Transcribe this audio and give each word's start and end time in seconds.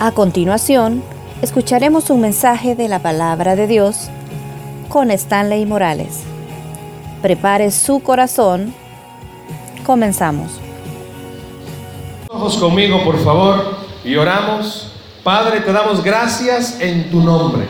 A 0.00 0.12
continuación, 0.12 1.02
escucharemos 1.42 2.08
un 2.10 2.20
mensaje 2.20 2.76
de 2.76 2.86
la 2.86 3.00
palabra 3.00 3.56
de 3.56 3.66
Dios 3.66 4.10
con 4.88 5.10
Stanley 5.10 5.66
Morales. 5.66 6.20
Prepare 7.20 7.72
su 7.72 7.98
corazón. 7.98 8.72
Comenzamos. 9.84 10.52
Ojos 12.28 12.58
conmigo, 12.58 13.02
por 13.02 13.18
favor, 13.24 13.74
y 14.04 14.14
oramos. 14.14 14.92
Padre, 15.24 15.62
te 15.62 15.72
damos 15.72 16.04
gracias 16.04 16.80
en 16.80 17.10
tu 17.10 17.20
nombre, 17.20 17.66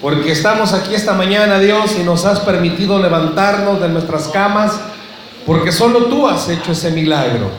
porque 0.00 0.32
estamos 0.32 0.72
aquí 0.72 0.94
esta 0.94 1.12
mañana, 1.12 1.58
Dios, 1.58 1.94
y 2.00 2.04
nos 2.04 2.24
has 2.24 2.40
permitido 2.40 2.98
levantarnos 2.98 3.82
de 3.82 3.90
nuestras 3.90 4.28
camas, 4.28 4.80
porque 5.44 5.70
solo 5.70 6.06
tú 6.06 6.26
has 6.26 6.48
hecho 6.48 6.72
ese 6.72 6.90
milagro. 6.90 7.50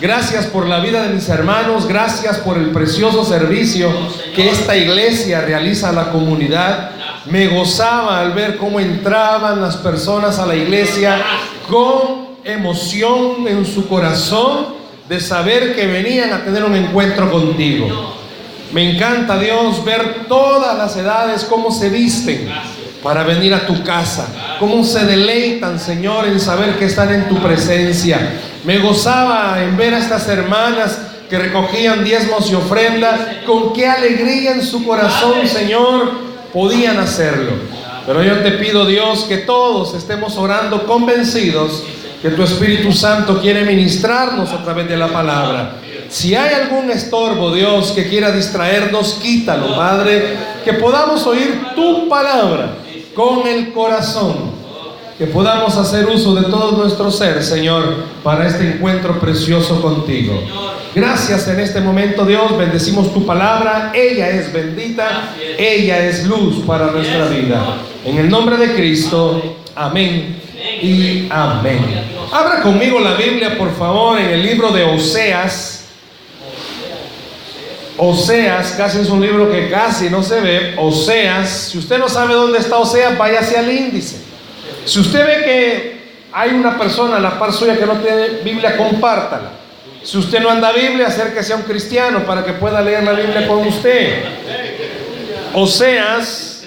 Gracias 0.00 0.46
por 0.46 0.66
la 0.66 0.80
vida 0.80 1.02
de 1.04 1.14
mis 1.14 1.28
hermanos, 1.28 1.86
gracias 1.86 2.38
por 2.38 2.58
el 2.58 2.70
precioso 2.70 3.24
servicio 3.24 3.92
que 4.34 4.50
esta 4.50 4.76
iglesia 4.76 5.42
realiza 5.42 5.90
a 5.90 5.92
la 5.92 6.10
comunidad. 6.10 6.90
Me 7.26 7.46
gozaba 7.46 8.20
al 8.20 8.32
ver 8.32 8.56
cómo 8.56 8.80
entraban 8.80 9.60
las 9.60 9.76
personas 9.76 10.38
a 10.38 10.46
la 10.46 10.56
iglesia 10.56 11.22
con 11.68 12.32
emoción 12.44 13.46
en 13.46 13.64
su 13.64 13.86
corazón 13.86 14.74
de 15.08 15.20
saber 15.20 15.76
que 15.76 15.86
venían 15.86 16.32
a 16.32 16.42
tener 16.44 16.64
un 16.64 16.74
encuentro 16.74 17.30
contigo. 17.30 18.16
Me 18.72 18.94
encanta 18.94 19.38
Dios 19.38 19.84
ver 19.84 20.26
todas 20.26 20.76
las 20.76 20.96
edades 20.96 21.44
cómo 21.44 21.70
se 21.70 21.90
visten 21.90 22.50
para 23.02 23.24
venir 23.24 23.52
a 23.52 23.66
tu 23.66 23.82
casa, 23.82 24.28
cómo 24.60 24.84
se 24.84 25.04
deleitan 25.04 25.78
Señor 25.80 26.26
en 26.26 26.38
saber 26.38 26.78
que 26.78 26.84
están 26.84 27.12
en 27.12 27.28
tu 27.28 27.36
presencia. 27.42 28.40
Me 28.64 28.78
gozaba 28.78 29.62
en 29.62 29.76
ver 29.76 29.94
a 29.94 29.98
estas 29.98 30.28
hermanas 30.28 30.98
que 31.28 31.38
recogían 31.38 32.04
diezmos 32.04 32.50
y 32.50 32.54
ofrendas, 32.54 33.18
con 33.44 33.72
qué 33.72 33.86
alegría 33.86 34.52
en 34.52 34.62
su 34.62 34.84
corazón 34.86 35.48
Señor 35.48 36.12
podían 36.52 36.98
hacerlo. 36.98 37.52
Pero 38.06 38.22
yo 38.22 38.38
te 38.38 38.52
pido 38.52 38.86
Dios 38.86 39.24
que 39.28 39.38
todos 39.38 39.94
estemos 39.94 40.36
orando 40.36 40.86
convencidos 40.86 41.82
que 42.20 42.30
tu 42.30 42.44
Espíritu 42.44 42.92
Santo 42.92 43.40
quiere 43.40 43.64
ministrarnos 43.64 44.52
a 44.52 44.62
través 44.62 44.88
de 44.88 44.96
la 44.96 45.08
palabra. 45.08 45.72
Si 46.08 46.36
hay 46.36 46.54
algún 46.54 46.90
estorbo, 46.90 47.52
Dios, 47.52 47.90
que 47.92 48.08
quiera 48.08 48.30
distraernos, 48.30 49.18
quítalo, 49.20 49.74
Padre, 49.74 50.36
que 50.64 50.74
podamos 50.74 51.26
oír 51.26 51.68
tu 51.74 52.08
palabra 52.08 52.81
con 53.14 53.46
el 53.46 53.72
corazón, 53.72 54.62
que 55.18 55.26
podamos 55.26 55.76
hacer 55.76 56.06
uso 56.06 56.34
de 56.34 56.42
todo 56.44 56.72
nuestro 56.72 57.10
ser, 57.10 57.42
Señor, 57.42 58.04
para 58.22 58.46
este 58.46 58.74
encuentro 58.74 59.20
precioso 59.20 59.80
contigo. 59.80 60.42
Gracias 60.94 61.48
en 61.48 61.60
este 61.60 61.80
momento, 61.80 62.24
Dios, 62.24 62.56
bendecimos 62.56 63.12
tu 63.14 63.24
palabra, 63.24 63.92
ella 63.94 64.30
es 64.30 64.52
bendita, 64.52 65.34
ella 65.58 66.06
es 66.06 66.26
luz 66.26 66.64
para 66.66 66.90
nuestra 66.90 67.28
vida. 67.28 67.76
En 68.04 68.18
el 68.18 68.28
nombre 68.28 68.56
de 68.56 68.74
Cristo, 68.74 69.56
amén 69.74 70.40
y 70.82 71.28
amén. 71.30 71.80
Abra 72.32 72.62
conmigo 72.62 72.98
la 72.98 73.14
Biblia, 73.14 73.56
por 73.56 73.74
favor, 73.74 74.18
en 74.18 74.30
el 74.30 74.42
libro 74.42 74.70
de 74.70 74.84
Oseas. 74.84 75.81
Oseas, 78.04 78.72
casi 78.72 78.98
es 78.98 79.10
un 79.10 79.20
libro 79.20 79.48
que 79.48 79.70
casi 79.70 80.10
no 80.10 80.24
se 80.24 80.40
ve. 80.40 80.74
Oseas, 80.76 81.48
si 81.70 81.78
usted 81.78 81.98
no 81.98 82.08
sabe 82.08 82.34
dónde 82.34 82.58
está 82.58 82.78
Oseas, 82.78 83.16
vaya 83.16 83.38
hacia 83.38 83.60
el 83.60 83.70
índice. 83.70 84.16
Si 84.84 84.98
usted 84.98 85.24
ve 85.24 85.44
que 85.44 86.02
hay 86.32 86.50
una 86.50 86.76
persona 86.76 87.18
a 87.18 87.20
la 87.20 87.38
par 87.38 87.52
suya 87.52 87.78
que 87.78 87.86
no 87.86 87.98
tiene 87.98 88.40
Biblia, 88.42 88.76
compártala. 88.76 89.52
Si 90.02 90.18
usted 90.18 90.40
no 90.40 90.50
anda 90.50 90.72
Biblia, 90.72 91.06
acérquese 91.06 91.52
a 91.52 91.56
un 91.56 91.62
cristiano 91.62 92.26
para 92.26 92.44
que 92.44 92.54
pueda 92.54 92.82
leer 92.82 93.04
la 93.04 93.12
Biblia 93.12 93.46
con 93.46 93.64
usted. 93.68 94.24
Oseas, 95.54 96.64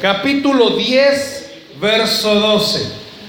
capítulo 0.00 0.70
10, 0.70 1.52
verso 1.78 2.34
12. 2.36 2.86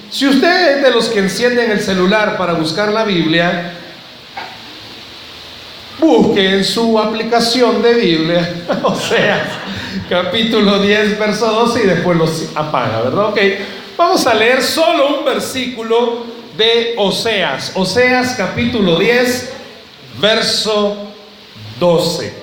Si 0.10 0.26
usted 0.26 0.78
es 0.78 0.84
de 0.84 0.92
los 0.92 1.10
que 1.10 1.20
encienden 1.20 1.70
el 1.70 1.82
celular 1.82 2.38
para 2.38 2.54
buscar 2.54 2.94
la 2.94 3.04
Biblia, 3.04 3.74
busque 6.06 6.58
en 6.58 6.64
su 6.64 7.00
aplicación 7.00 7.82
de 7.82 7.94
Biblia, 7.96 8.64
o 8.84 8.96
sea, 8.96 9.44
capítulo 10.08 10.80
10, 10.80 11.18
verso 11.18 11.52
12 11.52 11.84
y 11.84 11.88
después 11.88 12.18
los 12.18 12.50
apaga, 12.54 13.02
¿verdad? 13.02 13.30
Ok, 13.30 13.40
vamos 13.98 14.26
a 14.28 14.34
leer 14.34 14.62
solo 14.62 15.20
un 15.20 15.26
versículo 15.26 16.26
de 16.56 16.94
Oseas. 16.98 17.72
Oseas 17.76 18.36
capítulo 18.38 18.98
10, 18.98 19.54
verso 20.22 20.96
12. 21.80 22.34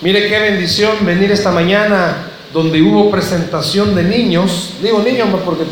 Mire 0.00 0.28
qué 0.28 0.38
bendición 0.40 0.96
venir 1.02 1.30
esta 1.30 1.52
mañana 1.52 2.30
donde 2.52 2.82
hubo 2.82 3.10
presentación 3.10 3.94
de 3.94 4.02
niños. 4.02 4.74
Digo 4.82 5.00
niños 5.00 5.28
porque 5.44 5.62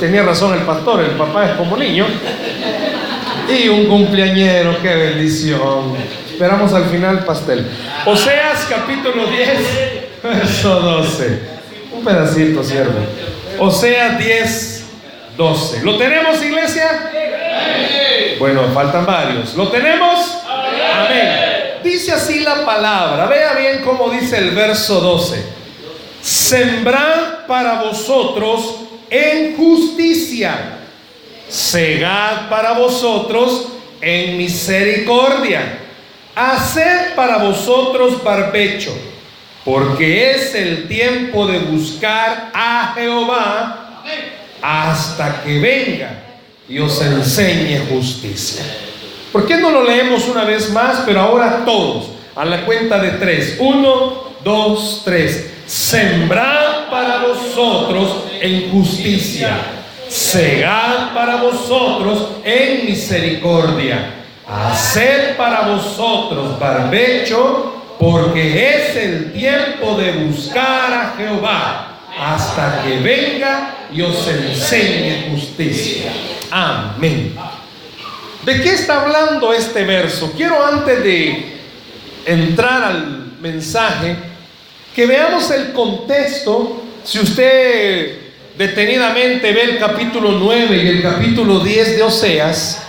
tenía 0.00 0.22
razón 0.22 0.54
el 0.54 0.64
pastor, 0.66 1.00
el 1.00 1.12
papá 1.12 1.50
es 1.50 1.56
como 1.56 1.76
niño. 1.76 2.06
Y 3.48 3.68
un 3.68 3.86
cumpleañero, 3.86 4.80
qué 4.80 4.94
bendición. 4.94 5.94
Esperamos 6.30 6.72
al 6.72 6.84
final 6.86 7.24
pastel. 7.24 7.66
Oseas 8.06 8.66
capítulo 8.68 9.26
10, 9.26 9.58
verso 10.22 10.80
12. 10.80 11.40
Un 11.92 12.04
pedacito, 12.04 12.62
siervo. 12.62 12.98
Oseas 13.58 14.18
10, 14.18 14.84
12. 15.36 15.82
¿Lo 15.82 15.96
tenemos, 15.98 16.42
iglesia? 16.42 17.10
Bueno, 18.38 18.62
faltan 18.72 19.04
varios. 19.04 19.54
¿Lo 19.54 19.68
tenemos? 19.68 20.38
Amén. 20.48 21.50
Dice 21.82 22.12
así 22.12 22.40
la 22.40 22.64
palabra. 22.64 23.26
Vea 23.26 23.54
bien 23.54 23.82
cómo 23.84 24.08
dice 24.10 24.38
el 24.38 24.52
verso 24.52 25.00
12. 25.00 25.44
Sembrad 26.22 27.46
para 27.46 27.82
vosotros 27.82 28.76
en 29.10 29.56
justicia, 29.56 30.78
segad 31.50 32.48
para 32.48 32.72
vosotros 32.72 33.68
en 34.00 34.38
misericordia, 34.38 35.78
haced 36.34 37.14
para 37.14 37.38
vosotros 37.38 38.22
barbecho, 38.22 38.96
porque 39.64 40.30
es 40.30 40.54
el 40.54 40.88
tiempo 40.88 41.46
de 41.46 41.58
buscar 41.58 42.50
a 42.54 42.92
Jehová 42.94 44.02
hasta 44.62 45.42
que 45.42 45.58
venga 45.58 46.22
y 46.68 46.78
os 46.78 47.00
enseñe 47.02 47.86
justicia. 47.90 48.62
¿Por 49.32 49.46
qué 49.46 49.56
no 49.56 49.70
lo 49.70 49.84
leemos 49.84 50.26
una 50.28 50.44
vez 50.44 50.70
más, 50.70 51.02
pero 51.04 51.20
ahora 51.20 51.62
todos, 51.64 52.10
a 52.34 52.44
la 52.44 52.64
cuenta 52.64 52.98
de 52.98 53.10
tres? 53.12 53.56
Uno, 53.58 54.30
dos, 54.42 55.02
tres. 55.04 55.50
Sembrad 55.66 56.90
para 56.90 57.18
vosotros 57.18 58.24
en 58.40 58.70
justicia, 58.72 59.56
segad 60.10 61.14
para 61.14 61.36
vosotros 61.36 62.26
en 62.44 62.86
misericordia, 62.86 64.24
haced 64.46 65.36
para 65.36 65.68
vosotros 65.68 66.58
barbecho, 66.58 67.94
porque 67.98 68.74
es 68.74 68.96
el 68.96 69.32
tiempo 69.32 69.96
de 69.96 70.12
buscar 70.24 70.92
a 70.92 71.14
Jehová 71.16 71.98
hasta 72.18 72.82
que 72.82 72.98
venga 72.98 73.86
y 73.92 74.02
os 74.02 74.26
enseñe 74.26 75.30
justicia. 75.30 76.10
Amén. 76.50 77.36
¿De 78.44 78.60
qué 78.60 78.70
está 78.72 79.02
hablando 79.02 79.52
este 79.52 79.84
verso? 79.84 80.32
Quiero 80.36 80.64
antes 80.64 81.04
de 81.04 81.60
entrar 82.26 82.82
al 82.82 83.34
mensaje, 83.40 84.16
que 84.94 85.06
veamos 85.06 85.50
el 85.52 85.72
contexto. 85.72 86.82
Si 87.04 87.20
usted 87.20 88.19
detenidamente 88.60 89.52
ve 89.52 89.62
el 89.62 89.78
capítulo 89.78 90.32
9 90.32 90.76
y 90.76 90.88
el 90.88 91.02
capítulo 91.02 91.60
10 91.60 91.96
de 91.96 92.02
Oseas, 92.02 92.82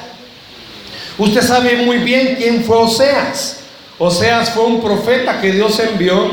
usted 1.18 1.42
sabe 1.42 1.78
muy 1.86 2.00
bien 2.00 2.36
quién 2.36 2.66
fue 2.66 2.76
Oseas. 2.76 3.62
Oseas 3.98 4.50
fue 4.50 4.66
un 4.66 4.82
profeta 4.82 5.40
que 5.40 5.54
Dios 5.54 5.80
envió 5.80 6.30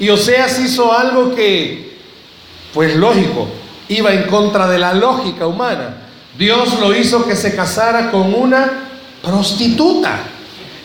y 0.00 0.08
Oseas 0.08 0.58
hizo 0.60 0.90
algo 0.90 1.34
que, 1.34 1.98
pues 2.72 2.96
lógico, 2.96 3.48
iba 3.88 4.10
en 4.14 4.22
contra 4.22 4.66
de 4.66 4.78
la 4.78 4.94
lógica 4.94 5.46
humana. 5.46 5.94
Dios 6.38 6.80
lo 6.80 6.96
hizo 6.96 7.26
que 7.26 7.36
se 7.36 7.54
casara 7.54 8.10
con 8.10 8.32
una 8.32 8.88
prostituta. 9.22 10.20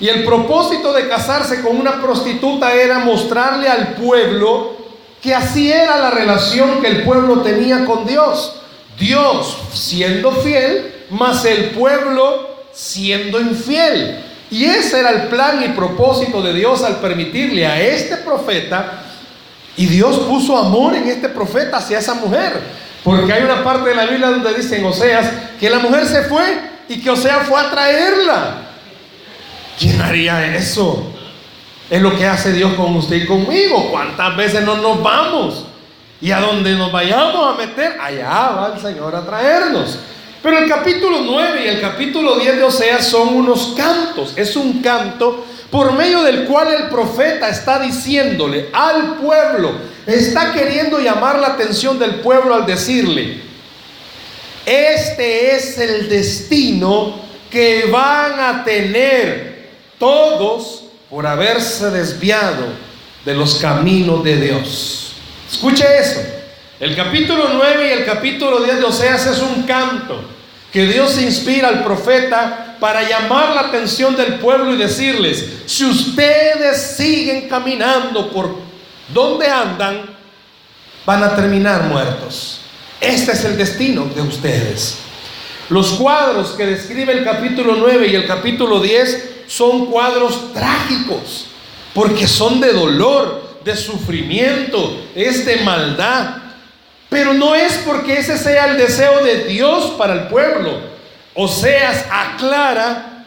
Y 0.02 0.10
el 0.10 0.26
propósito 0.26 0.92
de 0.92 1.08
casarse 1.08 1.62
con 1.62 1.78
una 1.78 2.02
prostituta 2.02 2.74
era 2.74 3.00
mostrarle 3.00 3.70
al 3.70 3.94
pueblo 3.94 4.73
que 5.24 5.34
así 5.34 5.72
era 5.72 5.98
la 5.98 6.12
relación 6.12 6.82
que 6.82 6.88
el 6.88 7.04
pueblo 7.04 7.42
tenía 7.42 7.86
con 7.86 8.06
Dios. 8.06 8.56
Dios 9.00 9.58
siendo 9.72 10.34
fiel, 10.34 11.06
más 11.12 11.46
el 11.46 11.70
pueblo 11.70 12.66
siendo 12.74 13.40
infiel. 13.40 14.20
Y 14.52 14.66
ese 14.66 15.00
era 15.00 15.12
el 15.12 15.22
plan 15.30 15.64
y 15.64 15.70
propósito 15.70 16.42
de 16.42 16.54
Dios 16.54 16.84
al 16.84 16.98
permitirle 16.98 17.66
a 17.66 17.82
este 17.82 18.18
profeta, 18.18 19.06
y 19.76 19.88
Dios 19.88 20.20
puso 20.28 20.56
amor 20.58 20.94
en 20.94 21.08
este 21.08 21.30
profeta 21.30 21.78
hacia 21.78 22.00
esa 22.00 22.14
mujer. 22.16 22.54
Porque 23.04 23.32
hay 23.32 23.44
una 23.44 23.64
parte 23.64 23.90
de 23.90 23.96
la 23.96 24.06
Biblia 24.06 24.28
donde 24.30 24.54
dice 24.54 24.78
en 24.78 24.86
Oseas 24.86 25.26
que 25.60 25.70
la 25.70 25.80
mujer 25.80 26.06
se 26.06 26.24
fue 26.24 26.44
y 26.90 27.02
que 27.02 27.10
Oseas 27.10 27.48
fue 27.48 27.60
a 27.60 27.72
traerla. 27.72 28.58
¿Quién 29.80 30.00
haría 30.02 30.56
eso? 30.56 31.13
Es 31.94 32.02
lo 32.02 32.18
que 32.18 32.26
hace 32.26 32.54
Dios 32.54 32.74
con 32.74 32.96
usted 32.96 33.18
y 33.18 33.26
conmigo. 33.28 33.92
¿Cuántas 33.92 34.36
veces 34.36 34.64
no 34.64 34.78
nos 34.78 35.04
vamos? 35.04 35.64
Y 36.20 36.32
a 36.32 36.40
donde 36.40 36.72
nos 36.72 36.92
vayamos 36.92 37.54
a 37.54 37.56
meter, 37.56 38.00
allá 38.02 38.50
va 38.50 38.74
el 38.76 38.82
Señor 38.82 39.16
a 39.16 39.24
traernos. 39.24 40.00
Pero 40.42 40.58
el 40.58 40.68
capítulo 40.68 41.20
9 41.24 41.64
y 41.64 41.68
el 41.68 41.80
capítulo 41.80 42.38
10 42.40 42.56
de 42.56 42.64
Oseas 42.64 43.06
son 43.06 43.36
unos 43.36 43.76
cantos. 43.78 44.34
Es 44.36 44.56
un 44.56 44.82
canto 44.82 45.46
por 45.70 45.94
medio 45.94 46.24
del 46.24 46.46
cual 46.46 46.74
el 46.74 46.90
profeta 46.90 47.48
está 47.48 47.78
diciéndole 47.78 48.70
al 48.74 49.18
pueblo, 49.18 49.74
está 50.08 50.52
queriendo 50.52 50.98
llamar 50.98 51.38
la 51.38 51.50
atención 51.50 52.00
del 52.00 52.16
pueblo 52.22 52.56
al 52.56 52.66
decirle, 52.66 53.40
este 54.66 55.56
es 55.56 55.78
el 55.78 56.10
destino 56.10 57.20
que 57.52 57.86
van 57.92 58.40
a 58.40 58.64
tener 58.64 59.70
todos 60.00 60.83
por 61.14 61.28
haberse 61.28 61.92
desviado 61.92 62.66
de 63.24 63.36
los 63.36 63.58
caminos 63.58 64.24
de 64.24 64.36
Dios. 64.36 65.14
Escuche 65.48 65.86
eso. 66.00 66.20
El 66.80 66.96
capítulo 66.96 67.50
9 67.54 67.88
y 67.88 67.92
el 68.00 68.04
capítulo 68.04 68.62
10 68.64 68.78
de 68.78 68.84
Oseas 68.84 69.28
es 69.28 69.38
un 69.38 69.62
canto 69.62 70.20
que 70.72 70.88
Dios 70.88 71.22
inspira 71.22 71.68
al 71.68 71.84
profeta 71.84 72.78
para 72.80 73.08
llamar 73.08 73.54
la 73.54 73.62
atención 73.62 74.16
del 74.16 74.40
pueblo 74.40 74.74
y 74.74 74.78
decirles, 74.78 75.50
si 75.68 75.86
ustedes 75.86 76.82
siguen 76.82 77.48
caminando 77.48 78.32
por 78.32 78.56
donde 79.14 79.46
andan, 79.46 80.18
van 81.06 81.22
a 81.22 81.36
terminar 81.36 81.84
muertos. 81.84 82.62
Este 83.00 83.34
es 83.34 83.46
el 83.46 83.56
destino 83.56 84.06
de 84.06 84.22
ustedes. 84.24 85.03
Los 85.70 85.94
cuadros 85.94 86.52
que 86.52 86.66
describe 86.66 87.14
el 87.14 87.24
capítulo 87.24 87.76
9 87.78 88.08
y 88.08 88.16
el 88.16 88.28
capítulo 88.28 88.80
10 88.80 89.46
son 89.48 89.86
cuadros 89.88 90.54
trágicos, 90.54 91.48
porque 91.94 92.28
son 92.28 92.60
de 92.60 92.74
dolor, 92.74 93.60
de 93.64 93.76
sufrimiento, 93.76 95.00
es 95.16 95.46
de 95.46 95.58
maldad. 95.58 96.38
Pero 97.10 97.34
no 97.34 97.56
es 97.56 97.74
porque 97.86 98.18
ese 98.18 98.38
sea 98.38 98.72
el 98.72 98.78
deseo 98.78 99.24
de 99.24 99.46
Dios 99.46 99.94
para 99.98 100.14
el 100.14 100.28
pueblo. 100.28 100.80
Oseas 101.36 102.06
aclara 102.12 103.26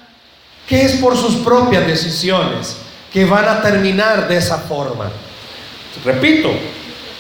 que 0.68 0.82
es 0.82 0.96
por 0.96 1.16
sus 1.16 1.36
propias 1.36 1.86
decisiones 1.86 2.76
que 3.12 3.24
van 3.24 3.48
a 3.48 3.62
terminar 3.62 4.28
de 4.28 4.36
esa 4.36 4.58
forma. 4.58 5.10
Repito, 6.04 6.50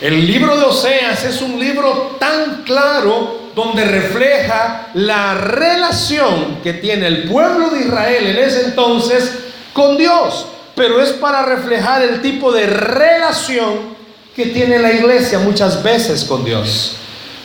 el 0.00 0.26
libro 0.26 0.56
de 0.56 0.64
Oseas 0.64 1.24
es 1.24 1.40
un 1.40 1.58
libro 1.58 2.16
tan 2.18 2.64
claro 2.64 3.45
donde 3.56 3.86
refleja 3.86 4.88
la 4.92 5.34
relación 5.34 6.58
que 6.62 6.74
tiene 6.74 7.06
el 7.06 7.22
pueblo 7.22 7.70
de 7.70 7.86
Israel 7.86 8.26
en 8.26 8.36
ese 8.36 8.66
entonces 8.66 9.32
con 9.72 9.96
Dios, 9.96 10.44
pero 10.74 11.00
es 11.00 11.12
para 11.12 11.42
reflejar 11.42 12.02
el 12.02 12.20
tipo 12.20 12.52
de 12.52 12.66
relación 12.66 13.96
que 14.36 14.44
tiene 14.46 14.78
la 14.78 14.92
iglesia 14.92 15.38
muchas 15.38 15.82
veces 15.82 16.24
con 16.24 16.44
Dios. 16.44 16.96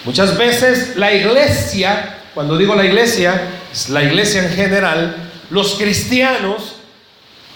Muchas 0.04 0.38
veces 0.38 0.98
la 0.98 1.14
iglesia, 1.14 2.18
cuando 2.34 2.58
digo 2.58 2.76
la 2.76 2.84
iglesia, 2.84 3.44
es 3.72 3.88
la 3.88 4.04
iglesia 4.04 4.44
en 4.44 4.52
general, 4.52 5.16
los 5.50 5.76
cristianos, 5.76 6.76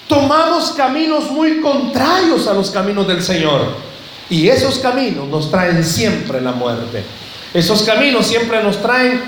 tomamos 0.07 0.71
caminos 0.71 1.29
muy 1.29 1.59
contrarios 1.59 2.47
a 2.47 2.53
los 2.53 2.71
caminos 2.71 3.05
del 3.05 3.21
Señor. 3.21 3.75
Y 4.29 4.47
esos 4.47 4.79
caminos 4.79 5.27
nos 5.27 5.51
traen 5.51 5.83
siempre 5.83 6.39
la 6.39 6.53
muerte. 6.53 7.03
Esos 7.55 7.83
caminos 7.83 8.27
siempre 8.27 8.61
nos 8.61 8.81
traen, 8.81 9.23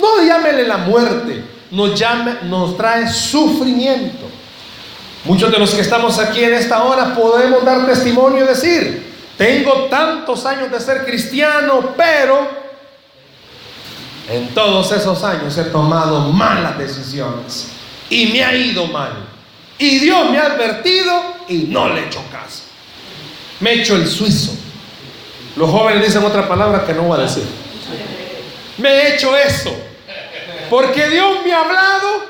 no 0.00 0.24
llámele 0.24 0.68
la 0.68 0.76
muerte, 0.76 1.42
nos, 1.72 1.98
llame, 1.98 2.36
nos 2.44 2.76
trae 2.76 3.12
sufrimiento. 3.12 4.24
Muchos 5.24 5.50
de 5.50 5.58
los 5.58 5.74
que 5.74 5.80
estamos 5.80 6.20
aquí 6.20 6.44
en 6.44 6.54
esta 6.54 6.84
hora 6.84 7.12
podemos 7.12 7.64
dar 7.64 7.84
testimonio 7.84 8.44
y 8.44 8.46
decir, 8.46 9.12
tengo 9.36 9.86
tantos 9.90 10.46
años 10.46 10.70
de 10.70 10.78
ser 10.78 11.04
cristiano, 11.04 11.92
pero 11.96 12.48
en 14.30 14.54
todos 14.54 14.92
esos 14.92 15.24
años 15.24 15.58
he 15.58 15.64
tomado 15.64 16.20
malas 16.30 16.78
decisiones 16.78 17.66
y 18.08 18.26
me 18.26 18.44
ha 18.44 18.54
ido 18.54 18.86
mal. 18.86 19.10
Y 19.76 19.98
Dios 19.98 20.30
me 20.30 20.38
ha 20.38 20.46
advertido 20.46 21.20
y 21.48 21.64
no 21.64 21.88
le 21.88 22.02
he 22.02 22.08
caso. 22.08 22.62
Me 23.58 23.70
he 23.72 23.80
hecho 23.80 23.96
el 23.96 24.06
suizo. 24.06 24.52
Los 25.56 25.70
jóvenes 25.70 26.04
dicen 26.04 26.22
otra 26.22 26.46
palabra 26.46 26.84
que 26.84 26.92
no 26.92 27.02
voy 27.02 27.18
a 27.18 27.22
decir. 27.22 27.44
Me 28.78 28.88
he 28.90 29.14
hecho 29.14 29.34
eso. 29.36 29.74
Porque 30.68 31.08
Dios 31.08 31.38
me 31.44 31.52
ha 31.52 31.60
hablado 31.60 32.26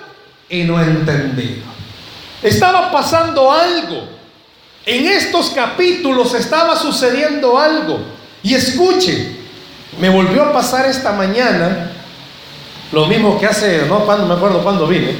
y 0.48 0.62
no 0.62 0.80
he 0.80 0.84
entendido. 0.84 1.64
Estaba 2.42 2.92
pasando 2.92 3.50
algo. 3.50 4.08
En 4.84 5.06
estos 5.08 5.50
capítulos 5.50 6.34
estaba 6.34 6.76
sucediendo 6.76 7.58
algo. 7.58 7.98
Y 8.42 8.54
escuche, 8.54 9.36
me 9.98 10.08
volvió 10.08 10.44
a 10.44 10.52
pasar 10.52 10.86
esta 10.86 11.10
mañana 11.12 11.90
lo 12.92 13.06
mismo 13.06 13.38
que 13.40 13.46
hace, 13.46 13.86
no 13.88 14.06
cuando 14.06 14.26
me 14.26 14.34
acuerdo 14.34 14.62
cuando 14.62 14.86
vine. 14.86 15.16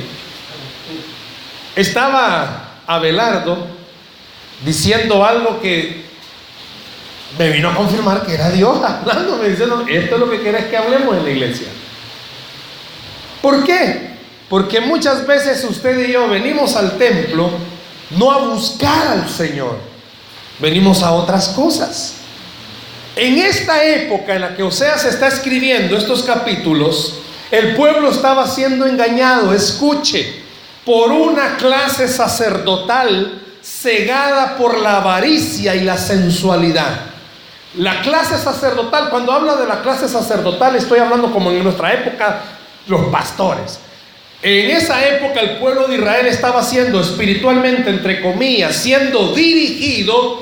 Estaba 1.75 2.62
Abelardo 2.87 3.67
diciendo 4.64 5.25
algo 5.25 5.61
que 5.61 6.06
me 7.38 7.50
vino 7.50 7.70
a 7.70 7.75
confirmar 7.75 8.25
que 8.25 8.34
era 8.34 8.50
Dios 8.50 8.78
hablándome, 8.82 9.49
diciendo, 9.49 9.84
esto 9.88 10.14
es 10.14 10.20
lo 10.20 10.31
que 10.31 10.40
quieres 10.40 10.67
que 10.67 10.76
hablemos 10.76 11.17
en 11.17 11.25
la 11.25 11.31
iglesia. 11.31 11.69
¿Por 13.43 13.64
qué? 13.64 14.17
Porque 14.49 14.81
muchas 14.81 15.26
veces 15.26 15.64
usted 15.64 16.08
y 16.08 16.12
yo 16.12 16.28
venimos 16.28 16.76
al 16.76 16.96
templo 16.96 17.50
no 18.11 18.31
a 18.31 18.38
buscar 18.38 19.08
al 19.08 19.28
Señor, 19.28 19.78
venimos 20.58 21.02
a 21.02 21.12
otras 21.12 21.49
cosas. 21.49 22.14
En 23.17 23.38
esta 23.38 23.84
época 23.84 24.34
en 24.34 24.43
la 24.43 24.55
que 24.55 24.62
Oseas 24.62 25.05
está 25.05 25.29
escribiendo 25.29 25.96
estos 25.96 26.22
capítulos, 26.22 27.14
el 27.50 27.75
pueblo 27.75 28.11
estaba 28.11 28.46
siendo 28.46 28.87
engañado, 28.87 29.52
escuche, 29.55 30.43
por 30.84 31.11
una 31.11 31.56
clase 31.56 32.08
sacerdotal 32.08 33.43
cegada 33.62 34.56
por 34.56 34.79
la 34.79 34.99
avaricia 34.99 35.75
y 35.75 35.81
la 35.81 35.99
sensualidad. 35.99 37.16
La 37.76 38.00
clase 38.00 38.38
sacerdotal, 38.38 39.11
cuando 39.11 39.32
habla 39.32 39.56
de 39.56 39.67
la 39.67 39.82
clase 39.82 40.08
sacerdotal, 40.08 40.76
estoy 40.76 40.99
hablando 40.99 41.31
como 41.31 41.50
en 41.50 41.62
nuestra 41.62 41.93
época, 41.93 42.40
los 42.87 43.06
pastores. 43.06 43.78
En 44.43 44.70
esa 44.70 45.06
época 45.06 45.40
el 45.40 45.58
pueblo 45.58 45.87
de 45.88 45.96
Israel 45.96 46.26
estaba 46.26 46.62
siendo 46.62 47.00
espiritualmente, 47.00 47.90
entre 47.90 48.23
comillas, 48.23 48.76
siendo 48.76 49.34
dirigido 49.34 50.41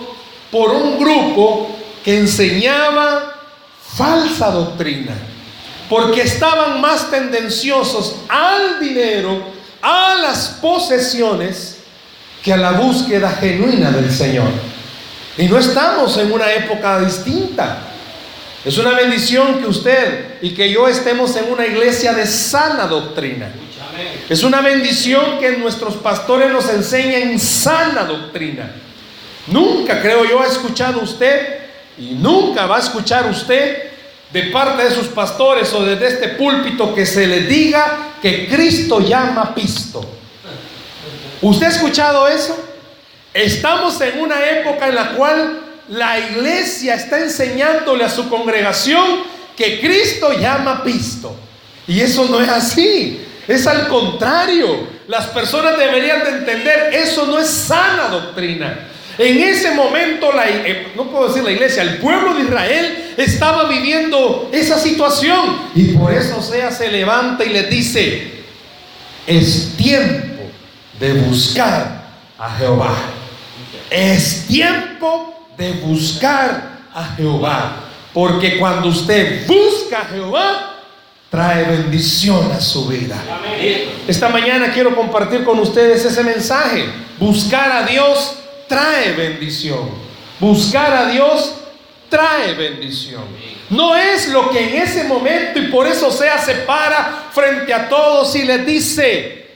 por 0.50 0.70
un 0.70 0.98
grupo 0.98 1.70
que 2.04 2.18
enseñaba 2.18 3.34
falsa 3.96 4.50
doctrina, 4.50 5.14
porque 5.88 6.22
estaban 6.22 6.80
más 6.80 7.10
tendenciosos 7.10 8.16
al 8.28 8.78
dinero, 8.80 9.42
a 9.82 10.16
las 10.16 10.58
posesiones, 10.60 11.78
que 12.44 12.52
a 12.52 12.56
la 12.56 12.72
búsqueda 12.72 13.30
genuina 13.30 13.90
del 13.90 14.10
Señor. 14.10 14.73
Y 15.36 15.46
no 15.46 15.58
estamos 15.58 16.16
en 16.18 16.32
una 16.32 16.52
época 16.52 17.00
distinta. 17.00 17.78
Es 18.64 18.78
una 18.78 18.92
bendición 18.92 19.60
que 19.60 19.66
usted 19.66 20.38
y 20.40 20.54
que 20.54 20.70
yo 20.70 20.88
estemos 20.88 21.34
en 21.36 21.52
una 21.52 21.66
iglesia 21.66 22.12
de 22.14 22.26
sana 22.26 22.86
doctrina. 22.86 23.50
Es 24.28 24.42
una 24.42 24.60
bendición 24.60 25.38
que 25.38 25.56
nuestros 25.58 25.94
pastores 25.96 26.50
nos 26.50 26.68
enseñen 26.70 27.38
sana 27.38 28.04
doctrina. 28.04 28.70
Nunca, 29.48 30.00
creo 30.00 30.24
yo, 30.24 30.40
ha 30.40 30.46
escuchado 30.46 31.00
usted 31.00 31.58
y 31.98 32.14
nunca 32.14 32.66
va 32.66 32.76
a 32.76 32.80
escuchar 32.80 33.28
usted 33.28 33.90
de 34.32 34.42
parte 34.44 34.84
de 34.84 34.90
sus 34.90 35.08
pastores 35.08 35.72
o 35.74 35.84
desde 35.84 36.08
este 36.08 36.28
púlpito 36.30 36.94
que 36.94 37.04
se 37.06 37.26
le 37.26 37.42
diga 37.42 38.14
que 38.22 38.48
Cristo 38.48 39.00
llama 39.00 39.54
pisto. 39.54 40.04
¿Usted 41.42 41.66
ha 41.66 41.70
escuchado 41.70 42.26
eso? 42.26 42.73
Estamos 43.34 44.00
en 44.00 44.20
una 44.20 44.48
época 44.48 44.88
en 44.88 44.94
la 44.94 45.10
cual 45.10 45.58
la 45.88 46.18
iglesia 46.20 46.94
está 46.94 47.18
enseñándole 47.18 48.04
a 48.04 48.08
su 48.08 48.28
congregación 48.28 49.24
que 49.56 49.80
Cristo 49.80 50.32
llama 50.32 50.84
pisto. 50.84 51.34
Y 51.88 52.00
eso 52.00 52.26
no 52.30 52.40
es 52.40 52.48
así. 52.48 53.26
Es 53.48 53.66
al 53.66 53.88
contrario. 53.88 54.86
Las 55.08 55.26
personas 55.26 55.76
deberían 55.76 56.22
de 56.22 56.30
entender, 56.30 56.94
eso 56.94 57.26
no 57.26 57.38
es 57.38 57.48
sana 57.48 58.08
doctrina. 58.08 58.88
En 59.18 59.38
ese 59.42 59.72
momento, 59.72 60.32
la, 60.32 60.48
eh, 60.48 60.92
no 60.96 61.10
puedo 61.10 61.28
decir 61.28 61.44
la 61.44 61.50
iglesia, 61.50 61.82
el 61.82 61.98
pueblo 61.98 62.34
de 62.34 62.44
Israel 62.44 63.14
estaba 63.16 63.68
viviendo 63.68 64.48
esa 64.52 64.78
situación. 64.78 65.58
Y 65.74 65.92
por 65.92 66.12
eso 66.12 66.40
sea 66.40 66.70
se 66.70 66.88
levanta 66.90 67.44
y 67.44 67.50
le 67.50 67.64
dice, 67.64 68.32
es 69.26 69.74
tiempo 69.76 70.44
de 70.98 71.12
buscar 71.14 72.04
a 72.38 72.56
Jehová. 72.56 72.94
Es 73.90 74.46
tiempo 74.46 75.48
de 75.56 75.72
buscar 75.72 76.78
a 76.92 77.14
Jehová. 77.16 77.76
Porque 78.12 78.58
cuando 78.58 78.88
usted 78.88 79.46
busca 79.46 80.02
a 80.02 80.04
Jehová, 80.04 80.74
trae 81.30 81.64
bendición 81.64 82.52
a 82.52 82.60
su 82.60 82.86
vida. 82.86 83.20
Esta 84.06 84.28
mañana 84.28 84.72
quiero 84.72 84.94
compartir 84.94 85.44
con 85.44 85.58
ustedes 85.58 86.04
ese 86.04 86.22
mensaje. 86.22 86.84
Buscar 87.18 87.72
a 87.72 87.82
Dios 87.84 88.34
trae 88.68 89.12
bendición. 89.12 89.90
Buscar 90.38 90.92
a 90.92 91.06
Dios 91.06 91.54
trae 92.08 92.54
bendición. 92.54 93.24
No 93.70 93.96
es 93.96 94.28
lo 94.28 94.50
que 94.50 94.60
en 94.60 94.82
ese 94.82 95.04
momento 95.04 95.58
y 95.58 95.68
por 95.68 95.86
eso 95.88 96.12
sea 96.12 96.38
se 96.38 96.54
para 96.56 97.24
frente 97.32 97.74
a 97.74 97.88
todos 97.88 98.36
y 98.36 98.44
les 98.44 98.64
dice, 98.64 99.48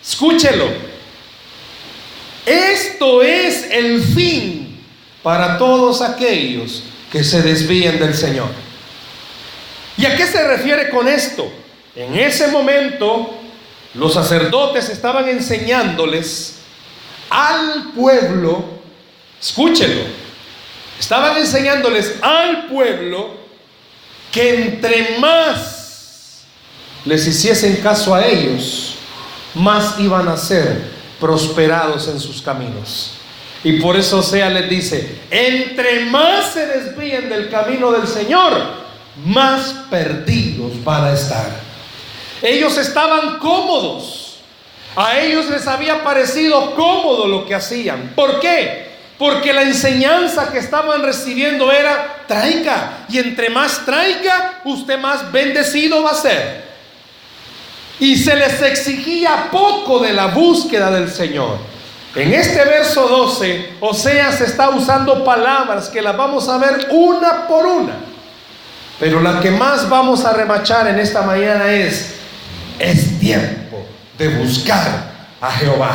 escúchelo, 0.00 0.66
esto 2.48 3.22
es 3.22 3.68
el 3.70 4.02
fin 4.02 4.80
para 5.22 5.58
todos 5.58 6.00
aquellos 6.00 6.82
que 7.12 7.22
se 7.22 7.42
desvíen 7.42 7.98
del 7.98 8.14
Señor. 8.14 8.48
¿Y 9.96 10.06
a 10.06 10.16
qué 10.16 10.26
se 10.26 10.46
refiere 10.46 10.90
con 10.90 11.08
esto? 11.08 11.50
En 11.94 12.16
ese 12.16 12.48
momento 12.48 13.34
los 13.94 14.14
sacerdotes 14.14 14.88
estaban 14.88 15.28
enseñándoles 15.28 16.56
al 17.30 17.92
pueblo, 17.94 18.64
escúchelo, 19.40 20.02
estaban 20.98 21.36
enseñándoles 21.36 22.14
al 22.22 22.66
pueblo 22.66 23.36
que 24.32 24.62
entre 24.62 25.18
más 25.18 26.44
les 27.04 27.26
hiciesen 27.26 27.76
caso 27.76 28.14
a 28.14 28.26
ellos, 28.26 28.94
más 29.54 29.98
iban 29.98 30.28
a 30.28 30.36
ser 30.36 30.97
prosperados 31.20 32.08
en 32.08 32.20
sus 32.20 32.42
caminos. 32.42 33.14
Y 33.64 33.80
por 33.80 33.96
eso 33.96 34.22
sea 34.22 34.48
les 34.48 34.70
dice, 34.70 35.18
entre 35.30 36.04
más 36.06 36.52
se 36.52 36.66
desvíen 36.66 37.28
del 37.28 37.50
camino 37.50 37.90
del 37.90 38.06
Señor, 38.06 38.52
más 39.24 39.74
perdidos 39.90 40.82
van 40.84 41.04
a 41.04 41.12
estar. 41.12 41.50
Ellos 42.40 42.78
estaban 42.78 43.38
cómodos. 43.38 44.36
A 44.94 45.18
ellos 45.18 45.48
les 45.50 45.66
había 45.66 46.02
parecido 46.02 46.74
cómodo 46.74 47.26
lo 47.26 47.46
que 47.46 47.54
hacían. 47.54 48.12
¿Por 48.14 48.40
qué? 48.40 48.88
Porque 49.18 49.52
la 49.52 49.62
enseñanza 49.62 50.50
que 50.52 50.58
estaban 50.58 51.02
recibiendo 51.02 51.72
era 51.72 52.24
traiga. 52.28 53.04
Y 53.08 53.18
entre 53.18 53.50
más 53.50 53.84
traiga, 53.84 54.60
usted 54.64 54.98
más 54.98 55.30
bendecido 55.32 56.02
va 56.04 56.12
a 56.12 56.14
ser. 56.14 56.67
Y 58.00 58.16
se 58.16 58.36
les 58.36 58.62
exigía 58.62 59.48
poco 59.50 59.98
de 59.98 60.12
la 60.12 60.28
búsqueda 60.28 60.90
del 60.90 61.10
Señor. 61.10 61.58
En 62.14 62.32
este 62.32 62.64
verso 62.64 63.06
12, 63.06 63.74
Oseas 63.80 64.40
está 64.40 64.70
usando 64.70 65.24
palabras 65.24 65.88
que 65.88 66.02
las 66.02 66.16
vamos 66.16 66.48
a 66.48 66.58
ver 66.58 66.88
una 66.90 67.46
por 67.46 67.66
una. 67.66 67.94
Pero 68.98 69.20
la 69.20 69.40
que 69.40 69.50
más 69.50 69.88
vamos 69.88 70.24
a 70.24 70.32
remachar 70.32 70.88
en 70.88 70.98
esta 70.98 71.22
mañana 71.22 71.70
es, 71.72 72.14
es 72.78 73.18
tiempo 73.20 73.86
de 74.18 74.28
buscar 74.28 75.12
a 75.40 75.50
Jehová. 75.52 75.92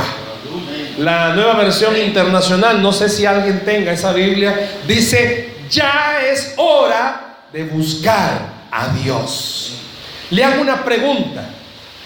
La 0.97 1.33
nueva 1.33 1.55
versión 1.55 1.97
internacional, 1.97 2.81
no 2.81 2.93
sé 2.93 3.09
si 3.09 3.25
alguien 3.25 3.65
tenga 3.65 3.91
esa 3.91 4.13
Biblia, 4.13 4.71
dice, 4.87 5.55
ya 5.69 6.21
es 6.25 6.53
hora 6.57 7.37
de 7.51 7.63
buscar 7.63 8.53
a 8.71 8.87
Dios. 8.89 9.73
Le 10.29 10.43
hago 10.43 10.61
una 10.61 10.83
pregunta. 10.83 11.49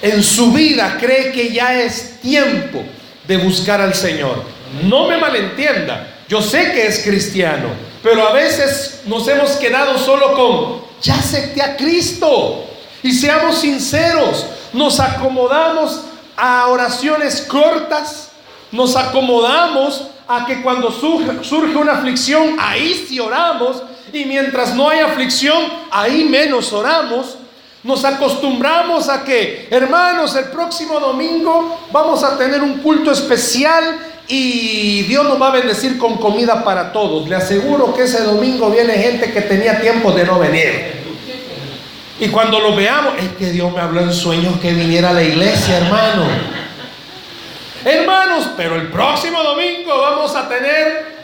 ¿En 0.01 0.21
su 0.21 0.51
vida 0.51 0.97
cree 0.99 1.31
que 1.31 1.51
ya 1.51 1.79
es 1.79 2.19
tiempo 2.21 2.83
de 3.27 3.37
buscar 3.37 3.81
al 3.81 3.95
Señor? 3.95 4.43
No 4.83 5.07
me 5.07 5.17
malentienda. 5.17 6.15
Yo 6.27 6.41
sé 6.41 6.71
que 6.71 6.85
es 6.85 6.99
cristiano, 6.99 7.69
pero 8.03 8.27
a 8.27 8.33
veces 8.33 9.01
nos 9.05 9.27
hemos 9.27 9.51
quedado 9.51 9.97
solo 9.97 10.33
con, 10.33 10.81
ya 11.01 11.15
acepté 11.15 11.61
a 11.61 11.77
Cristo. 11.77 12.65
Y 13.01 13.13
seamos 13.13 13.59
sinceros, 13.59 14.45
nos 14.73 14.99
acomodamos 14.99 16.01
a 16.35 16.67
oraciones 16.67 17.41
cortas, 17.41 18.29
nos 18.71 18.95
acomodamos 18.95 20.03
a 20.27 20.45
que 20.45 20.61
cuando 20.61 20.91
surge, 20.91 21.77
una 21.77 21.93
aflicción, 21.93 22.57
ahí 22.59 23.05
sí 23.07 23.19
oramos, 23.19 23.81
y 24.11 24.25
mientras 24.25 24.75
no 24.75 24.89
hay 24.89 24.99
aflicción, 24.99 25.63
ahí 25.89 26.25
menos 26.25 26.73
oramos. 26.73 27.37
Nos 27.83 28.03
acostumbramos 28.03 29.07
a 29.07 29.23
que, 29.23 29.67
hermanos, 29.69 30.35
el 30.35 30.45
próximo 30.45 30.99
domingo 30.99 31.87
vamos 31.91 32.23
a 32.23 32.37
tener 32.37 32.61
un 32.61 32.79
culto 32.79 33.11
especial 33.11 33.97
y 34.27 35.03
Dios 35.03 35.23
nos 35.23 35.41
va 35.41 35.47
a 35.47 35.51
bendecir 35.51 35.97
con 35.97 36.17
comida 36.17 36.63
para 36.63 36.91
todos. 36.91 37.29
Le 37.29 37.35
aseguro 37.35 37.93
que 37.93 38.03
ese 38.03 38.23
domingo 38.23 38.69
viene 38.69 38.93
gente 38.93 39.31
que 39.31 39.41
tenía 39.41 39.79
tiempo 39.79 40.11
de 40.11 40.25
no 40.25 40.39
venir. 40.39 40.97
Y 42.19 42.29
cuando 42.29 42.59
lo 42.59 42.75
veamos, 42.75 43.13
es 43.19 43.29
que 43.37 43.51
Dios 43.51 43.71
me 43.71 43.79
habló 43.79 44.01
en 44.01 44.11
sueños 44.11 44.59
que 44.59 44.73
viniera 44.73 45.11
a 45.11 45.13
la 45.13 45.23
iglesia, 45.23 45.77
hermano. 45.77 46.25
Hermanos, 47.85 48.49
pero 48.57 48.75
el 48.75 48.89
próximo 48.89 49.41
domingo 49.43 49.97
vamos 50.01 50.35
a 50.35 50.49
tener 50.49 51.15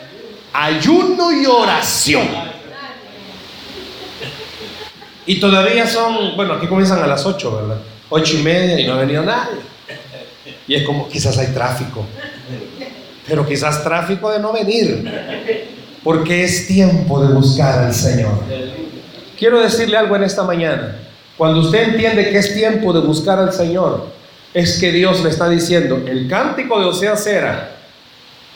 ayuno 0.52 1.32
y 1.32 1.44
oración. 1.46 2.53
Y 5.26 5.40
todavía 5.40 5.86
son, 5.86 6.36
bueno, 6.36 6.54
aquí 6.54 6.66
comienzan 6.66 7.02
a 7.02 7.06
las 7.06 7.24
8, 7.24 7.56
¿verdad? 7.56 7.76
Ocho 8.10 8.36
y 8.36 8.42
media 8.42 8.78
y 8.78 8.86
no 8.86 8.94
ha 8.94 8.98
venido 8.98 9.24
nadie. 9.24 9.60
Y 10.68 10.74
es 10.74 10.84
como, 10.84 11.08
quizás 11.08 11.38
hay 11.38 11.48
tráfico. 11.48 12.04
Pero 13.26 13.46
quizás 13.46 13.82
tráfico 13.82 14.30
de 14.30 14.38
no 14.38 14.52
venir. 14.52 15.10
Porque 16.02 16.44
es 16.44 16.66
tiempo 16.66 17.24
de 17.24 17.32
buscar 17.32 17.78
al 17.78 17.94
Señor. 17.94 18.42
Quiero 19.38 19.60
decirle 19.60 19.96
algo 19.96 20.14
en 20.16 20.24
esta 20.24 20.42
mañana. 20.42 20.96
Cuando 21.36 21.60
usted 21.60 21.94
entiende 21.94 22.30
que 22.30 22.38
es 22.38 22.54
tiempo 22.54 22.92
de 22.92 23.00
buscar 23.00 23.38
al 23.38 23.52
Señor, 23.52 24.06
es 24.52 24.78
que 24.78 24.92
Dios 24.92 25.22
le 25.24 25.30
está 25.30 25.48
diciendo, 25.48 26.00
el 26.06 26.28
cántico 26.28 26.78
de 26.78 26.86
Oseas 26.86 27.26
era, 27.26 27.76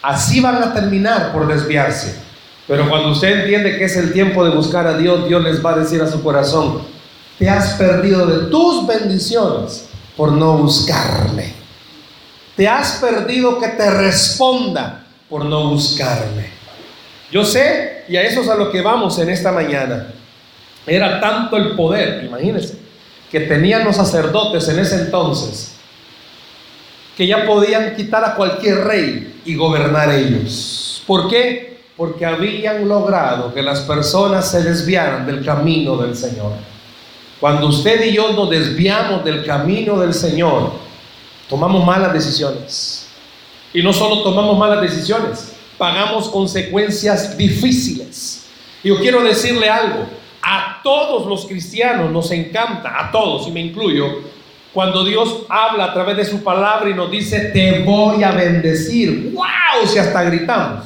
así 0.00 0.40
van 0.40 0.62
a 0.62 0.72
terminar 0.72 1.32
por 1.32 1.48
desviarse. 1.48 2.27
Pero 2.68 2.86
cuando 2.88 3.08
usted 3.08 3.40
entiende 3.40 3.78
que 3.78 3.84
es 3.84 3.96
el 3.96 4.12
tiempo 4.12 4.44
de 4.44 4.54
buscar 4.54 4.86
a 4.86 4.98
Dios, 4.98 5.26
Dios 5.26 5.42
les 5.42 5.64
va 5.64 5.72
a 5.72 5.78
decir 5.78 6.02
a 6.02 6.06
su 6.06 6.22
corazón, 6.22 6.82
te 7.38 7.48
has 7.48 7.74
perdido 7.74 8.26
de 8.26 8.50
tus 8.50 8.86
bendiciones 8.86 9.88
por 10.16 10.32
no 10.32 10.58
buscarme. 10.58 11.54
Te 12.56 12.68
has 12.68 12.96
perdido 12.96 13.58
que 13.58 13.68
te 13.68 13.90
responda 13.90 15.06
por 15.30 15.46
no 15.46 15.70
buscarme. 15.70 16.50
Yo 17.32 17.42
sé, 17.42 18.04
y 18.06 18.16
a 18.16 18.22
eso 18.22 18.42
es 18.42 18.48
a 18.48 18.54
lo 18.54 18.70
que 18.70 18.82
vamos 18.82 19.18
en 19.18 19.30
esta 19.30 19.50
mañana. 19.50 20.08
Era 20.86 21.20
tanto 21.20 21.56
el 21.56 21.74
poder, 21.74 22.24
imagínense, 22.24 22.76
que 23.30 23.40
tenían 23.40 23.84
los 23.84 23.96
sacerdotes 23.96 24.68
en 24.68 24.78
ese 24.78 24.96
entonces, 24.96 25.72
que 27.16 27.26
ya 27.26 27.46
podían 27.46 27.94
quitar 27.96 28.24
a 28.24 28.34
cualquier 28.34 28.84
rey 28.84 29.40
y 29.44 29.54
gobernar 29.54 30.10
ellos. 30.10 31.02
¿Por 31.06 31.28
qué? 31.28 31.77
Porque 31.98 32.24
habían 32.24 32.88
logrado 32.88 33.52
que 33.52 33.60
las 33.60 33.80
personas 33.80 34.50
se 34.50 34.62
desviaran 34.62 35.26
del 35.26 35.44
camino 35.44 35.96
del 35.96 36.16
Señor. 36.16 36.52
Cuando 37.40 37.66
usted 37.66 38.04
y 38.06 38.14
yo 38.14 38.32
nos 38.32 38.48
desviamos 38.48 39.24
del 39.24 39.44
camino 39.44 39.98
del 39.98 40.14
Señor, 40.14 40.72
tomamos 41.48 41.84
malas 41.84 42.12
decisiones. 42.12 43.08
Y 43.74 43.82
no 43.82 43.92
solo 43.92 44.22
tomamos 44.22 44.56
malas 44.56 44.80
decisiones, 44.80 45.52
pagamos 45.76 46.28
consecuencias 46.28 47.36
difíciles. 47.36 48.46
Yo 48.82 48.98
quiero 49.00 49.22
decirle 49.22 49.68
algo, 49.68 50.06
a 50.40 50.80
todos 50.84 51.26
los 51.26 51.46
cristianos 51.46 52.12
nos 52.12 52.30
encanta, 52.30 52.94
a 52.96 53.10
todos, 53.10 53.48
y 53.48 53.50
me 53.50 53.60
incluyo, 53.60 54.22
cuando 54.72 55.04
Dios 55.04 55.42
habla 55.48 55.86
a 55.86 55.92
través 55.92 56.16
de 56.16 56.24
su 56.24 56.44
palabra 56.44 56.88
y 56.88 56.94
nos 56.94 57.10
dice, 57.10 57.50
te 57.52 57.80
voy 57.80 58.22
a 58.22 58.30
bendecir. 58.30 59.32
¡Wow! 59.34 59.84
Si 59.84 59.98
hasta 59.98 60.22
gritamos. 60.22 60.84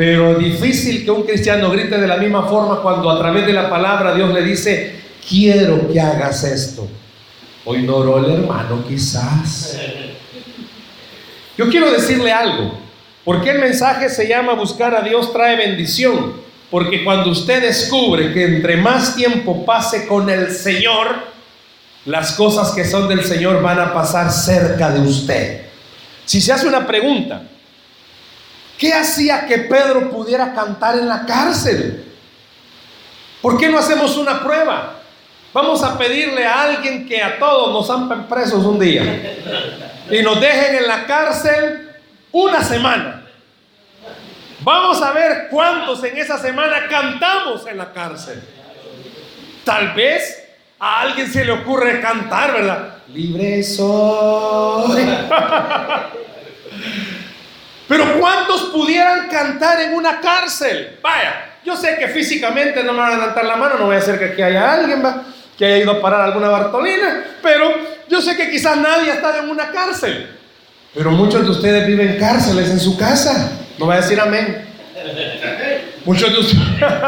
Pero 0.00 0.36
difícil 0.36 1.04
que 1.04 1.10
un 1.10 1.24
cristiano 1.24 1.70
grite 1.70 1.98
de 1.98 2.06
la 2.06 2.16
misma 2.16 2.48
forma 2.48 2.80
cuando 2.80 3.10
a 3.10 3.18
través 3.18 3.44
de 3.44 3.52
la 3.52 3.68
palabra 3.68 4.14
Dios 4.14 4.32
le 4.32 4.42
dice, 4.42 4.98
quiero 5.28 5.92
que 5.92 6.00
hagas 6.00 6.42
esto. 6.42 6.88
Hoy 7.66 7.82
no 7.82 7.96
oró 7.96 8.24
el 8.24 8.32
hermano 8.32 8.82
quizás. 8.88 9.78
Yo 11.58 11.68
quiero 11.68 11.92
decirle 11.92 12.32
algo. 12.32 12.78
¿Por 13.26 13.42
qué 13.42 13.50
el 13.50 13.58
mensaje 13.58 14.08
se 14.08 14.26
llama 14.26 14.54
buscar 14.54 14.94
a 14.94 15.02
Dios 15.02 15.34
trae 15.34 15.56
bendición? 15.56 16.32
Porque 16.70 17.04
cuando 17.04 17.28
usted 17.28 17.60
descubre 17.60 18.32
que 18.32 18.44
entre 18.44 18.78
más 18.78 19.14
tiempo 19.14 19.66
pase 19.66 20.06
con 20.06 20.30
el 20.30 20.50
Señor, 20.50 21.08
las 22.06 22.32
cosas 22.32 22.70
que 22.70 22.86
son 22.86 23.06
del 23.06 23.22
Señor 23.22 23.60
van 23.60 23.78
a 23.78 23.92
pasar 23.92 24.32
cerca 24.32 24.92
de 24.92 25.00
usted. 25.00 25.60
Si 26.24 26.40
se 26.40 26.54
hace 26.54 26.66
una 26.66 26.86
pregunta, 26.86 27.49
¿qué 28.80 28.94
hacía 28.94 29.46
que 29.46 29.58
Pedro 29.58 30.10
pudiera 30.10 30.54
cantar 30.54 30.98
en 30.98 31.06
la 31.06 31.26
cárcel? 31.26 32.06
¿Por 33.42 33.58
qué 33.58 33.68
no 33.68 33.78
hacemos 33.78 34.16
una 34.16 34.42
prueba? 34.42 34.94
Vamos 35.52 35.82
a 35.82 35.98
pedirle 35.98 36.46
a 36.46 36.62
alguien 36.62 37.06
que 37.06 37.22
a 37.22 37.38
todos 37.38 37.72
nos 37.72 37.90
han 37.90 38.26
presos 38.26 38.64
un 38.64 38.78
día 38.78 39.02
y 40.10 40.22
nos 40.22 40.40
dejen 40.40 40.76
en 40.76 40.86
la 40.86 41.06
cárcel 41.06 41.90
una 42.32 42.64
semana. 42.64 43.26
Vamos 44.60 45.02
a 45.02 45.12
ver 45.12 45.48
cuántos 45.50 46.02
en 46.04 46.16
esa 46.16 46.38
semana 46.38 46.86
cantamos 46.88 47.66
en 47.66 47.76
la 47.76 47.92
cárcel. 47.92 48.42
Tal 49.64 49.92
vez 49.92 50.48
a 50.78 51.02
alguien 51.02 51.30
se 51.30 51.44
le 51.44 51.52
ocurre 51.52 52.00
cantar, 52.00 52.54
¿verdad? 52.54 52.94
Libre 53.08 53.62
soy. 53.62 55.02
¿cuántos 58.20 58.64
pudieran 58.66 59.28
cantar 59.28 59.80
en 59.80 59.94
una 59.94 60.20
cárcel? 60.20 60.98
Vaya, 61.02 61.56
yo 61.64 61.76
sé 61.76 61.96
que 61.98 62.08
físicamente 62.08 62.84
no 62.84 62.92
me 62.92 62.98
van 62.98 63.12
a 63.12 63.16
levantar 63.16 63.44
la 63.44 63.56
mano, 63.56 63.78
no 63.78 63.86
voy 63.86 63.96
a 63.96 63.98
hacer 63.98 64.18
que 64.18 64.26
aquí 64.26 64.42
haya 64.42 64.72
alguien 64.72 65.02
que 65.56 65.64
haya 65.64 65.78
ido 65.78 65.92
a 65.92 66.00
parar 66.00 66.22
alguna 66.22 66.48
Bartolina, 66.48 67.24
pero 67.42 67.74
yo 68.08 68.20
sé 68.20 68.36
que 68.36 68.50
quizás 68.50 68.76
nadie 68.76 69.10
ha 69.10 69.14
estado 69.14 69.40
en 69.40 69.50
una 69.50 69.70
cárcel. 69.70 70.36
Pero 70.94 71.10
muchos 71.12 71.44
de 71.44 71.50
ustedes 71.50 71.86
viven 71.86 72.18
cárceles 72.18 72.70
en 72.70 72.80
su 72.80 72.96
casa. 72.96 73.52
No 73.78 73.86
va 73.86 73.94
a 73.94 74.00
decir 74.00 74.18
amén. 74.20 74.66
Muchos 76.04 76.32
de, 76.32 76.38
ustedes, 76.40 76.62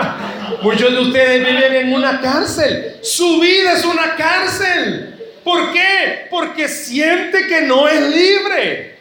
muchos 0.62 0.92
de 0.92 1.00
ustedes 1.00 1.47
viven 1.47 1.75
en 1.75 1.92
una 1.92 2.21
cárcel. 2.21 2.97
Su 3.02 3.40
vida 3.40 3.73
es 3.73 3.85
una 3.85 4.14
cárcel. 4.16 5.14
¿Por 5.42 5.73
qué? 5.73 6.28
Porque 6.31 6.69
siente 6.69 7.47
que 7.49 7.62
no 7.62 7.88
es 7.88 8.00
libre. 8.00 8.91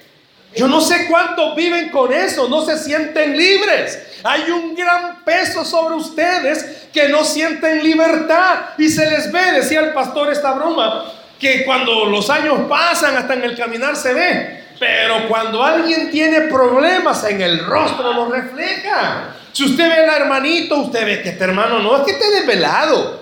Yo 0.55 0.67
no 0.67 0.81
sé 0.81 1.07
cuántos 1.07 1.55
viven 1.55 1.89
con 1.89 2.11
eso, 2.11 2.49
no 2.49 2.65
se 2.65 2.77
sienten 2.77 3.37
libres. 3.37 3.99
Hay 4.23 4.51
un 4.51 4.75
gran 4.75 5.23
peso 5.23 5.63
sobre 5.63 5.95
ustedes 5.95 6.87
que 6.91 7.07
no 7.07 7.23
sienten 7.23 7.83
libertad 7.83 8.59
y 8.77 8.89
se 8.89 9.09
les 9.09 9.31
ve, 9.31 9.53
decía 9.53 9.79
el 9.79 9.93
pastor 9.93 10.31
esta 10.31 10.51
broma, 10.51 11.05
que 11.39 11.63
cuando 11.63 12.05
los 12.05 12.29
años 12.29 12.59
pasan 12.67 13.15
hasta 13.15 13.33
en 13.33 13.43
el 13.43 13.57
caminar 13.57 13.95
se 13.95 14.13
ve, 14.13 14.63
pero 14.77 15.27
cuando 15.29 15.63
alguien 15.63 16.11
tiene 16.11 16.41
problemas 16.41 17.23
en 17.23 17.41
el 17.41 17.65
rostro 17.65 18.13
lo 18.13 18.29
refleja. 18.29 19.35
Si 19.53 19.63
usted 19.63 19.87
ve 19.87 20.05
al 20.05 20.21
hermanito, 20.21 20.77
usted 20.77 21.05
ve 21.05 21.21
que 21.21 21.29
este 21.29 21.43
hermano 21.43 21.79
no 21.79 21.97
es 21.97 22.03
que 22.03 22.11
esté 22.11 22.29
desvelado. 22.31 23.21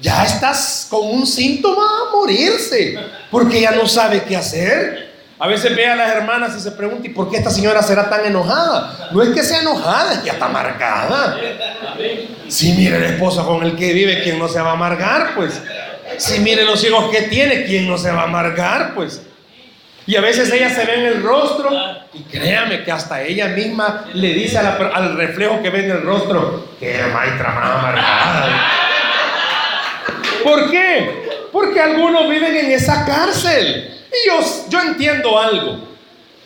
Ya 0.00 0.24
estás 0.24 0.86
con 0.90 1.08
un 1.08 1.26
síntoma 1.26 1.82
a 1.82 2.16
morirse, 2.16 2.98
porque 3.30 3.60
ya 3.60 3.70
no 3.70 3.86
sabe 3.86 4.24
qué 4.24 4.36
hacer. 4.36 5.03
A 5.44 5.46
veces 5.46 5.76
ve 5.76 5.86
a 5.86 5.94
las 5.94 6.10
hermanas 6.10 6.56
y 6.56 6.60
se 6.60 6.70
pregunta, 6.70 7.06
¿y 7.06 7.10
por 7.10 7.30
qué 7.30 7.36
esta 7.36 7.50
señora 7.50 7.82
será 7.82 8.08
tan 8.08 8.24
enojada? 8.24 9.10
No 9.12 9.22
es 9.22 9.28
que 9.28 9.42
sea 9.42 9.60
enojada, 9.60 10.14
es 10.14 10.18
que 10.20 10.30
está 10.30 10.46
amargada. 10.46 11.36
Si 12.48 12.72
mire 12.72 12.96
el 12.96 13.04
esposo 13.04 13.46
con 13.46 13.62
el 13.62 13.76
que 13.76 13.92
vive, 13.92 14.22
¿quién 14.22 14.38
no 14.38 14.48
se 14.48 14.58
va 14.62 14.70
a 14.70 14.72
amargar? 14.72 15.34
Pues, 15.34 15.60
si 16.16 16.40
mire 16.40 16.64
los 16.64 16.82
hijos 16.82 17.10
que 17.10 17.24
tiene, 17.24 17.64
¿quién 17.64 17.86
no 17.86 17.98
se 17.98 18.10
va 18.10 18.22
a 18.22 18.24
amargar? 18.24 18.94
Pues, 18.94 19.20
y 20.06 20.16
a 20.16 20.22
veces 20.22 20.50
ella 20.50 20.70
se 20.70 20.86
ve 20.86 20.94
en 20.94 21.04
el 21.08 21.22
rostro 21.22 21.68
y 22.14 22.22
créame 22.22 22.82
que 22.82 22.92
hasta 22.92 23.20
ella 23.20 23.48
misma 23.48 24.06
le 24.14 24.28
dice 24.28 24.56
al 24.56 25.16
reflejo 25.18 25.60
que 25.62 25.68
ve 25.68 25.84
en 25.84 25.90
el 25.90 26.02
rostro, 26.04 26.70
que 26.80 27.02
maestra 27.12 27.52
más 27.52 27.70
amargada. 27.80 28.70
¿Por 30.42 30.70
qué? 30.70 31.50
Porque 31.52 31.82
algunos 31.82 32.30
viven 32.30 32.56
en 32.56 32.70
esa 32.70 33.04
cárcel. 33.04 33.93
Y 34.14 34.28
yo, 34.28 34.40
yo 34.70 34.80
entiendo 34.80 35.38
algo. 35.38 35.78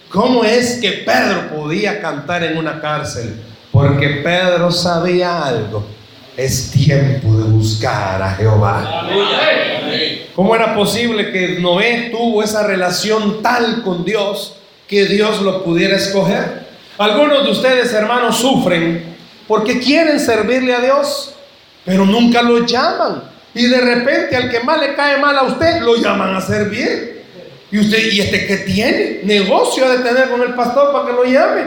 ¿Cómo 0.08 0.42
es 0.42 0.78
que 0.80 1.04
Pedro 1.04 1.48
podía 1.54 2.00
cantar 2.00 2.42
en 2.42 2.56
una 2.56 2.80
cárcel? 2.80 3.42
Porque 3.70 4.08
Pedro 4.24 4.70
sabía 4.70 5.44
algo. 5.44 5.86
Es 6.36 6.70
tiempo 6.70 7.36
de 7.36 7.44
buscar 7.44 8.22
a 8.22 8.30
Jehová. 8.30 9.08
¿Cómo 10.34 10.54
era 10.54 10.74
posible 10.74 11.30
que 11.32 11.58
Noé 11.58 12.10
tuvo 12.10 12.42
esa 12.42 12.66
relación 12.66 13.42
tal 13.42 13.82
con 13.82 14.04
Dios 14.04 14.56
que 14.86 15.04
Dios 15.06 15.42
lo 15.42 15.64
pudiera 15.64 15.96
escoger? 15.96 16.66
Algunos 16.96 17.44
de 17.44 17.50
ustedes, 17.50 17.92
hermanos, 17.92 18.38
sufren 18.38 19.16
porque 19.48 19.80
quieren 19.80 20.20
servirle 20.20 20.74
a 20.74 20.80
Dios, 20.80 21.34
pero 21.84 22.04
nunca 22.04 22.42
lo 22.42 22.64
llaman. 22.64 23.24
Y 23.54 23.66
de 23.66 23.80
repente 23.80 24.36
al 24.36 24.50
que 24.50 24.60
más 24.60 24.78
le 24.78 24.94
cae 24.94 25.18
mal 25.18 25.36
a 25.36 25.42
usted, 25.42 25.80
lo 25.80 25.96
llaman 25.96 26.36
a 26.36 26.40
servir. 26.40 27.17
Y 27.70 27.78
usted, 27.80 28.12
¿y 28.12 28.20
este 28.20 28.46
qué 28.46 28.56
tiene? 28.58 29.20
Negocio 29.24 29.88
de 29.88 29.98
tener 29.98 30.30
con 30.30 30.42
el 30.42 30.54
pastor 30.54 30.92
para 30.92 31.06
que 31.06 31.12
lo 31.12 31.24
llame. 31.24 31.64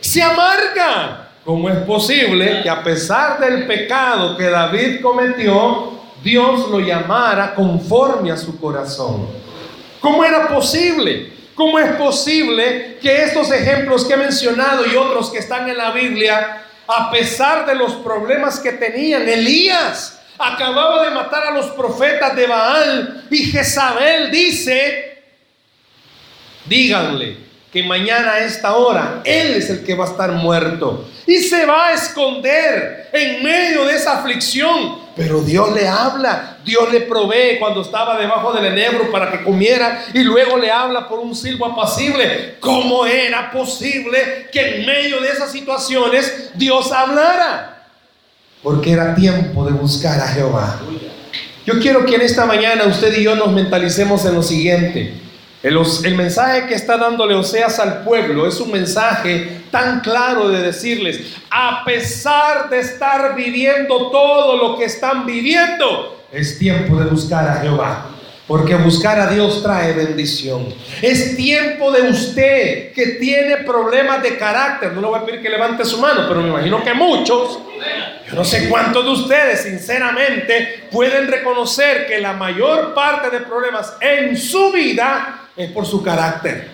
Se 0.00 0.22
amarga. 0.22 1.28
¿Cómo 1.44 1.68
es 1.68 1.78
posible 1.78 2.62
que 2.62 2.70
a 2.70 2.84
pesar 2.84 3.40
del 3.40 3.66
pecado 3.66 4.36
que 4.36 4.44
David 4.44 5.00
cometió, 5.00 6.00
Dios 6.22 6.68
lo 6.68 6.78
llamara 6.78 7.54
conforme 7.54 8.30
a 8.30 8.36
su 8.36 8.60
corazón? 8.60 9.26
¿Cómo 10.00 10.24
era 10.24 10.48
posible? 10.48 11.32
¿Cómo 11.54 11.78
es 11.78 11.92
posible 11.92 12.98
que 13.00 13.24
estos 13.24 13.50
ejemplos 13.50 14.04
que 14.04 14.14
he 14.14 14.16
mencionado 14.16 14.86
y 14.86 14.96
otros 14.96 15.30
que 15.30 15.38
están 15.38 15.68
en 15.68 15.76
la 15.76 15.90
Biblia, 15.90 16.62
a 16.86 17.10
pesar 17.10 17.66
de 17.66 17.74
los 17.74 17.92
problemas 17.94 18.60
que 18.60 18.72
tenían, 18.72 19.28
Elías 19.28 20.20
acababa 20.38 21.04
de 21.04 21.10
matar 21.10 21.44
a 21.46 21.50
los 21.52 21.66
profetas 21.72 22.34
de 22.34 22.46
Baal 22.46 23.24
y 23.30 23.44
Jezabel 23.44 24.30
dice, 24.30 25.11
díganle 26.66 27.36
que 27.72 27.82
mañana 27.82 28.32
a 28.32 28.40
esta 28.40 28.76
hora 28.76 29.22
Él 29.24 29.54
es 29.54 29.70
el 29.70 29.82
que 29.82 29.94
va 29.94 30.04
a 30.04 30.10
estar 30.10 30.30
muerto 30.32 31.08
y 31.26 31.38
se 31.38 31.64
va 31.64 31.88
a 31.88 31.92
esconder 31.94 33.08
en 33.12 33.42
medio 33.42 33.86
de 33.86 33.94
esa 33.94 34.18
aflicción. 34.18 35.00
Pero 35.16 35.42
Dios 35.42 35.72
le 35.72 35.88
habla, 35.88 36.58
Dios 36.64 36.90
le 36.92 37.02
provee 37.02 37.58
cuando 37.58 37.82
estaba 37.82 38.18
debajo 38.18 38.52
del 38.52 38.66
enebro 38.66 39.10
para 39.10 39.30
que 39.30 39.42
comiera 39.42 40.04
y 40.12 40.20
luego 40.20 40.56
le 40.58 40.70
habla 40.70 41.08
por 41.08 41.18
un 41.18 41.34
silbo 41.34 41.66
apacible. 41.66 42.56
¿Cómo 42.60 43.06
era 43.06 43.50
posible 43.50 44.48
que 44.52 44.76
en 44.76 44.86
medio 44.86 45.20
de 45.20 45.28
esas 45.28 45.50
situaciones 45.50 46.50
Dios 46.54 46.92
hablara? 46.92 47.86
Porque 48.62 48.92
era 48.92 49.14
tiempo 49.14 49.64
de 49.64 49.72
buscar 49.72 50.20
a 50.20 50.28
Jehová. 50.28 50.80
Yo 51.66 51.78
quiero 51.78 52.04
que 52.04 52.16
en 52.16 52.22
esta 52.22 52.44
mañana 52.44 52.84
usted 52.84 53.16
y 53.16 53.22
yo 53.22 53.36
nos 53.36 53.52
mentalicemos 53.52 54.24
en 54.24 54.34
lo 54.34 54.42
siguiente. 54.42 55.14
El, 55.62 56.16
mensaje 56.16 56.66
que 56.66 56.74
está 56.74 56.96
dándole 56.96 57.34
Oseas 57.34 57.78
al 57.78 58.02
pueblo 58.02 58.48
es 58.48 58.58
un 58.58 58.72
mensaje 58.72 59.62
tan 59.70 60.00
claro 60.00 60.48
de 60.48 60.60
decirles, 60.60 61.36
a 61.50 61.84
pesar 61.84 62.68
de 62.68 62.80
estar 62.80 63.36
viviendo 63.36 64.10
todo 64.10 64.56
lo 64.56 64.76
que 64.76 64.86
están 64.86 65.24
viviendo, 65.24 66.24
es 66.32 66.58
tiempo 66.58 66.96
de 66.96 67.04
buscar 67.04 67.48
a 67.48 67.60
Jehová. 67.60 68.08
Porque 68.48 68.74
buscar 68.74 69.20
a 69.20 69.28
Dios 69.28 69.62
trae 69.62 69.92
bendición. 69.92 70.74
Es 71.00 71.36
tiempo 71.36 71.92
de 71.92 72.10
usted 72.10 72.92
que 72.92 73.06
tiene 73.20 73.58
problemas 73.58 74.20
de 74.20 74.36
carácter. 74.36 74.92
No 74.92 75.00
le 75.00 75.06
voy 75.06 75.20
a 75.20 75.24
pedir 75.24 75.40
que 75.40 75.48
levante 75.48 75.84
su 75.84 75.98
mano, 75.98 76.24
pero 76.28 76.42
me 76.42 76.48
imagino 76.48 76.82
que 76.82 76.92
muchos, 76.92 77.60
yo 78.28 78.34
no 78.34 78.44
sé 78.44 78.68
cuántos 78.68 79.04
de 79.04 79.10
ustedes 79.12 79.62
sinceramente 79.62 80.86
pueden 80.90 81.28
reconocer 81.28 82.06
que 82.08 82.18
la 82.18 82.32
mayor 82.32 82.92
parte 82.92 83.30
de 83.30 83.40
problemas 83.40 83.96
en 84.00 84.36
su 84.36 84.72
vida 84.72 85.41
es 85.56 85.70
por 85.72 85.86
su 85.86 86.02
carácter. 86.02 86.70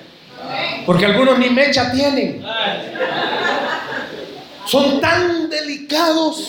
Porque 0.86 1.06
algunos 1.06 1.38
ni 1.38 1.50
mecha 1.50 1.92
tienen. 1.92 2.44
Son 4.66 5.00
tan 5.00 5.48
delicados. 5.48 6.48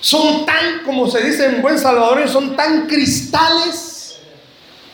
Son 0.00 0.44
tan, 0.44 0.82
como 0.84 1.08
se 1.08 1.22
dice 1.22 1.46
en 1.46 1.62
buen 1.62 1.78
salvadoreño, 1.78 2.28
son 2.28 2.56
tan 2.56 2.86
cristales. 2.86 4.18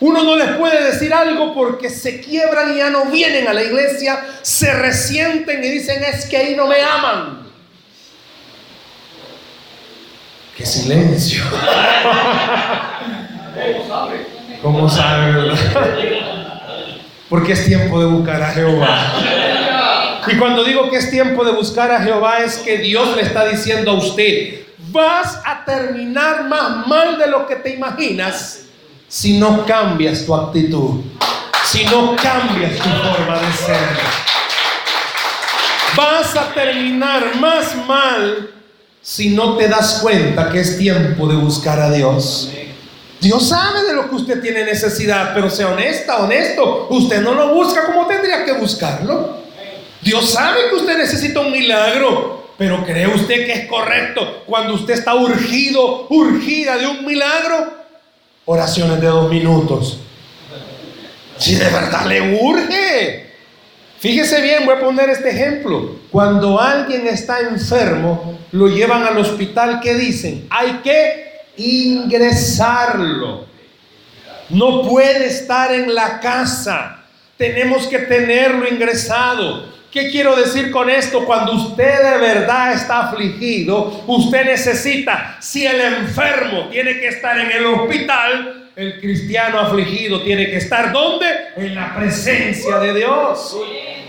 Uno 0.01 0.23
no 0.23 0.37
les 0.37 0.57
puede 0.57 0.85
decir 0.85 1.13
algo 1.13 1.55
porque 1.55 1.91
se 1.91 2.21
quiebran 2.21 2.75
y 2.75 2.79
ya 2.79 2.91
no 2.91 3.07
vienen 3.07 3.49
a 3.49 3.53
la 3.53 3.63
iglesia, 3.63 4.25
se 4.43 4.73
resienten 4.73 5.65
y 5.65 5.69
dicen 5.69 6.05
es 6.05 6.27
que 6.27 6.37
ahí 6.37 6.55
no 6.55 6.67
me 6.67 6.81
aman. 6.81 7.49
Qué 10.57 10.67
silencio. 10.67 11.43
¿Cómo 14.63 14.89
sabe, 14.89 15.33
verdad? 15.33 15.57
Porque 17.29 17.53
es 17.53 17.65
tiempo 17.67 18.01
de 18.01 18.07
buscar 18.07 18.43
a 18.43 18.51
Jehová. 18.51 19.13
Y 20.27 20.37
cuando 20.37 20.65
digo 20.65 20.91
que 20.91 20.97
es 20.97 21.11
tiempo 21.11 21.45
de 21.45 21.53
buscar 21.53 21.91
a 21.91 22.03
Jehová 22.03 22.39
es 22.39 22.59
que 22.59 22.79
Dios 22.79 23.17
le 23.17 23.23
está 23.23 23.47
diciendo 23.47 23.93
a 23.93 23.95
usted, 23.95 24.61
vas 24.91 25.41
a 25.45 25.65
terminar 25.65 26.45
más 26.49 26.87
mal 26.87 27.19
de 27.19 27.29
lo 27.29 27.47
que 27.47 27.57
te 27.57 27.75
imaginas 27.75 28.65
si 29.07 29.39
no 29.39 29.65
cambias 29.65 30.27
tu 30.27 30.35
actitud, 30.35 31.03
si 31.65 31.85
no 31.85 32.15
cambias 32.17 32.77
tu 32.77 32.89
forma 32.89 33.39
de 33.39 33.53
ser. 33.53 33.89
Vas 35.97 36.37
a 36.37 36.53
terminar 36.53 37.37
más 37.37 37.75
mal 37.87 38.51
si 39.01 39.31
no 39.31 39.57
te 39.57 39.69
das 39.69 40.01
cuenta 40.03 40.51
que 40.51 40.61
es 40.61 40.79
tiempo 40.79 41.27
de 41.27 41.37
buscar 41.37 41.81
a 41.81 41.91
Dios. 41.91 42.53
Dios 43.21 43.49
sabe 43.49 43.83
de 43.85 43.95
lo 43.95 44.09
que 44.09 44.15
usted 44.15 44.41
tiene 44.41 44.65
necesidad, 44.65 45.33
pero 45.35 45.51
sea 45.51 45.69
honesta, 45.69 46.19
honesto. 46.19 46.87
Usted 46.91 47.21
no 47.21 47.35
lo 47.35 47.55
busca 47.55 47.87
como 47.87 48.07
tendría 48.07 48.45
que 48.45 48.53
buscarlo. 48.53 49.39
Dios 50.01 50.31
sabe 50.31 50.69
que 50.69 50.77
usted 50.77 50.97
necesita 50.97 51.41
un 51.41 51.51
milagro, 51.51 52.53
pero 52.57 52.85
¿cree 52.85 53.09
usted 53.09 53.47
que 53.47 53.53
es 53.53 53.67
correcto 53.67 54.45
cuando 54.47 54.75
usted 54.75 54.95
está 54.95 55.15
urgido, 55.17 56.07
urgida 56.11 56.77
de 56.77 56.87
un 56.87 57.05
milagro? 57.05 57.73
Oraciones 58.45 59.01
de 59.01 59.07
dos 59.09 59.29
minutos. 59.29 59.99
Si 61.37 61.55
de 61.57 61.69
verdad 61.69 62.07
le 62.07 62.41
urge. 62.41 63.27
Fíjese 63.99 64.41
bien, 64.41 64.65
voy 64.65 64.77
a 64.77 64.81
poner 64.81 65.11
este 65.11 65.31
ejemplo. 65.31 65.97
Cuando 66.11 66.61
alguien 66.61 67.09
está 67.09 67.41
enfermo, 67.41 68.39
lo 68.53 68.69
llevan 68.69 69.03
al 69.03 69.19
hospital, 69.19 69.81
¿qué 69.83 69.95
dicen? 69.95 70.47
Hay 70.51 70.81
que 70.85 71.28
ingresarlo. 71.59 73.47
No 74.49 74.83
puede 74.83 75.27
estar 75.27 75.73
en 75.75 75.95
la 75.95 76.21
casa. 76.21 76.95
tenemos 77.37 77.87
que 77.87 78.01
tenerlo 78.01 78.67
ingresado. 78.69 79.69
¿Qué 79.93 80.11
quiero 80.11 80.37
decir 80.37 80.71
con 80.71 80.91
esto? 80.91 81.25
Cuando 81.25 81.53
usted 81.53 82.13
de 82.13 82.19
verdad 82.19 82.73
está 82.73 83.09
afligido, 83.09 84.03
usted 84.07 84.45
necesita, 84.45 85.39
si 85.41 85.65
el 85.65 85.81
enfermo 85.81 86.69
tiene 86.69 86.99
que 86.99 87.09
estar 87.09 87.39
en 87.39 87.53
el 87.53 87.65
hospital, 87.65 88.71
el 88.77 89.01
cristiano 89.01 89.61
afligido 89.61 90.23
tiene 90.23 90.51
que 90.51 90.57
estar 90.57 90.93
¿dónde? 90.93 91.27
En 91.57 91.75
la 91.75 91.95
presencia 91.97 92.79
de 92.79 92.95
Dios. 92.95 93.57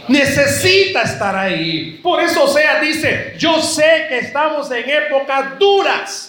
Necesita 0.08 1.04
estar 1.04 1.36
ahí. 1.36 2.00
Por 2.04 2.20
eso 2.20 2.48
sea 2.48 2.80
dice, 2.82 3.36
yo 3.38 3.62
sé 3.62 4.06
que 4.10 4.20
estamos 4.20 4.70
en 4.72 4.90
épocas 4.90 5.58
duras. 5.60 6.29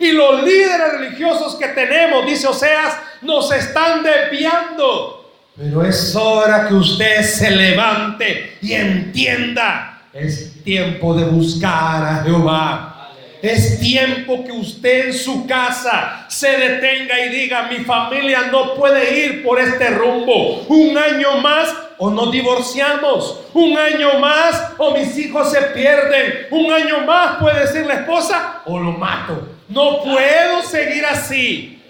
Y 0.00 0.12
los 0.12 0.42
líderes 0.44 0.92
religiosos 0.92 1.56
que 1.56 1.68
tenemos, 1.68 2.26
dice 2.26 2.46
Oseas, 2.46 2.96
nos 3.22 3.50
están 3.52 4.02
desviando. 4.02 5.32
Pero 5.56 5.84
es 5.84 6.14
hora 6.14 6.68
que 6.68 6.74
usted 6.74 7.22
se 7.22 7.50
levante 7.50 8.58
y 8.62 8.74
entienda. 8.74 10.02
Es 10.12 10.62
tiempo 10.62 11.14
de 11.14 11.24
buscar 11.24 12.04
a 12.04 12.22
Jehová. 12.24 13.10
Es 13.42 13.78
tiempo 13.80 14.44
que 14.44 14.52
usted 14.52 15.06
en 15.06 15.14
su 15.14 15.46
casa 15.46 16.26
se 16.28 16.48
detenga 16.48 17.24
y 17.24 17.28
diga, 17.30 17.68
mi 17.68 17.78
familia 17.78 18.48
no 18.52 18.74
puede 18.74 19.26
ir 19.26 19.44
por 19.44 19.60
este 19.60 19.90
rumbo. 19.90 20.62
Un 20.68 20.96
año 20.96 21.40
más 21.40 21.74
o 21.98 22.10
nos 22.10 22.30
divorciamos. 22.30 23.40
Un 23.54 23.76
año 23.76 24.18
más 24.20 24.72
o 24.76 24.92
mis 24.92 25.16
hijos 25.18 25.50
se 25.50 25.60
pierden. 25.60 26.46
Un 26.50 26.70
año 26.72 27.00
más 27.06 27.36
puede 27.38 27.60
decir 27.60 27.84
la 27.86 27.94
esposa 27.94 28.62
o 28.64 28.78
lo 28.78 28.92
mato. 28.92 29.57
No 29.68 30.02
puedo 30.02 30.62
seguir 30.62 31.04
así. 31.04 31.82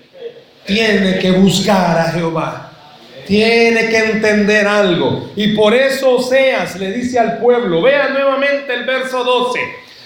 Tiene 0.67 1.19
que 1.19 1.31
buscar 1.31 1.99
a 1.99 2.13
Jehová. 2.13 2.69
Tiene 3.27 3.89
que 3.89 3.99
entender 3.99 4.67
algo. 4.67 5.31
Y 5.37 5.55
por 5.55 5.75
eso 5.75 6.17
Oseas 6.17 6.77
le 6.77 6.93
dice 6.93 7.19
al 7.19 7.39
pueblo, 7.39 7.83
vea 7.83 8.09
nuevamente 8.09 8.73
el 8.73 8.85
verso 8.85 9.23
12, 9.23 9.61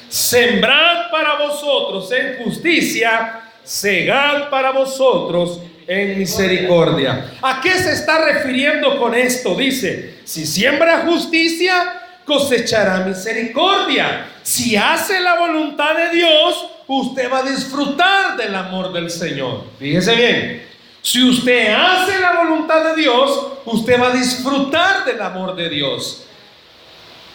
sembrad 0.08 1.11
para 1.11 1.38
vosotros 1.38 2.11
en 2.12 2.42
justicia, 2.42 3.40
segad 3.62 4.50
para 4.50 4.72
vosotros 4.72 5.61
en 5.87 6.18
misericordia. 6.18 7.32
¿A 7.42 7.61
qué 7.61 7.70
se 7.72 7.92
está 7.92 8.24
refiriendo 8.24 8.98
con 8.98 9.14
esto? 9.14 9.54
Dice, 9.54 10.16
si 10.24 10.44
siembra 10.44 11.04
justicia, 11.06 12.00
cosechará 12.24 12.98
misericordia. 13.04 14.26
Si 14.42 14.76
hace 14.76 15.20
la 15.20 15.38
voluntad 15.38 15.96
de 15.96 16.16
Dios, 16.16 16.71
usted 16.86 17.30
va 17.30 17.38
a 17.38 17.42
disfrutar 17.42 18.36
del 18.36 18.54
amor 18.54 18.92
del 18.92 19.10
Señor. 19.10 19.64
Fíjese 19.78 20.14
bien, 20.14 20.66
si 21.02 21.28
usted 21.28 21.74
hace 21.74 22.20
la 22.20 22.44
voluntad 22.44 22.84
de 22.84 23.02
Dios, 23.02 23.48
usted 23.64 24.00
va 24.00 24.08
a 24.08 24.12
disfrutar 24.12 25.04
del 25.04 25.20
amor 25.20 25.56
de 25.56 25.68
Dios. 25.68 26.24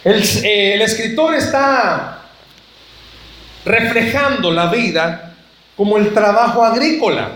El, 0.04 0.24
eh, 0.24 0.82
escritor 0.84 1.36
está 1.36 2.22
reflejando 3.66 4.52
la 4.52 4.68
vida 4.68 5.36
como 5.76 5.98
el 5.98 6.14
trabajo 6.14 6.64
agrícola. 6.64 7.32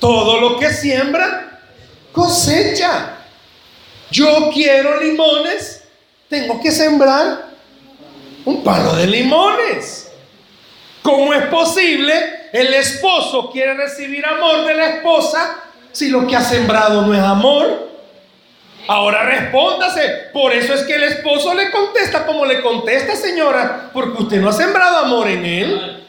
Todo 0.00 0.40
lo 0.40 0.58
que 0.58 0.72
siembra, 0.72 1.60
cosecha. 2.12 3.18
Yo 4.10 4.50
quiero 4.52 5.00
limones, 5.00 5.84
tengo 6.28 6.60
que 6.60 6.70
sembrar 6.70 7.50
un 8.44 8.64
palo 8.64 8.96
de 8.96 9.06
limones. 9.06 10.11
¿Cómo 11.02 11.34
es 11.34 11.46
posible 11.46 12.12
el 12.52 12.72
esposo 12.74 13.50
quiere 13.50 13.74
recibir 13.74 14.24
amor 14.24 14.66
de 14.66 14.74
la 14.74 14.88
esposa 14.88 15.56
si 15.90 16.08
lo 16.08 16.26
que 16.26 16.36
ha 16.36 16.40
sembrado 16.40 17.02
no 17.02 17.12
es 17.12 17.20
amor? 17.20 17.90
Ahora 18.86 19.24
respóndase. 19.24 20.02
Por 20.32 20.52
eso 20.52 20.74
es 20.74 20.82
que 20.82 20.94
el 20.94 21.04
esposo 21.04 21.54
le 21.54 21.70
contesta 21.70 22.24
como 22.26 22.44
le 22.44 22.60
contesta, 22.62 23.16
señora, 23.16 23.90
porque 23.92 24.22
usted 24.22 24.40
no 24.40 24.48
ha 24.48 24.52
sembrado 24.52 24.98
amor 24.98 25.28
en 25.28 25.44
él. 25.44 26.04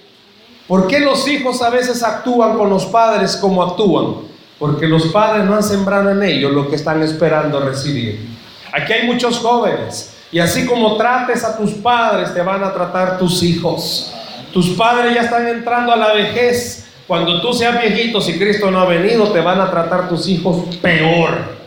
¿Por 0.67 0.88
qué 0.88 0.99
los 0.99 1.27
hijos 1.27 1.62
a 1.62 1.69
veces 1.69 2.03
actúan 2.03 2.58
con 2.58 2.69
los 2.69 2.86
padres 2.86 3.36
como 3.38 3.63
actúan? 3.63 4.27
Porque 4.58 4.88
los 4.88 5.08
padres 5.08 5.43
no 5.45 5.56
han 5.56 5.63
sembrado 5.63 6.12
en 6.12 6.23
ellos 6.23 6.51
lo 6.51 6.69
que 6.69 6.75
están 6.75 7.01
esperando 7.01 7.60
recibir. 7.60 8.27
Aquí 8.71 8.93
hay 8.93 9.06
muchos 9.06 9.39
jóvenes 9.39 10.15
y 10.32 10.39
así 10.39 10.65
como 10.65 10.97
trates 10.97 11.43
a 11.43 11.58
tus 11.58 11.71
padres, 11.73 12.34
te 12.34 12.41
van 12.41 12.63
a 12.63 12.73
tratar 12.73 13.19
tus 13.19 13.43
hijos. 13.43 14.12
Tus 14.54 14.70
padres 14.70 15.16
ya 15.16 15.22
están 15.22 15.48
entrando 15.48 15.92
a 15.92 15.96
la 15.96 16.13
vejez. 16.13 16.86
Cuando 17.08 17.42
tú 17.42 17.52
seas 17.54 17.82
viejito, 17.82 18.22
si 18.22 18.38
Cristo 18.38 18.70
no 18.70 18.80
ha 18.80 18.86
venido, 18.86 19.32
te 19.32 19.42
van 19.42 19.60
a 19.60 19.72
tratar 19.72 20.08
tus 20.08 20.28
hijos 20.28 20.76
peor 20.78 21.58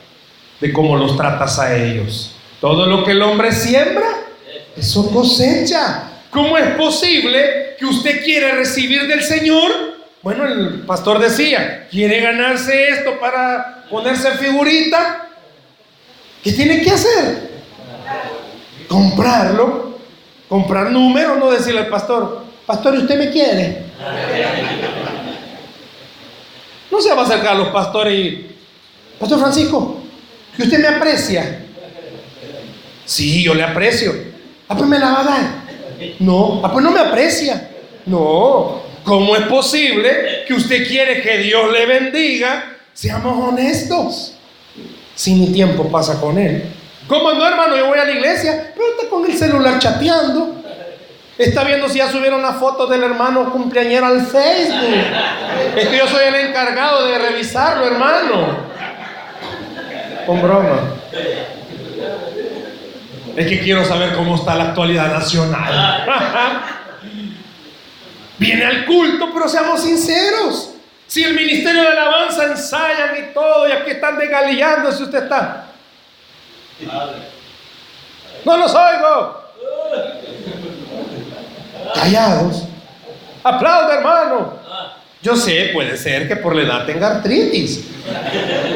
de 0.60 0.72
cómo 0.72 0.96
los 0.96 1.16
tratas 1.16 1.58
a 1.58 1.76
ellos. 1.76 2.36
Todo 2.60 2.86
lo 2.86 3.04
que 3.04 3.10
el 3.10 3.22
hombre 3.22 3.50
siembra, 3.50 4.06
eso 4.76 5.10
cosecha. 5.10 6.10
¿Cómo 6.30 6.56
es 6.56 6.76
posible 6.76 7.74
que 7.78 7.84
usted 7.84 8.24
quiere 8.24 8.52
recibir 8.52 9.06
del 9.08 9.22
Señor? 9.22 9.70
Bueno, 10.22 10.46
el 10.46 10.80
pastor 10.86 11.18
decía, 11.18 11.88
quiere 11.90 12.20
ganarse 12.20 12.88
esto 12.88 13.18
para 13.18 13.84
ponerse 13.90 14.30
figurita. 14.32 15.28
¿Qué 16.42 16.52
tiene 16.52 16.80
que 16.82 16.90
hacer? 16.90 17.50
Comprarlo, 18.88 19.98
comprar 20.48 20.90
números, 20.90 21.38
no 21.38 21.50
decirle 21.50 21.80
al 21.80 21.88
pastor, 21.88 22.45
Pastor, 22.66 22.96
¿usted 22.96 23.18
me 23.18 23.30
quiere? 23.30 23.84
No 26.90 27.00
se 27.00 27.14
va 27.14 27.22
a 27.22 27.24
acercar 27.24 27.54
a 27.54 27.58
los 27.58 27.68
pastores 27.68 28.12
y, 28.12 28.46
Pastor 29.20 29.38
Francisco, 29.38 30.00
que 30.56 30.64
usted 30.64 30.80
me 30.80 30.88
aprecia. 30.88 31.64
Sí, 33.04 33.42
yo 33.44 33.54
le 33.54 33.62
aprecio. 33.62 34.12
Ah, 34.68 34.76
pues 34.76 34.88
me 34.88 34.98
la 34.98 35.10
va 35.10 35.20
a 35.20 35.24
dar. 35.24 35.42
No, 36.18 36.60
ah, 36.64 36.72
pues 36.72 36.84
no 36.84 36.90
me 36.90 36.98
aprecia. 36.98 37.70
No, 38.04 38.82
¿cómo 39.04 39.36
es 39.36 39.46
posible 39.46 40.44
que 40.46 40.54
usted 40.54 40.88
quiere 40.88 41.22
que 41.22 41.38
Dios 41.38 41.72
le 41.72 41.86
bendiga? 41.86 42.76
Seamos 42.92 43.48
honestos. 43.48 44.32
Si 45.14 45.34
mi 45.34 45.52
tiempo 45.52 45.88
pasa 45.88 46.20
con 46.20 46.36
él. 46.36 46.64
¿Cómo 47.06 47.32
no, 47.32 47.46
hermano? 47.46 47.76
Yo 47.76 47.86
voy 47.86 47.98
a 47.98 48.04
la 48.04 48.10
iglesia, 48.10 48.72
pero 48.74 48.88
está 48.90 49.08
con 49.08 49.24
el 49.24 49.38
celular 49.38 49.78
chateando. 49.78 50.65
Está 51.38 51.64
viendo 51.64 51.88
si 51.88 51.98
ya 51.98 52.10
subieron 52.10 52.40
la 52.40 52.54
foto 52.54 52.86
del 52.86 53.02
hermano 53.02 53.50
cumpleañero 53.52 54.06
al 54.06 54.26
Facebook. 54.26 55.04
Es 55.76 55.88
que 55.88 55.98
yo 55.98 56.08
soy 56.08 56.24
el 56.28 56.34
encargado 56.34 57.06
de 57.06 57.18
revisarlo, 57.18 57.86
hermano. 57.86 58.56
Con 60.24 60.40
broma. 60.40 60.94
Es 63.36 63.46
que 63.46 63.60
quiero 63.60 63.84
saber 63.84 64.14
cómo 64.14 64.36
está 64.36 64.54
la 64.54 64.64
actualidad 64.64 65.12
nacional. 65.12 66.06
Viene 68.38 68.64
al 68.64 68.86
culto, 68.86 69.28
pero 69.34 69.46
seamos 69.46 69.82
sinceros. 69.82 70.70
Si 71.06 71.22
el 71.22 71.34
ministerio 71.34 71.82
de 71.82 71.88
alabanza 71.88 72.44
ensayan 72.44 73.14
y 73.18 73.34
todo, 73.34 73.68
y 73.68 73.72
aquí 73.72 73.90
están 73.90 74.18
desgalillando, 74.18 74.90
si 74.90 75.02
usted 75.02 75.24
está. 75.24 75.66
No 78.44 78.56
los 78.56 78.74
oigo 78.74 79.46
callados. 81.94 82.68
Aplauda, 83.42 83.94
hermano. 83.96 84.54
Yo 85.22 85.34
sé, 85.36 85.70
puede 85.72 85.96
ser 85.96 86.28
que 86.28 86.36
por 86.36 86.54
la 86.54 86.62
edad 86.62 86.86
tenga 86.86 87.16
artritis. 87.16 87.84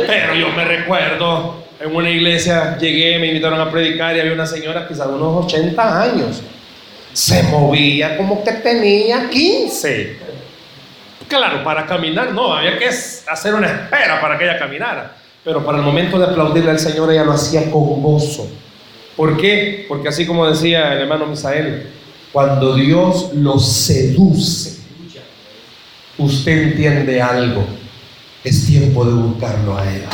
Pero 0.07 0.35
yo 0.35 0.49
me 0.51 0.65
recuerdo, 0.65 1.65
en 1.79 1.95
una 1.95 2.11
iglesia 2.11 2.77
llegué, 2.79 3.19
me 3.19 3.29
invitaron 3.29 3.61
a 3.61 3.71
predicar 3.71 4.17
y 4.17 4.21
había 4.21 4.33
una 4.33 4.47
señora 4.47 4.87
quizás 4.89 5.07
de 5.09 5.15
unos 5.15 5.45
80 5.47 6.03
años. 6.03 6.43
Se 7.13 7.43
movía 7.45 8.17
como 8.17 8.43
que 8.43 8.53
tenía 8.53 9.29
15. 9.29 10.19
Claro, 11.29 11.63
para 11.63 11.87
caminar 11.87 12.33
no, 12.33 12.53
había 12.53 12.77
que 12.79 12.89
hacer 12.89 13.55
una 13.55 13.67
espera 13.69 14.21
para 14.21 14.37
que 14.37 14.45
ella 14.45 14.59
caminara. 14.59 15.13
Pero 15.45 15.65
para 15.65 15.79
el 15.79 15.85
momento 15.85 16.19
de 16.19 16.27
aplaudirle 16.27 16.71
al 16.71 16.81
Señor, 16.81 17.11
ella 17.13 17.25
lo 17.25 17.33
hacía 17.33 17.71
con 17.71 18.03
gozo. 18.03 18.49
¿Por 19.17 19.37
qué? 19.37 19.87
Porque 19.89 20.09
así 20.09 20.27
como 20.27 20.49
decía 20.49 20.93
el 20.95 21.03
hermano 21.03 21.27
Misael, 21.27 21.87
cuando 22.33 22.75
Dios 22.75 23.31
lo 23.35 23.59
seduce, 23.59 24.79
usted 26.19 26.63
entiende 26.63 27.21
algo. 27.21 27.65
Es 28.45 28.67
tiempo 28.67 29.05
de 29.05 29.13
buscarlo 29.13 29.77
a 29.77 29.85
Él. 29.85 30.05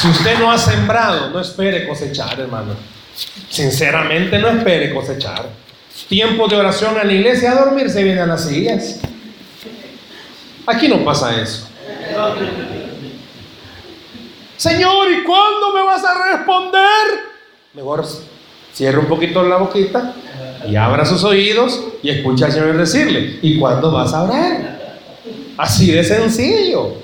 Si 0.00 0.08
usted 0.08 0.38
no 0.38 0.50
ha 0.50 0.58
sembrado, 0.58 1.30
no 1.30 1.40
espere 1.40 1.86
cosechar, 1.86 2.38
hermano. 2.40 2.74
Sinceramente, 3.48 4.38
no 4.38 4.48
espere 4.48 4.92
cosechar. 4.92 5.48
Tiempo 6.08 6.48
de 6.48 6.56
oración 6.56 6.98
en 7.00 7.06
la 7.06 7.12
iglesia, 7.12 7.52
a 7.52 7.64
dormir 7.64 7.88
se 7.88 8.02
viene 8.02 8.20
a 8.20 8.26
las 8.26 8.46
sillas. 8.46 9.00
Aquí 10.66 10.88
no 10.88 11.04
pasa 11.04 11.40
eso. 11.40 11.68
Señor, 14.56 15.10
¿y 15.10 15.22
cuándo 15.24 15.72
me 15.72 15.82
vas 15.82 16.04
a 16.04 16.32
responder? 16.32 17.34
Mejor 17.74 18.04
cierre 18.72 18.98
un 18.98 19.06
poquito 19.06 19.42
la 19.42 19.56
boquita 19.56 20.14
y 20.68 20.76
abra 20.76 21.04
sus 21.04 21.24
oídos 21.24 21.80
y 22.02 22.10
escucha 22.10 22.46
al 22.46 22.52
Señor 22.52 22.76
decirle, 22.76 23.38
¿y 23.42 23.58
cuándo 23.58 23.90
vas 23.90 24.12
a 24.14 24.22
orar? 24.22 24.78
Así 25.56 25.90
de 25.92 26.04
sencillo. 26.04 26.94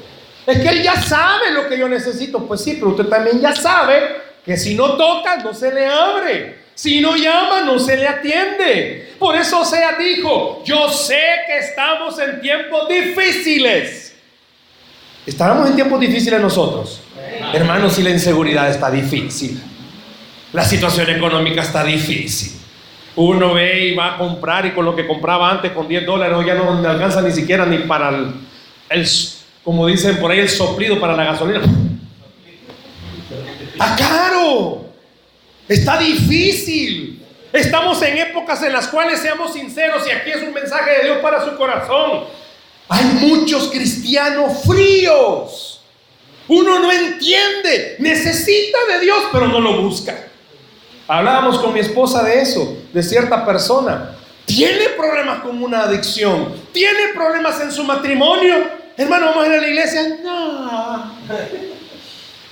Es 0.46 0.58
que 0.60 0.68
Él 0.68 0.82
ya 0.82 1.00
sabe 1.00 1.52
lo 1.52 1.68
que 1.68 1.78
yo 1.78 1.88
necesito. 1.88 2.40
Pues 2.40 2.62
sí, 2.62 2.74
pero 2.74 2.90
usted 2.90 3.06
también 3.06 3.40
ya 3.40 3.54
sabe 3.54 4.16
que 4.44 4.56
si 4.56 4.74
no 4.74 4.96
toca, 4.96 5.36
no 5.36 5.54
se 5.54 5.72
le 5.72 5.86
abre. 5.86 6.60
Si 6.74 7.00
no 7.00 7.14
llama, 7.14 7.60
no 7.62 7.78
se 7.78 7.96
le 7.96 8.08
atiende. 8.08 9.14
Por 9.18 9.36
eso 9.36 9.64
Sea 9.64 9.96
dijo, 9.98 10.62
yo 10.64 10.88
sé 10.88 11.20
que 11.46 11.58
estamos 11.58 12.18
en 12.18 12.40
tiempos 12.40 12.88
difíciles. 12.88 14.09
Estábamos 15.26 15.70
en 15.70 15.76
tiempos 15.76 16.00
difíciles 16.00 16.40
nosotros. 16.40 17.00
Hermanos, 17.52 17.94
si 17.94 18.02
la 18.02 18.10
inseguridad 18.10 18.70
está 18.70 18.90
difícil. 18.90 19.62
La 20.52 20.64
situación 20.64 21.10
económica 21.10 21.62
está 21.62 21.84
difícil. 21.84 22.52
Uno 23.16 23.54
ve 23.54 23.88
y 23.88 23.94
va 23.94 24.14
a 24.14 24.18
comprar 24.18 24.66
y 24.66 24.70
con 24.70 24.84
lo 24.84 24.96
que 24.96 25.06
compraba 25.06 25.50
antes 25.50 25.72
con 25.72 25.86
10 25.88 26.06
dólares 26.06 26.36
ya 26.46 26.54
no 26.54 26.70
alcanza 26.88 27.20
ni 27.22 27.32
siquiera 27.32 27.66
ni 27.66 27.78
para 27.78 28.10
el, 28.10 28.32
el 28.88 29.06
como 29.64 29.86
dicen 29.86 30.16
por 30.18 30.30
ahí, 30.30 30.40
el 30.40 30.48
soplido 30.48 30.98
para 30.98 31.14
la 31.14 31.24
gasolina. 31.24 31.60
¡Está 33.72 33.96
caro! 33.96 34.86
Está 35.68 35.98
difícil. 35.98 37.22
Estamos 37.52 38.00
en 38.02 38.18
épocas 38.18 38.62
en 38.62 38.72
las 38.72 38.88
cuales, 38.88 39.20
seamos 39.20 39.52
sinceros, 39.52 40.06
y 40.06 40.10
aquí 40.10 40.30
es 40.30 40.42
un 40.42 40.54
mensaje 40.54 40.98
de 40.98 41.04
Dios 41.04 41.18
para 41.18 41.44
su 41.44 41.56
corazón, 41.56 42.24
hay 42.90 43.04
muchos 43.04 43.68
cristianos 43.68 44.64
fríos. 44.66 45.80
Uno 46.48 46.80
no 46.80 46.90
entiende, 46.90 47.94
necesita 48.00 48.78
de 48.92 49.00
Dios, 49.04 49.18
pero 49.30 49.46
no 49.46 49.60
lo 49.60 49.82
busca. 49.82 50.26
Hablábamos 51.06 51.60
con 51.60 51.72
mi 51.72 51.78
esposa 51.78 52.24
de 52.24 52.42
eso, 52.42 52.78
de 52.92 53.02
cierta 53.04 53.46
persona. 53.46 54.16
Tiene 54.44 54.88
problemas 54.96 55.38
con 55.40 55.62
una 55.62 55.82
adicción, 55.82 56.52
tiene 56.72 57.14
problemas 57.14 57.60
en 57.60 57.70
su 57.70 57.84
matrimonio. 57.84 58.56
Hermano, 58.96 59.26
vamos 59.26 59.44
a 59.44 59.46
ir 59.46 59.52
a 59.52 59.60
la 59.60 59.68
iglesia. 59.68 60.18
No. 60.24 61.14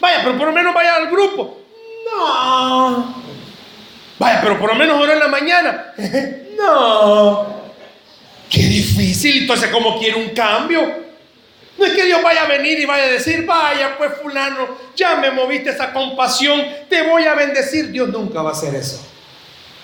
Vaya, 0.00 0.20
pero 0.22 0.38
por 0.38 0.46
lo 0.46 0.52
menos 0.52 0.72
vaya 0.72 0.94
al 0.94 1.10
grupo. 1.10 1.58
No. 2.06 3.22
Vaya, 4.20 4.40
pero 4.40 4.60
por 4.60 4.68
lo 4.68 4.76
menos 4.76 4.96
ahora 4.96 5.14
en 5.14 5.18
la 5.18 5.28
mañana. 5.28 5.94
no. 6.56 7.67
Qué 8.50 8.62
difícil. 8.62 9.42
Entonces, 9.42 9.68
¿cómo 9.70 9.98
quiere 9.98 10.16
un 10.16 10.30
cambio? 10.30 11.08
No 11.78 11.84
es 11.84 11.92
que 11.92 12.04
Dios 12.06 12.20
vaya 12.22 12.42
a 12.42 12.48
venir 12.48 12.80
y 12.80 12.86
vaya 12.86 13.04
a 13.04 13.08
decir, 13.08 13.46
vaya 13.46 13.96
pues 13.96 14.12
fulano, 14.20 14.66
ya 14.96 15.16
me 15.16 15.30
moviste 15.30 15.70
esa 15.70 15.92
compasión, 15.92 16.60
te 16.88 17.02
voy 17.02 17.24
a 17.24 17.34
bendecir. 17.34 17.92
Dios 17.92 18.08
nunca 18.08 18.42
va 18.42 18.50
a 18.50 18.52
hacer 18.52 18.74
eso. 18.74 19.06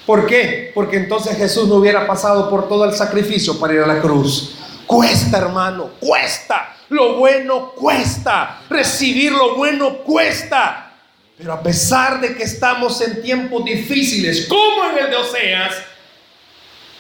¿Por 0.04 0.26
qué? 0.26 0.72
Porque 0.74 0.96
entonces 0.96 1.36
Jesús 1.36 1.68
no 1.68 1.76
hubiera 1.76 2.06
pasado 2.06 2.50
por 2.50 2.68
todo 2.68 2.84
el 2.84 2.94
sacrificio 2.94 3.58
para 3.58 3.74
ir 3.74 3.80
a 3.80 3.86
la 3.86 4.00
cruz. 4.00 4.56
Cuesta, 4.86 5.38
hermano, 5.38 5.92
cuesta. 6.00 6.76
Lo 6.90 7.16
bueno 7.16 7.70
cuesta. 7.70 8.60
Recibir 8.68 9.32
lo 9.32 9.54
bueno 9.54 9.98
cuesta. 9.98 10.92
Pero 11.38 11.52
a 11.52 11.62
pesar 11.62 12.20
de 12.20 12.36
que 12.36 12.42
estamos 12.42 13.00
en 13.00 13.22
tiempos 13.22 13.64
difíciles, 13.64 14.46
como 14.46 14.90
en 14.90 15.04
el 15.04 15.10
de 15.10 15.16
Oseas, 15.16 15.74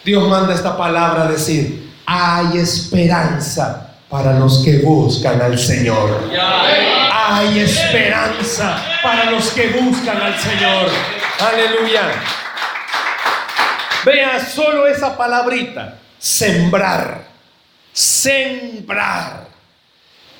Dios 0.04 0.28
manda 0.28 0.52
esta 0.54 0.76
palabra 0.76 1.24
a 1.24 1.28
decir, 1.28 1.90
hay 2.04 2.58
esperanza 2.58 3.94
para 4.10 4.38
los 4.38 4.62
que 4.62 4.78
buscan 4.78 5.40
al 5.40 5.58
Señor. 5.58 6.28
Hay 7.10 7.60
esperanza 7.60 8.84
para 9.02 9.30
los 9.30 9.50
que 9.52 9.68
buscan 9.68 10.20
al 10.20 10.38
Señor. 10.38 10.90
Aleluya. 11.40 12.12
Vea 14.04 14.44
solo 14.44 14.86
esa 14.86 15.16
palabrita, 15.16 15.96
sembrar, 16.18 17.26
sembrar. 17.92 19.48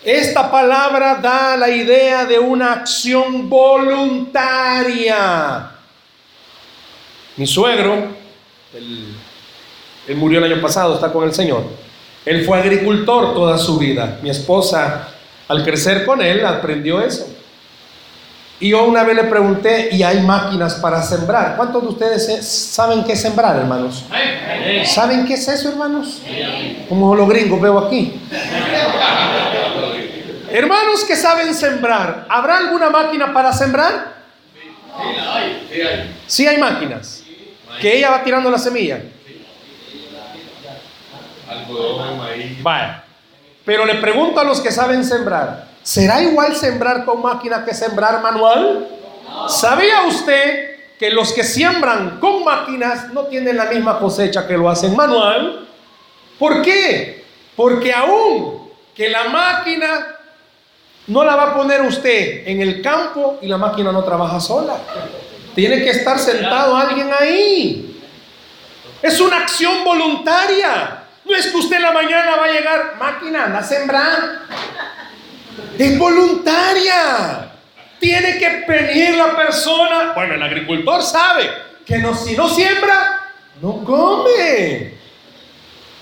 Esta 0.05 0.51
palabra 0.51 1.15
da 1.15 1.57
la 1.57 1.71
idea 1.71 2.27
de 2.27 2.39
una 2.39 2.75
acción 2.75 3.49
voluntaria. 3.49 4.51
Mi 7.39 7.47
suegro, 7.47 8.15
él, 10.09 10.17
murió 10.17 10.45
el 10.45 10.53
año 10.53 10.63
pasado, 10.63 10.95
está 10.95 11.13
con 11.13 11.25
el 11.25 11.35
Señor. 11.35 11.65
Él 12.25 12.45
fue 12.45 12.59
agricultor 12.59 13.35
toda 13.35 13.59
su 13.59 13.79
vida. 13.79 14.19
Mi 14.23 14.31
esposa, 14.31 15.09
al 15.49 15.63
crecer 15.65 16.05
con 16.07 16.23
él, 16.23 16.45
aprendió 16.45 17.01
eso. 17.03 17.29
Y 18.61 18.71
yo 18.71 18.85
una 18.85 19.03
vez 19.03 19.17
le 19.17 19.25
pregunté, 19.25 19.89
¿y 19.93 20.03
hay 20.03 20.21
máquinas 20.21 20.77
para 20.77 21.03
sembrar? 21.03 21.57
¿Cuántos 21.57 21.83
de 21.83 21.89
ustedes 21.89 22.47
saben 22.47 23.05
qué 23.05 23.13
es 23.13 23.21
sembrar, 23.21 23.57
hermanos? 23.57 24.05
¿Saben 24.87 25.27
qué 25.27 25.35
es 25.35 25.47
eso, 25.49 25.69
hermanos? 25.69 26.23
Como 26.89 27.15
los 27.15 27.29
gringos 27.29 27.61
veo 27.61 27.79
aquí. 27.79 28.21
Hermanos 30.51 31.05
que 31.05 31.17
saben 31.17 31.53
sembrar, 31.53 32.27
¿habrá 32.29 32.59
alguna 32.59 32.89
máquina 32.89 33.33
para 33.33 33.53
sembrar? 33.53 34.15
Sí 36.29 36.47
hay 36.47 36.57
máquinas. 36.59 37.25
Que 37.81 37.99
ella 37.99 38.11
va 38.11 38.23
tirando 38.23 38.51
la 38.51 38.59
semilla. 38.59 39.03
Vaya. 42.63 43.05
Pero 43.65 43.87
le 43.87 43.95
pregunto 43.97 44.41
a 44.41 44.45
los 44.45 44.61
que 44.61 44.71
saben 44.71 45.05
sembrar, 45.05 45.69
¿será 45.83 46.23
igual 46.23 46.55
sembrar 46.55 47.05
con 47.05 47.23
máquina 47.23 47.65
que 47.65 47.75
sembrar 47.75 48.21
manual? 48.21 48.89
¿Sabía 49.49 50.03
usted 50.07 50.75
que 50.99 51.11
los 51.11 51.33
que 51.33 51.45
siembran 51.45 52.21
con 52.21 52.45
máquinas 52.45 53.13
no 53.13 53.25
tienen 53.25 53.57
la 53.57 53.67
misma 53.67 53.99
cosecha 53.99 54.47
que 54.47 54.57
lo 54.57 54.69
hacen 54.69 54.95
manual? 54.95 55.67
¿Por 56.39 56.63
qué? 56.63 57.25
Porque 57.57 57.93
aún 57.93 58.71
que 58.95 59.09
la 59.09 59.25
máquina 59.25 60.07
no 61.07 61.25
la 61.25 61.37
va 61.37 61.43
a 61.51 61.55
poner 61.55 61.83
usted 61.83 62.47
en 62.47 62.61
el 62.61 62.81
campo 62.81 63.39
y 63.43 63.49
la 63.49 63.59
máquina 63.59 63.93
no 63.93 64.05
trabaja 64.05 64.41
sola. 64.41 64.77
Tiene 65.55 65.83
que 65.83 65.91
estar 65.91 66.19
sentado 66.19 66.77
alguien 66.77 67.11
ahí. 67.19 68.03
Es 69.03 69.21
una 69.21 69.39
acción 69.39 69.85
voluntaria. 69.85 71.04
No 71.25 71.37
es 71.37 71.47
que 71.47 71.57
usted 71.57 71.77
en 71.77 71.83
la 71.83 71.93
mañana 71.93 72.37
va 72.37 72.45
a 72.45 72.53
llegar, 72.53 72.97
máquina, 72.99 73.45
anda 73.45 73.61
a 73.61 73.63
sembrar. 73.63 74.41
Es 75.79 75.99
voluntaria. 75.99 77.51
Tiene 77.99 78.39
que 78.39 78.65
venir 78.69 79.17
la 79.17 79.35
persona. 79.35 80.13
Bueno, 80.15 80.35
el 80.35 80.43
agricultor 80.43 81.03
sabe 81.03 81.51
que 81.87 81.97
si 82.15 82.37
no 82.37 82.49
siembra, 82.49 83.21
no 83.63 83.83
come. 83.85 84.95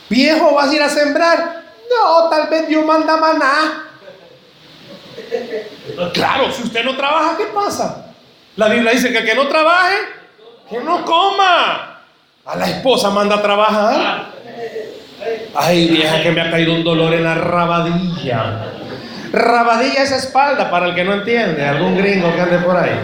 Viejo, 0.08 0.54
vas 0.54 0.70
a 0.70 0.74
ir 0.74 0.82
a 0.82 0.88
sembrar. 0.88 1.62
No, 1.88 2.28
tal 2.28 2.48
vez 2.48 2.68
Dios 2.68 2.84
manda 2.84 3.16
maná. 3.16 3.84
Claro, 6.12 6.50
si 6.52 6.62
usted 6.62 6.84
no 6.84 6.96
trabaja, 6.96 7.36
¿qué 7.36 7.44
pasa? 7.46 8.12
La 8.56 8.68
Biblia 8.68 8.92
dice 8.92 9.12
que 9.12 9.18
el 9.18 9.24
que 9.24 9.34
no 9.34 9.48
trabaje, 9.48 9.96
que 10.68 10.80
no 10.80 11.04
coma. 11.04 12.00
A 12.44 12.56
la 12.56 12.68
esposa 12.68 13.10
manda 13.10 13.36
a 13.36 13.42
trabajar. 13.42 14.32
Ay, 15.54 15.88
vieja, 15.88 16.22
que 16.22 16.30
me 16.30 16.40
ha 16.40 16.50
caído 16.50 16.74
un 16.74 16.84
dolor 16.84 17.14
en 17.14 17.24
la 17.24 17.34
rabadilla. 17.34 18.72
Rabadilla 19.32 20.02
es 20.02 20.12
espalda, 20.12 20.70
para 20.70 20.86
el 20.86 20.94
que 20.94 21.04
no 21.04 21.14
entiende, 21.14 21.64
algún 21.64 21.96
gringo 21.96 22.34
que 22.34 22.40
ande 22.40 22.58
por 22.58 22.76
ahí. 22.76 22.98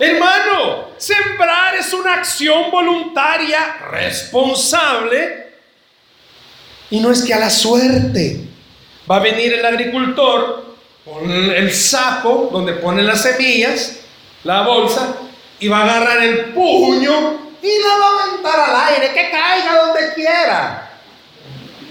Hermano, 0.00 0.88
sembrar 0.96 1.74
es 1.74 1.92
una 1.92 2.14
acción 2.14 2.70
voluntaria, 2.70 3.76
responsable, 3.90 5.48
y 6.90 7.00
no 7.00 7.10
es 7.10 7.22
que 7.22 7.34
a 7.34 7.38
la 7.38 7.50
suerte 7.50 8.40
va 9.10 9.16
a 9.16 9.20
venir 9.20 9.54
el 9.54 9.64
agricultor 9.64 10.76
con 11.04 11.30
el 11.30 11.72
saco 11.72 12.48
donde 12.52 12.74
pone 12.74 13.02
las 13.02 13.22
semillas, 13.22 14.00
la 14.44 14.62
bolsa, 14.62 15.16
y 15.58 15.68
va 15.68 15.78
a 15.78 15.84
agarrar 15.84 16.22
el 16.22 16.46
puño 16.46 17.48
y 17.62 17.78
la 17.82 17.96
va 17.98 18.06
a 18.06 18.24
aventar 18.24 18.60
al 18.60 18.94
aire, 18.94 19.12
que 19.12 19.30
caiga 19.30 19.86
donde 19.86 20.14
quiera. 20.14 20.87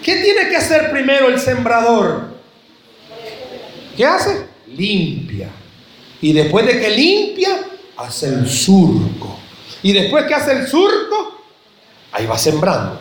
¿Qué 0.04 0.16
tiene 0.18 0.50
que 0.50 0.56
hacer 0.56 0.92
primero 0.92 1.28
el 1.28 1.40
sembrador? 1.40 2.38
¿Qué 3.96 4.06
hace? 4.06 4.46
Limpia. 4.68 5.50
Y 6.22 6.34
después 6.34 6.66
de 6.66 6.80
que 6.80 6.90
limpia, 6.90 7.60
hace 7.98 8.28
el 8.28 8.48
surco. 8.48 9.38
Y 9.84 9.92
después 9.94 10.26
que 10.26 10.34
hace 10.34 10.52
el 10.54 10.68
surco, 10.68 11.42
ahí 12.12 12.26
va 12.26 12.38
sembrando. 12.38 13.00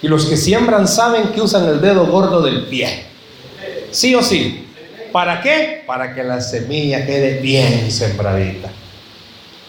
Y 0.00 0.08
los 0.08 0.26
que 0.26 0.36
siembran 0.36 0.86
saben 0.86 1.28
que 1.28 1.40
usan 1.40 1.68
el 1.68 1.80
dedo 1.80 2.06
gordo 2.06 2.40
del 2.40 2.66
pie. 2.66 3.04
Sí 3.90 4.14
o 4.14 4.22
sí. 4.22 4.66
¿Para 5.12 5.40
qué? 5.40 5.82
Para 5.86 6.14
que 6.14 6.22
la 6.22 6.40
semilla 6.40 7.04
quede 7.04 7.40
bien 7.40 7.90
sembradita. 7.90 8.70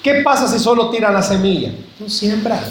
¿Qué 0.03 0.21
pasa 0.23 0.47
si 0.47 0.59
solo 0.59 0.89
tira 0.89 1.11
la 1.11 1.23
semilla? 1.23 1.71
No 1.99 2.09
siembra. 2.09 2.61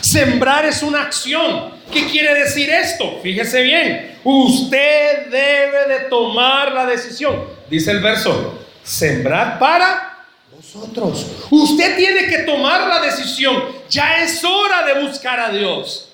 Sembrar 0.00 0.64
es 0.64 0.82
una 0.82 1.02
acción. 1.02 1.72
¿Qué 1.92 2.06
quiere 2.06 2.34
decir 2.34 2.70
esto? 2.70 3.20
Fíjese 3.22 3.62
bien. 3.62 4.18
Usted 4.24 5.26
debe 5.26 5.88
de 5.88 6.00
tomar 6.08 6.72
la 6.72 6.86
decisión. 6.86 7.44
Dice 7.68 7.90
el 7.90 8.00
verso. 8.00 8.58
Sembrar 8.82 9.58
para 9.58 10.26
vosotros. 10.54 11.26
Usted 11.50 11.96
tiene 11.96 12.26
que 12.26 12.38
tomar 12.38 12.86
la 12.88 13.00
decisión. 13.00 13.62
Ya 13.90 14.22
es 14.22 14.42
hora 14.42 14.86
de 14.86 15.06
buscar 15.06 15.38
a 15.38 15.50
Dios. 15.50 16.08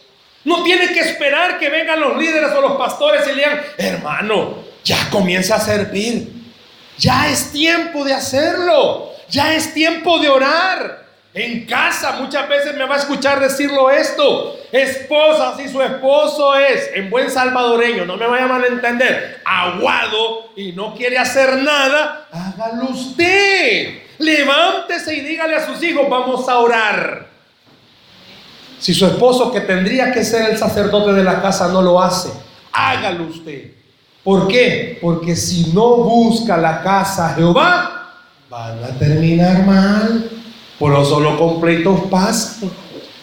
No 0.45 0.63
tiene 0.63 0.93
que 0.93 1.01
esperar 1.01 1.59
que 1.59 1.69
vengan 1.69 2.01
los 2.01 2.17
líderes 2.17 2.51
o 2.53 2.61
los 2.61 2.77
pastores 2.77 3.23
y 3.27 3.31
le 3.31 3.37
digan, 3.37 3.61
hermano, 3.77 4.65
ya 4.85 5.09
comienza 5.11 5.57
a 5.57 5.61
servir. 5.61 6.33
Ya 6.99 7.29
es 7.29 7.53
tiempo 7.53 8.05
de 8.05 8.15
hacerlo. 8.15 9.13
Ya 9.29 9.55
es 9.55 9.75
tiempo 9.75 10.19
de 10.19 10.29
orar. 10.29 11.08
En 11.39 11.67
casa 11.67 12.17
muchas 12.21 12.49
veces 12.49 12.75
me 12.75 12.85
va 12.85 12.97
a 12.97 12.99
escuchar 12.99 13.39
decirlo 13.39 13.93
esto. 13.93 14.57
Esposa, 14.73 15.55
si 15.57 15.69
su 15.69 15.81
esposo 15.81 16.57
es, 16.57 16.91
en 16.97 17.09
buen 17.11 17.31
salvadoreño, 17.31 18.05
no 18.05 18.17
me 18.17 18.27
vaya 18.27 18.47
a 18.47 18.49
malentender, 18.49 19.41
aguado 19.45 20.51
y 20.57 20.73
no 20.73 20.97
quiere 20.97 21.17
hacer 21.17 21.63
nada, 21.63 22.27
hágalo 22.33 22.91
usted. 22.91 24.01
Levántese 24.19 25.15
y 25.15 25.21
dígale 25.21 25.55
a 25.55 25.65
sus 25.65 25.81
hijos, 25.81 26.09
vamos 26.11 26.49
a 26.49 26.59
orar. 26.59 27.29
Si 28.81 28.93
su 28.93 29.07
esposo, 29.07 29.53
que 29.53 29.61
tendría 29.61 30.11
que 30.11 30.25
ser 30.25 30.51
el 30.51 30.59
sacerdote 30.59 31.13
de 31.13 31.23
la 31.23 31.41
casa, 31.41 31.69
no 31.69 31.83
lo 31.83 32.03
hace, 32.03 32.31
hágalo 32.73 33.29
usted. 33.29 33.75
¿Por 34.25 34.49
qué? 34.49 34.99
Porque 35.01 35.37
si 35.37 35.73
no 35.73 35.99
busca 35.99 36.57
la 36.57 36.83
casa 36.83 37.33
Jehová, 37.37 38.13
van 38.51 38.83
a 38.83 38.89
terminar 38.99 39.65
mal. 39.65 40.31
Por 40.79 40.95
eso 40.95 41.21
los 41.21 41.35
completos 41.37 42.01
pasan. 42.11 42.71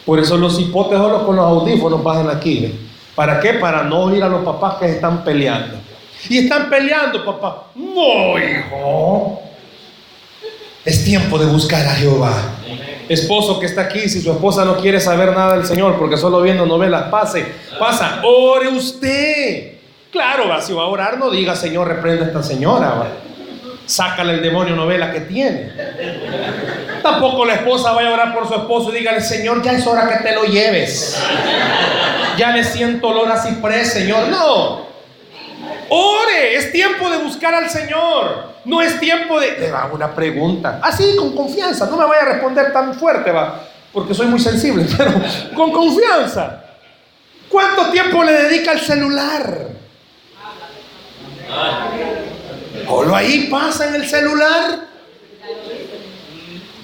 Por 0.06 0.20
eso 0.20 0.38
los 0.38 0.60
hipotes 0.60 1.00
con 1.00 1.36
los 1.36 1.46
audífonos 1.46 2.02
pasan 2.02 2.30
aquí. 2.30 2.74
¿Para 3.16 3.40
qué? 3.40 3.54
Para 3.54 3.84
no 3.84 4.04
oír 4.04 4.24
a 4.24 4.30
los 4.30 4.44
papás 4.44 4.76
que 4.76 4.86
están 4.86 5.24
peleando. 5.24 5.78
Y 6.30 6.40
están 6.40 6.70
peleando, 6.70 7.24
papá. 7.24 7.68
No, 7.76 8.38
hijo. 8.38 9.42
Es 10.84 11.04
tiempo 11.04 11.38
de 11.40 11.46
buscar 11.46 11.86
a 11.88 11.96
Jehová. 11.96 12.34
Esposo 13.08 13.60
que 13.60 13.68
está 13.68 13.82
aquí, 13.82 14.10
si 14.10 14.22
su 14.22 14.32
esposa 14.32 14.66
no 14.66 14.78
quiere 14.78 15.00
saber 15.00 15.32
nada 15.36 15.56
del 15.56 15.66
Señor 15.66 15.98
porque 15.98 16.18
solo 16.18 16.42
viendo 16.42 16.66
novelas, 16.66 17.04
pase, 17.10 17.46
pasa, 17.80 18.22
ore 18.24 18.68
usted. 18.70 19.76
Claro, 20.12 20.46
si 20.62 20.74
va 20.74 20.84
a 20.84 20.88
orar, 20.88 21.18
no 21.18 21.30
diga, 21.30 21.56
Señor, 21.56 21.88
reprenda 21.88 22.26
a 22.26 22.28
esta 22.28 22.44
señora. 22.44 23.08
Sácale 23.86 24.34
el 24.34 24.42
demonio 24.42 24.76
novela 24.76 25.12
que 25.12 25.22
tiene. 25.22 25.72
Tampoco 27.04 27.46
la 27.46 27.56
esposa 27.56 27.92
vaya 27.92 28.10
a 28.10 28.14
orar 28.14 28.34
por 28.34 28.48
su 28.48 28.56
esposo 28.56 28.92
y 28.92 29.00
dígale, 29.00 29.22
Señor, 29.22 29.62
ya 29.62 29.74
es 29.74 29.86
hora 29.86 30.10
que 30.10 30.24
te 30.24 30.34
lo 30.34 30.46
lleves. 30.46 31.22
Ya 32.38 32.52
le 32.52 32.64
siento 32.64 33.10
olor 33.10 33.32
a 33.32 33.42
ciprés, 33.42 33.94
Señor. 33.94 34.28
No. 34.30 34.86
Ore, 35.90 36.56
es 36.56 36.72
tiempo 36.72 37.10
de 37.10 37.18
buscar 37.18 37.54
al 37.54 37.70
Señor. 37.70 38.56
No 38.66 38.82
es 38.82 39.00
tiempo 39.00 39.40
de... 39.40 39.60
Le 39.60 39.72
va 39.72 39.90
una 39.94 40.14
pregunta. 40.14 40.80
Así, 40.82 41.16
con 41.16 41.36
confianza. 41.36 41.86
No 41.86 41.98
me 41.98 42.06
vaya 42.06 42.24
a 42.24 42.26
responder 42.34 42.74
tan 42.74 42.96
fuerte, 42.96 43.32
va. 43.32 43.62
Porque 43.94 44.14
soy 44.14 44.28
muy 44.28 44.40
sensible, 44.40 44.86
pero 44.98 45.14
con 45.56 45.72
confianza. 45.72 46.64
¿Cuánto 47.48 47.92
tiempo 47.92 48.24
le 48.24 48.34
dedica 48.34 48.72
al 48.72 48.80
celular? 48.80 49.68
Solo 52.86 53.16
ahí 53.16 53.48
pasa 53.50 53.88
en 53.88 53.96
el 53.96 54.08
celular. 54.08 54.80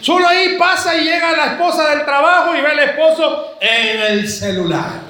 Solo 0.02 0.28
ahí 0.28 0.56
pasa 0.58 0.96
y 0.96 1.04
llega 1.04 1.32
la 1.32 1.46
esposa 1.54 1.90
del 1.90 2.06
trabajo 2.06 2.56
y 2.56 2.62
ve 2.62 2.72
al 2.72 2.80
esposo 2.80 3.58
en 3.62 4.02
el 4.02 4.28
celular. 4.28 5.02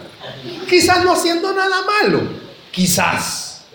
Quizás 0.69 1.03
no 1.03 1.13
haciendo 1.13 1.53
nada 1.53 1.77
malo. 2.01 2.21
Quizás. 2.71 3.65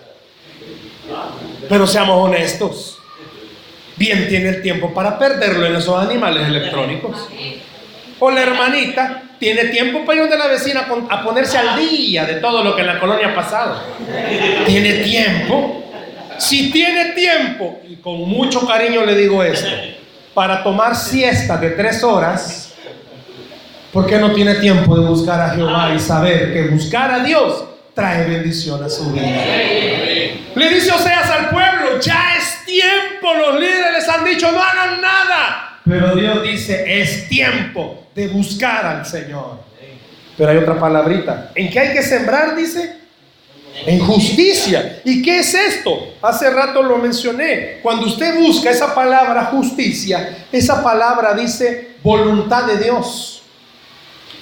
Pero 1.69 1.87
seamos 1.87 2.29
honestos. 2.29 2.99
Bien 3.97 4.29
tiene 4.29 4.51
el 4.51 4.63
tiempo 4.63 4.93
para 4.93 5.19
perderlo 5.19 5.67
en 5.67 5.77
esos 5.77 5.99
animales 6.03 6.47
electrónicos. 6.47 7.17
O 8.19 8.31
la 8.31 8.43
hermanita 8.43 9.23
tiene 9.39 9.67
tiempo 9.67 10.05
para 10.05 10.23
ir 10.23 10.31
de 10.31 10.39
la 10.39 10.47
vecina 10.47 10.87
a 11.11 11.23
ponerse 11.23 11.59
al 11.59 11.79
día 11.79 12.25
de 12.25 12.35
todo 12.35 12.63
lo 12.63 12.75
que 12.75 12.83
en 12.83 12.87
la 12.89 12.99
colonia 12.99 13.29
ha 13.29 13.35
pasado. 13.35 13.83
Tiene 14.67 15.05
tiempo. 15.05 15.83
Si 16.39 16.71
tiene 16.71 17.13
tiempo, 17.13 17.81
y 17.89 17.97
con 17.97 18.29
mucho 18.29 18.67
cariño 18.67 19.05
le 19.05 19.17
digo 19.17 19.43
esto, 19.43 19.69
para 20.35 20.63
tomar 20.63 20.95
siesta 20.95 21.57
de 21.57 21.71
tres 21.71 22.03
horas, 22.05 22.75
¿por 23.93 24.07
qué 24.07 24.19
no 24.19 24.33
tiene 24.33 24.57
tiempo 24.57 24.99
de 24.99 25.07
buscar 25.07 25.41
a 25.41 25.51
Jehová 25.51 25.93
y 25.95 25.99
saber 25.99 26.53
que 26.53 26.69
buscar 26.69 27.11
a 27.11 27.25
Dios 27.25 27.65
trae 27.95 28.29
bendición 28.29 28.83
a 28.85 28.89
su 28.89 29.11
vida? 29.13 29.27
Le 30.55 30.71
dice 30.71 30.93
Oseas 30.93 31.31
al 31.31 31.51
pueblo, 31.51 32.01
ya 32.01 32.37
es 32.39 32.65
tiempo, 32.65 33.35
los 33.35 33.61
líderes 33.61 33.93
les 33.93 34.09
han 34.09 34.25
dicho, 34.25 34.51
no 34.53 34.63
hagan 34.63 35.01
nada. 35.01 35.81
Pero 35.85 36.17
Dios 36.17 36.43
dice, 36.43 37.01
es 37.01 37.29
tiempo 37.29 38.09
de 38.15 38.29
buscar 38.29 38.85
al 38.85 39.07
Señor. 39.07 39.61
Pero 40.37 40.51
hay 40.51 40.57
otra 40.59 40.79
palabrita. 40.79 41.51
¿En 41.55 41.71
qué 41.71 41.81
hay 41.81 41.93
que 41.95 42.03
sembrar? 42.03 42.57
Dice 42.57 43.06
en 43.85 44.01
justicia. 44.01 45.01
¿Y 45.05 45.23
qué 45.23 45.41
es 45.41 45.55
esto? 45.55 46.15
Hace 46.23 46.51
rato 46.51 46.83
lo 46.83 46.99
mencioné. 46.99 47.81
Cuando 47.83 48.07
usted 48.07 48.39
busca 48.39 48.71
esa 48.71 48.95
palabra 48.95 49.47
justicia, 49.47 50.47
esa 50.51 50.83
palabra 50.83 51.35
dice 51.35 51.97
voluntad 52.03 52.65
de 52.65 52.79
Dios. 52.79 53.43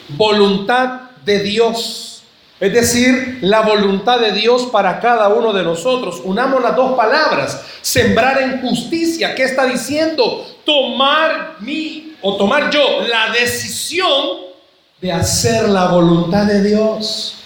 Voluntad 0.08 1.10
de 1.24 1.40
Dios. 1.40 2.22
Es 2.60 2.72
decir, 2.72 3.38
la 3.42 3.62
voluntad 3.62 4.20
de 4.20 4.32
Dios 4.32 4.68
para 4.70 5.00
cada 5.00 5.28
uno 5.28 5.52
de 5.52 5.64
nosotros. 5.64 6.20
Unamos 6.24 6.62
las 6.62 6.76
dos 6.76 6.96
palabras. 6.96 7.60
Sembrar 7.82 8.40
en 8.40 8.60
justicia. 8.60 9.34
¿Qué 9.34 9.42
está 9.42 9.66
diciendo? 9.66 10.46
Tomar 10.64 11.56
mi 11.60 12.14
o 12.22 12.36
tomar 12.36 12.70
yo 12.70 13.02
la 13.08 13.32
decisión 13.32 14.38
de 15.00 15.12
hacer 15.12 15.68
la 15.68 15.88
voluntad 15.88 16.46
de 16.46 16.62
Dios. 16.62 17.43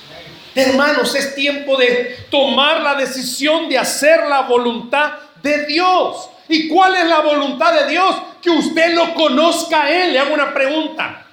Hermanos, 0.59 1.15
es 1.15 1.37
tiempo 1.37 1.77
de 1.77 2.17
tomar 2.31 2.81
la 2.81 2.97
decisión 2.97 3.69
de 3.69 3.79
hacer 3.79 4.27
la 4.29 4.41
voluntad 4.41 5.13
de 5.41 5.67
Dios. 5.67 6.31
¿Y 6.49 6.67
cuál 6.67 6.97
es 6.97 7.05
la 7.05 7.21
voluntad 7.21 7.73
de 7.75 7.89
Dios? 7.89 8.17
Que 8.43 8.51
usted 8.51 8.93
lo 8.93 9.15
conozca 9.15 9.85
a 9.85 9.91
Él. 9.91 10.13
Le 10.13 10.19
hago 10.19 10.35
una 10.35 10.53
pregunta. 10.53 11.25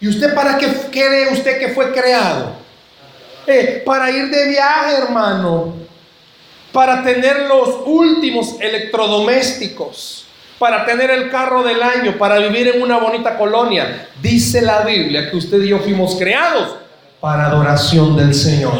¿Y 0.00 0.06
usted 0.06 0.32
para 0.32 0.56
qué 0.58 0.68
cree 0.92 1.32
usted 1.32 1.58
que 1.58 1.70
fue 1.70 1.92
creado? 1.92 2.52
Eh, 3.48 3.82
para 3.84 4.12
ir 4.12 4.30
de 4.30 4.48
viaje, 4.48 4.94
hermano. 4.98 5.74
Para 6.70 7.02
tener 7.02 7.46
los 7.48 7.80
últimos 7.84 8.60
electrodomésticos. 8.60 10.26
Para 10.56 10.86
tener 10.86 11.10
el 11.10 11.30
carro 11.30 11.64
del 11.64 11.82
año. 11.82 12.16
Para 12.16 12.38
vivir 12.38 12.68
en 12.68 12.80
una 12.80 12.98
bonita 12.98 13.36
colonia. 13.36 14.08
Dice 14.22 14.62
la 14.62 14.82
Biblia 14.82 15.28
que 15.28 15.36
usted 15.36 15.60
y 15.62 15.70
yo 15.70 15.80
fuimos 15.80 16.14
creados 16.14 16.76
para 17.20 17.46
adoración 17.46 18.16
del 18.16 18.34
Señor. 18.34 18.78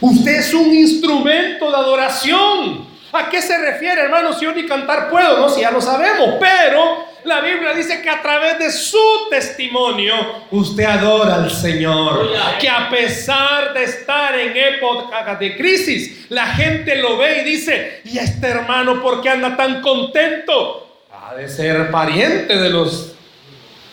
Usted 0.00 0.38
es 0.38 0.54
un 0.54 0.74
instrumento 0.74 1.70
de 1.70 1.76
adoración. 1.76 2.88
¿A 3.12 3.28
qué 3.28 3.42
se 3.42 3.58
refiere, 3.58 4.02
hermano? 4.02 4.32
Si 4.32 4.44
yo 4.44 4.52
ni 4.52 4.66
cantar 4.66 5.10
puedo, 5.10 5.38
no, 5.38 5.48
si 5.48 5.60
ya 5.60 5.70
lo 5.70 5.80
sabemos, 5.80 6.36
pero 6.40 7.04
la 7.24 7.40
Biblia 7.40 7.74
dice 7.74 8.00
que 8.00 8.08
a 8.08 8.22
través 8.22 8.58
de 8.58 8.70
su 8.70 8.98
testimonio 9.28 10.14
usted 10.50 10.84
adora 10.84 11.34
al 11.34 11.50
Señor. 11.50 12.30
Que 12.58 12.68
a 12.68 12.88
pesar 12.88 13.74
de 13.74 13.84
estar 13.84 14.38
en 14.38 14.56
época 14.56 15.34
de 15.34 15.56
crisis, 15.56 16.26
la 16.30 16.46
gente 16.46 16.96
lo 16.96 17.18
ve 17.18 17.42
y 17.42 17.44
dice, 17.44 18.00
¿y 18.04 18.18
este 18.18 18.46
hermano 18.46 19.02
por 19.02 19.20
qué 19.20 19.30
anda 19.30 19.56
tan 19.56 19.82
contento? 19.82 21.04
Ha 21.12 21.34
de 21.34 21.48
ser 21.48 21.90
pariente 21.90 22.56
de 22.56 22.70
los 22.70 23.14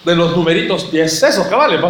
de 0.04 0.16
los 0.16 0.36
numeritos 0.36 0.92
10 0.92 1.24
esos 1.24 1.48
cabales, 1.48 1.82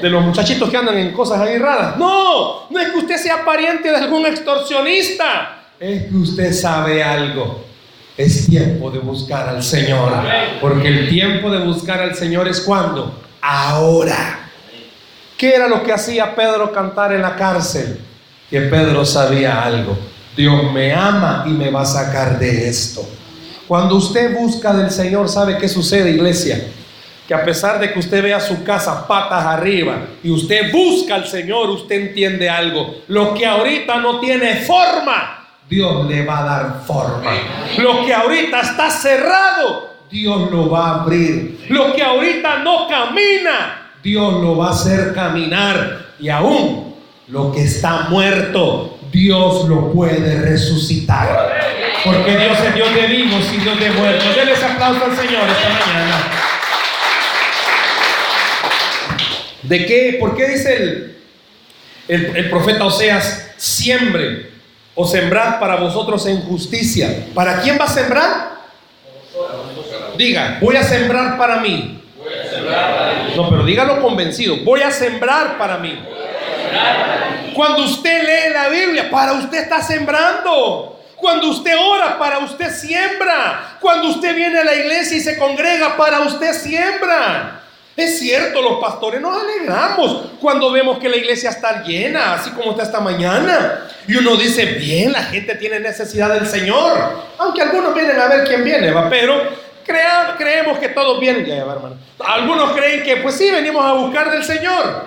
de 0.00 0.08
los 0.10 0.24
muchachitos 0.24 0.70
que 0.70 0.76
andan 0.76 0.98
en 0.98 1.12
cosas 1.12 1.40
ahí 1.40 1.58
raras. 1.58 1.96
No, 1.96 2.68
no 2.70 2.80
es 2.80 2.90
que 2.90 2.98
usted 2.98 3.16
sea 3.16 3.44
pariente 3.44 3.90
de 3.90 3.96
algún 3.96 4.24
extorsionista, 4.26 5.56
es 5.78 6.04
que 6.04 6.16
usted 6.16 6.52
sabe 6.52 7.02
algo. 7.02 7.64
Es 8.16 8.46
tiempo 8.46 8.90
de 8.90 8.98
buscar 8.98 9.48
al 9.48 9.62
Señor, 9.62 10.10
porque 10.60 10.88
el 10.88 11.08
tiempo 11.08 11.50
de 11.50 11.58
buscar 11.58 12.00
al 12.00 12.14
Señor 12.14 12.48
es 12.48 12.60
cuando, 12.60 13.20
ahora. 13.42 14.50
¿Qué 15.36 15.54
era 15.54 15.68
lo 15.68 15.82
que 15.82 15.92
hacía 15.92 16.34
Pedro 16.34 16.72
cantar 16.72 17.12
en 17.12 17.20
la 17.20 17.36
cárcel? 17.36 18.00
Que 18.48 18.62
Pedro 18.62 19.04
sabía 19.04 19.62
algo. 19.62 19.98
Dios 20.34 20.72
me 20.72 20.94
ama 20.94 21.44
y 21.46 21.50
me 21.50 21.70
va 21.70 21.82
a 21.82 21.86
sacar 21.86 22.38
de 22.38 22.68
esto. 22.68 23.06
Cuando 23.68 23.96
usted 23.96 24.34
busca 24.34 24.72
del 24.72 24.90
Señor, 24.90 25.28
¿sabe 25.28 25.58
qué 25.58 25.68
sucede, 25.68 26.10
iglesia? 26.10 26.68
Que 27.26 27.34
a 27.34 27.44
pesar 27.44 27.80
de 27.80 27.92
que 27.92 27.98
usted 27.98 28.22
vea 28.22 28.38
su 28.38 28.62
casa 28.62 29.06
patas 29.06 29.44
arriba 29.44 29.98
y 30.22 30.30
usted 30.30 30.70
busca 30.70 31.16
al 31.16 31.26
Señor, 31.26 31.70
usted 31.70 32.08
entiende 32.08 32.48
algo. 32.48 33.02
Lo 33.08 33.34
que 33.34 33.44
ahorita 33.44 33.96
no 33.96 34.20
tiene 34.20 34.56
forma, 34.56 35.48
Dios 35.68 36.06
le 36.06 36.24
va 36.24 36.38
a 36.38 36.44
dar 36.44 36.82
forma. 36.86 37.32
Lo 37.78 38.06
que 38.06 38.14
ahorita 38.14 38.60
está 38.60 38.90
cerrado, 38.90 39.96
Dios 40.08 40.50
lo 40.52 40.70
va 40.70 40.86
a 40.86 41.02
abrir. 41.02 41.66
Lo 41.68 41.92
que 41.92 42.02
ahorita 42.02 42.58
no 42.58 42.86
camina, 42.86 43.90
Dios 44.02 44.34
lo 44.34 44.56
va 44.58 44.68
a 44.68 44.70
hacer 44.70 45.12
caminar. 45.12 46.06
Y 46.20 46.28
aún 46.28 46.94
lo 47.26 47.50
que 47.50 47.64
está 47.64 48.06
muerto, 48.08 48.98
Dios 49.10 49.68
lo 49.68 49.92
puede 49.92 50.42
resucitar. 50.42 51.56
Porque 52.04 52.36
Dios 52.36 52.58
es 52.60 52.74
Dios 52.74 52.94
de 52.94 53.06
vivos 53.08 53.52
y 53.52 53.56
Dios 53.56 53.80
de 53.80 53.90
muertos. 53.90 54.36
Denle 54.36 54.52
ese 54.52 54.64
aplauso 54.64 55.04
al 55.04 55.16
Señor 55.16 55.42
esta 55.48 55.68
mañana. 55.68 56.55
¿De 59.68 59.84
qué? 59.84 60.16
¿Por 60.20 60.36
qué 60.36 60.48
dice 60.48 60.74
el, 60.76 61.16
El, 62.36 62.50
profeta 62.50 62.84
Oseas, 62.84 63.48
siembre 63.56 64.50
o 64.94 65.06
sembrad 65.06 65.58
para 65.58 65.76
vosotros 65.76 66.24
en 66.26 66.40
justicia. 66.42 67.26
¿Para 67.34 67.60
quién 67.60 67.76
va 67.78 67.84
a 67.84 67.88
sembrar? 67.88 68.56
Diga, 70.16 70.58
voy 70.60 70.76
a 70.76 70.82
sembrar 70.82 71.36
para 71.36 71.60
mí. 71.60 72.00
No, 73.36 73.50
pero 73.50 73.64
dígalo 73.64 74.00
convencido. 74.00 74.56
Voy 74.64 74.80
a 74.82 74.90
sembrar 74.90 75.58
para 75.58 75.78
mí. 75.78 76.00
Cuando 77.54 77.84
usted 77.84 78.22
lee 78.22 78.52
la 78.52 78.68
Biblia, 78.68 79.10
para 79.10 79.32
usted 79.34 79.58
está 79.58 79.82
sembrando. 79.82 81.00
Cuando 81.16 81.48
usted 81.48 81.74
ora, 81.76 82.18
para 82.18 82.38
usted 82.38 82.70
siembra. 82.70 83.76
Cuando 83.80 84.08
usted 84.08 84.34
viene 84.34 84.60
a 84.60 84.64
la 84.64 84.74
iglesia 84.74 85.16
y 85.16 85.20
se 85.20 85.36
congrega, 85.38 85.96
para 85.96 86.20
usted 86.20 86.52
siembra. 86.52 87.62
Es 87.96 88.18
cierto, 88.18 88.60
los 88.60 88.78
pastores 88.78 89.22
nos 89.22 89.42
alegramos 89.42 90.32
cuando 90.38 90.70
vemos 90.70 90.98
que 90.98 91.08
la 91.08 91.16
iglesia 91.16 91.48
está 91.48 91.82
llena, 91.82 92.34
así 92.34 92.50
como 92.50 92.72
está 92.72 92.82
esta 92.82 93.00
mañana. 93.00 93.88
Y 94.06 94.16
uno 94.16 94.36
dice, 94.36 94.66
bien, 94.66 95.12
la 95.12 95.22
gente 95.22 95.54
tiene 95.54 95.80
necesidad 95.80 96.34
del 96.34 96.46
Señor. 96.46 97.24
Aunque 97.38 97.62
algunos 97.62 97.94
vienen 97.94 98.20
a 98.20 98.28
ver 98.28 98.46
quién 98.46 98.62
viene, 98.64 98.90
¿va? 98.90 99.08
pero 99.08 99.34
creemos 100.36 100.78
que 100.78 100.90
todos 100.90 101.18
vienen. 101.18 101.46
Ya, 101.46 101.56
hermano. 101.56 101.96
Algunos 102.18 102.72
creen 102.72 103.02
que, 103.02 103.16
pues 103.16 103.36
sí, 103.36 103.50
venimos 103.50 103.82
a 103.82 103.94
buscar 103.94 104.30
del 104.30 104.44
Señor. 104.44 105.06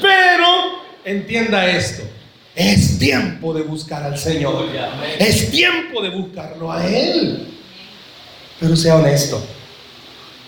Pero 0.00 0.46
entienda 1.04 1.66
esto. 1.66 2.04
Es 2.54 2.96
tiempo 2.96 3.52
de 3.52 3.62
buscar 3.62 4.04
al 4.04 4.16
Señor. 4.16 4.66
Es 5.18 5.50
tiempo 5.50 6.00
de 6.00 6.10
buscarlo 6.10 6.70
a 6.70 6.86
Él. 6.86 7.48
Pero 8.60 8.76
sea 8.76 8.94
honesto 8.94 9.42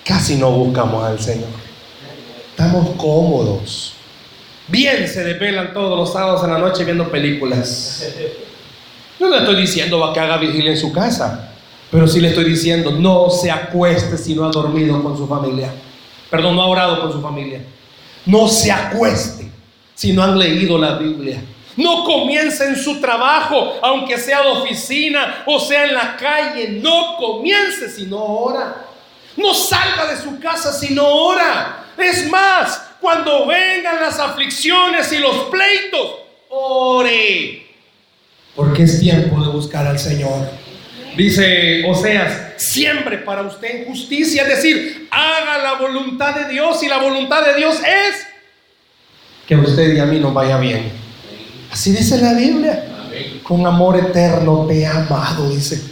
casi 0.05 0.37
no 0.37 0.51
buscamos 0.51 1.05
al 1.05 1.19
Señor. 1.21 1.49
Estamos 2.51 2.91
cómodos. 2.97 3.95
Bien 4.69 5.09
se 5.09 5.25
desvelan 5.25 5.73
todos 5.73 5.99
los 5.99 6.13
sábados 6.13 6.45
en 6.45 6.51
la 6.51 6.59
noche 6.59 6.85
viendo 6.85 7.11
películas. 7.11 8.07
No 9.19 9.29
le 9.29 9.39
estoy 9.39 9.57
diciendo 9.57 10.13
que 10.13 10.21
haga 10.21 10.37
vigilia 10.37 10.71
en 10.71 10.77
su 10.77 10.93
casa, 10.93 11.53
pero 11.91 12.07
sí 12.07 12.21
le 12.21 12.29
estoy 12.29 12.45
diciendo 12.45 12.91
no 12.91 13.31
se 13.31 13.51
acueste 13.51 14.17
si 14.17 14.35
no 14.35 14.45
ha 14.45 14.51
dormido 14.51 15.03
con 15.03 15.17
su 15.17 15.27
familia. 15.27 15.71
Perdón, 16.31 16.57
no 16.57 16.63
ha 16.63 16.67
orado 16.67 17.01
con 17.01 17.13
su 17.13 17.21
familia. 17.21 17.63
No 18.25 18.49
se 18.49 18.71
acueste 18.73 19.51
si 19.95 20.13
no 20.13 20.23
han 20.23 20.39
leído 20.39 20.79
la 20.79 20.97
Biblia. 20.97 21.43
No 21.77 22.05
comience 22.05 22.65
en 22.67 22.77
su 22.77 23.01
trabajo, 23.01 23.75
aunque 23.83 24.19
sea 24.19 24.43
de 24.43 24.49
oficina 24.49 25.43
o 25.47 25.59
sea 25.59 25.85
en 25.87 25.95
la 25.95 26.17
calle. 26.17 26.81
No 26.83 27.17
comience 27.17 27.91
si 27.91 28.07
no 28.07 28.23
ora. 28.23 28.92
No 29.37 29.55
salga 29.55 30.07
de 30.07 30.23
su 30.23 30.39
casa 30.39 30.73
si 30.73 30.95
no 30.95 31.07
ora. 31.07 31.87
Es 31.97 32.29
más, 32.29 32.83
cuando 33.01 33.47
vengan 33.47 34.01
las 34.01 34.19
aflicciones 34.19 35.13
y 35.13 35.19
los 35.19 35.37
pleitos, 35.51 36.15
ore. 36.49 37.67
Porque 38.55 38.83
es 38.85 39.01
tiempo 39.01 39.41
de 39.43 39.49
buscar 39.49 39.87
al 39.87 39.99
Señor. 39.99 40.49
Dice 41.17 41.85
Oseas, 41.89 42.55
siempre 42.57 43.19
para 43.19 43.43
usted 43.43 43.83
en 43.83 43.85
justicia, 43.87 44.43
es 44.43 44.49
decir, 44.49 45.09
haga 45.11 45.59
la 45.59 45.75
voluntad 45.75 46.35
de 46.35 46.49
Dios 46.49 46.83
y 46.83 46.89
la 46.89 46.99
voluntad 46.99 47.45
de 47.45 47.55
Dios 47.55 47.77
es 47.81 48.27
que 49.47 49.55
a 49.55 49.59
usted 49.59 49.95
y 49.95 49.99
a 49.99 50.07
mí 50.07 50.19
nos 50.19 50.33
vaya 50.33 50.57
bien. 50.59 50.91
Así 51.71 51.93
dice 51.93 52.19
la 52.19 52.35
Biblia. 52.35 52.85
Con 53.43 53.67
amor 53.67 53.99
eterno 53.99 54.67
te 54.67 54.81
he 54.81 54.87
amado, 54.87 55.51
dice. 55.51 55.92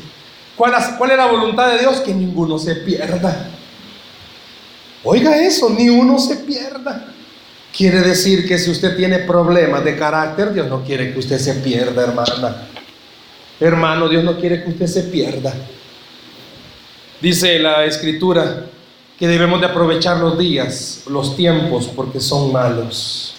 ¿Cuál, 0.61 1.11
es 1.11 1.17
la 1.17 1.25
voluntad 1.25 1.73
de 1.73 1.79
Dios? 1.79 2.01
Que 2.01 2.13
ninguno 2.13 2.59
se 2.59 2.75
pierda. 2.75 3.49
Oiga 5.03 5.35
eso, 5.39 5.71
ni 5.71 5.89
uno 5.89 6.19
se 6.19 6.37
pierda. 6.37 7.07
Quiere 7.75 8.03
decir 8.03 8.47
que 8.47 8.59
si 8.59 8.71
usted 8.71 8.95
tiene 8.95 9.21
problemas 9.21 9.83
de 9.83 9.97
carácter, 9.97 10.53
Dios 10.53 10.69
no 10.69 10.85
quiere 10.85 11.15
que 11.15 11.19
usted 11.19 11.39
se 11.39 11.55
pierda, 11.55 12.03
hermana. 12.03 12.69
Hermano, 13.59 14.07
Dios 14.07 14.23
no 14.23 14.39
quiere 14.39 14.63
que 14.63 14.69
usted 14.69 14.87
se 14.87 15.05
pierda. 15.05 15.55
Dice 17.23 17.59
la 17.59 17.87
escritura 17.87 18.67
que 19.19 19.29
debemos 19.29 19.63
de 19.63 19.67
aprovechar 19.67 20.19
los 20.19 20.39
días, 20.39 21.05
los 21.09 21.37
tiempos, 21.37 21.89
porque 21.89 22.21
son 22.21 22.53
malos. 22.53 23.35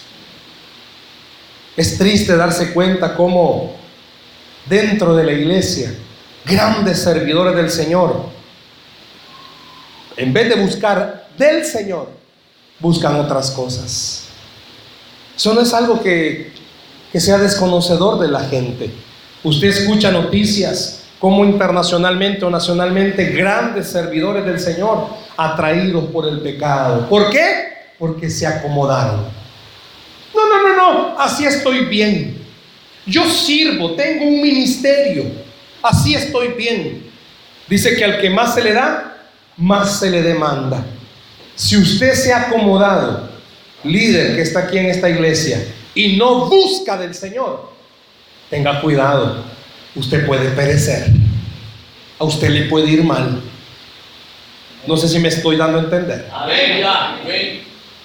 Es 1.76 1.96
triste 1.96 2.36
darse 2.36 2.72
cuenta 2.72 3.14
cómo 3.14 3.76
dentro 4.68 5.14
de 5.14 5.22
la 5.22 5.32
iglesia 5.32 5.94
grandes 6.44 7.02
servidores 7.02 7.54
del 7.56 7.70
Señor, 7.70 8.26
en 10.16 10.32
vez 10.32 10.48
de 10.48 10.56
buscar 10.56 11.28
del 11.36 11.64
Señor, 11.64 12.08
buscan 12.78 13.16
otras 13.16 13.50
cosas. 13.50 14.24
Eso 15.36 15.54
no 15.54 15.60
es 15.60 15.72
algo 15.72 16.02
que, 16.02 16.52
que 17.10 17.20
sea 17.20 17.38
desconocedor 17.38 18.20
de 18.20 18.28
la 18.28 18.40
gente. 18.40 18.90
Usted 19.42 19.68
escucha 19.68 20.10
noticias 20.10 21.04
como 21.18 21.44
internacionalmente 21.44 22.44
o 22.44 22.50
nacionalmente 22.50 23.26
grandes 23.26 23.86
servidores 23.88 24.44
del 24.44 24.58
Señor 24.58 25.06
atraídos 25.36 26.06
por 26.06 26.28
el 26.28 26.40
pecado. 26.40 27.08
¿Por 27.08 27.30
qué? 27.30 27.68
Porque 27.98 28.28
se 28.28 28.46
acomodaron. 28.46 29.26
No, 30.34 30.48
no, 30.48 30.68
no, 30.68 30.76
no, 30.76 31.18
así 31.18 31.44
estoy 31.44 31.84
bien. 31.84 32.38
Yo 33.06 33.24
sirvo, 33.24 33.92
tengo 33.92 34.24
un 34.26 34.40
ministerio 34.42 35.41
así 35.82 36.14
estoy 36.14 36.48
bien. 36.48 37.10
Dice 37.68 37.96
que 37.96 38.04
al 38.04 38.20
que 38.20 38.30
más 38.30 38.54
se 38.54 38.62
le 38.62 38.72
da, 38.72 39.16
más 39.56 39.98
se 39.98 40.10
le 40.10 40.22
demanda. 40.22 40.84
Si 41.54 41.76
usted 41.76 42.14
se 42.14 42.32
ha 42.32 42.42
acomodado, 42.42 43.30
líder 43.84 44.36
que 44.36 44.42
está 44.42 44.60
aquí 44.60 44.78
en 44.78 44.86
esta 44.86 45.08
iglesia, 45.08 45.62
y 45.94 46.16
no 46.16 46.46
busca 46.46 46.96
del 46.96 47.14
Señor, 47.14 47.70
tenga 48.48 48.80
cuidado, 48.80 49.44
usted 49.94 50.26
puede 50.26 50.50
perecer. 50.50 51.06
A 52.18 52.24
usted 52.24 52.50
le 52.50 52.62
puede 52.66 52.90
ir 52.90 53.02
mal. 53.02 53.40
No 54.86 54.96
sé 54.96 55.08
si 55.08 55.18
me 55.18 55.28
estoy 55.28 55.56
dando 55.56 55.78
a 55.78 55.82
entender. 55.82 56.28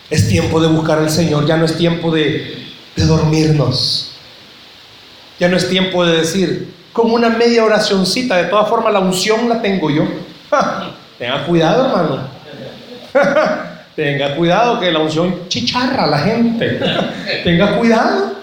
Es 0.09 0.27
tiempo 0.27 0.59
de 0.59 0.67
buscar 0.67 0.99
al 0.99 1.09
Señor, 1.09 1.45
ya 1.45 1.57
no 1.57 1.65
es 1.65 1.77
tiempo 1.77 2.11
de, 2.11 2.57
de 2.95 3.05
dormirnos. 3.05 4.11
Ya 5.39 5.49
no 5.49 5.57
es 5.57 5.69
tiempo 5.69 6.05
de 6.05 6.17
decir, 6.17 6.73
con 6.97 7.11
una 7.11 7.29
media 7.29 7.63
oracioncita. 7.63 8.37
De 8.37 8.45
todas 8.45 8.67
formas, 8.67 8.91
la 8.91 8.99
unción 8.99 9.47
la 9.47 9.61
tengo 9.61 9.91
yo. 9.91 10.03
Tenga 11.19 11.45
cuidado, 11.45 11.85
hermano. 11.85 12.27
Tenga 13.95 14.35
cuidado 14.35 14.79
que 14.79 14.91
la 14.91 14.99
unción 14.99 15.47
chicharra 15.47 16.05
a 16.05 16.07
la 16.07 16.17
gente. 16.17 16.79
Tenga 17.43 17.77
cuidado. 17.77 18.37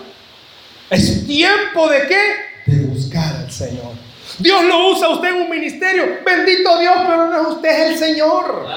Es 0.88 1.26
tiempo 1.26 1.88
de 1.88 2.06
qué? 2.06 2.72
De 2.72 2.86
buscar 2.86 3.34
al 3.34 3.50
Señor. 3.50 3.92
Dios 4.38 4.64
lo 4.64 4.90
usa 4.90 5.08
usted 5.08 5.30
en 5.30 5.42
un 5.42 5.50
ministerio. 5.50 6.04
Bendito 6.24 6.78
Dios, 6.78 6.94
pero 7.06 7.26
no 7.26 7.40
es 7.40 7.48
usted 7.56 7.90
el 7.90 7.98
Señor. 7.98 8.68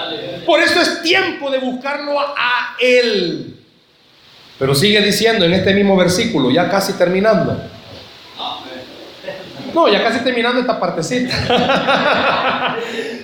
Por 0.44 0.60
eso 0.60 0.82
es 0.82 1.04
tiempo 1.04 1.52
de 1.52 1.60
buscarlo 1.60 2.20
a 2.20 2.76
Él. 2.80 3.58
Pero 4.58 4.74
sigue 4.74 5.02
diciendo 5.02 5.46
en 5.46 5.54
este 5.54 5.72
mismo 5.74 5.96
versículo, 5.96 6.50
ya 6.50 6.68
casi 6.68 6.94
terminando. 6.94 7.62
No, 9.78 9.88
ya 9.88 10.02
casi 10.02 10.22
terminando 10.22 10.60
esta 10.60 10.80
partecita. 10.80 11.36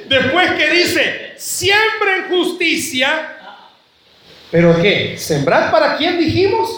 Después 0.08 0.52
que 0.52 0.70
dice, 0.70 1.34
siembren 1.36 2.30
justicia. 2.30 3.10
¿Pero 4.52 4.80
qué? 4.80 5.16
¿Sembrar 5.18 5.72
para 5.72 5.98
quién 5.98 6.20
dijimos? 6.20 6.70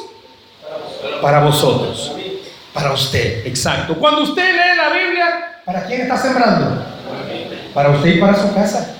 Para 1.21 1.41
vosotros. 1.41 2.15
Para 2.71 2.93
usted, 2.93 3.45
exacto. 3.45 3.95
Cuando 3.95 4.21
usted 4.21 4.49
lee 4.49 4.77
la 4.77 4.89
Biblia, 4.93 5.59
¿para 5.65 5.85
quién 5.85 6.03
está 6.03 6.15
sembrando? 6.19 6.81
Para 7.73 7.89
usted 7.89 8.15
y 8.15 8.17
para 8.17 8.33
su 8.33 8.53
casa. 8.53 8.95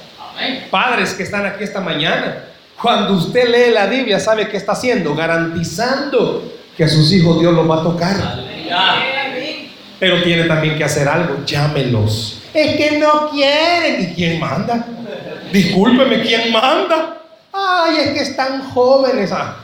Padres 0.70 1.14
que 1.14 1.24
están 1.24 1.46
aquí 1.46 1.64
esta 1.64 1.80
mañana, 1.80 2.48
cuando 2.82 3.14
usted 3.14 3.48
lee 3.48 3.74
la 3.74 3.86
Biblia, 3.86 4.20
¿sabe 4.20 4.50
qué 4.50 4.58
está 4.58 4.74
haciendo? 4.74 5.16
Garantizando 5.16 6.52
que 6.76 6.84
a 6.84 6.90
sus 6.90 7.14
hijos 7.14 7.40
Dios 7.40 7.54
los 7.54 7.72
va 7.72 7.80
a 7.80 7.84
tocar. 7.84 8.44
Pero 10.00 10.22
tiene 10.22 10.44
también 10.44 10.78
que 10.78 10.84
hacer 10.84 11.08
algo, 11.08 11.46
llámelos. 11.46 12.42
Es 12.54 12.76
que 12.76 12.98
no 12.98 13.30
quieren. 13.30 14.02
¿Y 14.02 14.14
quién 14.14 14.40
manda? 14.40 14.86
Discúlpeme, 15.52 16.22
¿quién 16.22 16.52
manda? 16.52 17.18
Ay, 17.54 17.98
es 18.00 18.10
que 18.10 18.20
están 18.24 18.70
jóvenes. 18.72 19.32
Ah, 19.32 19.56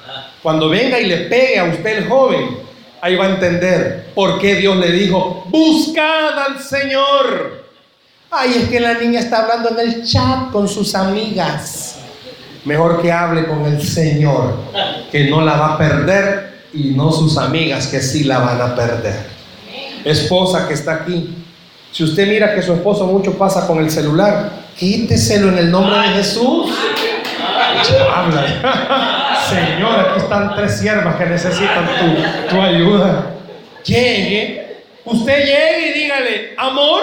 cuando 0.42 0.70
venga 0.70 1.00
y 1.00 1.06
le 1.06 1.18
pegue 1.22 1.60
a 1.60 1.66
usted 1.66 1.98
el 1.98 2.08
joven, 2.08 2.58
ahí 3.02 3.16
va 3.16 3.26
a 3.26 3.30
entender 3.30 4.12
por 4.16 4.40
qué 4.40 4.56
Dios 4.56 4.78
le 4.78 4.92
dijo, 4.92 5.46
buscad 5.50 6.40
al 6.40 6.60
Señor. 6.60 7.66
Ay, 8.30 8.54
es 8.64 8.70
que 8.70 8.80
la 8.80 8.94
niña 8.94 9.20
está 9.20 9.44
hablando 9.44 9.72
en 9.72 9.80
el 9.80 10.06
chat 10.06 10.52
con 10.52 10.68
sus 10.68 10.96
amigas. 10.96 11.98
Mejor 12.64 13.02
que 13.02 13.12
hable 13.12 13.46
con 13.46 13.66
el 13.66 13.82
Señor, 13.82 14.56
que 15.12 15.26
no 15.26 15.42
la 15.42 15.58
va 15.58 15.74
a 15.74 15.78
perder 15.78 16.62
y 16.74 16.92
no 16.92 17.12
sus 17.12 17.38
amigas 17.38 17.88
que 17.88 18.00
sí 18.00 18.24
la 18.24 18.40
van 18.40 18.62
a 18.62 18.76
perder 18.76 19.31
esposa 20.06 20.68
que 20.68 20.74
está 20.74 20.94
aquí, 20.96 21.36
si 21.92 22.04
usted 22.04 22.28
mira 22.28 22.56
que 22.56 22.62
su 22.62 22.74
esposo 22.74 23.06
mucho 23.06 23.38
pasa 23.38 23.68
con 23.68 23.80
el 23.80 23.92
celular, 23.92 24.50
quíteselo 24.78 25.50
en 25.50 25.58
el 25.58 25.72
nombre 25.72 25.98
de 25.98 26.08
Jesús. 26.16 26.74
Habla. 28.16 29.38
Señor, 29.50 30.00
aquí 30.00 30.20
están 30.20 30.56
tres 30.56 30.80
siervas 30.80 31.16
que 31.16 31.26
necesitan 31.26 31.90
tu, 32.00 32.50
tu 32.56 32.62
ayuda. 32.62 33.32
Llegue, 33.84 34.84
usted 35.04 35.38
llegue 35.40 35.90
y 35.90 36.00
dígale, 36.00 36.54
amor, 36.58 37.02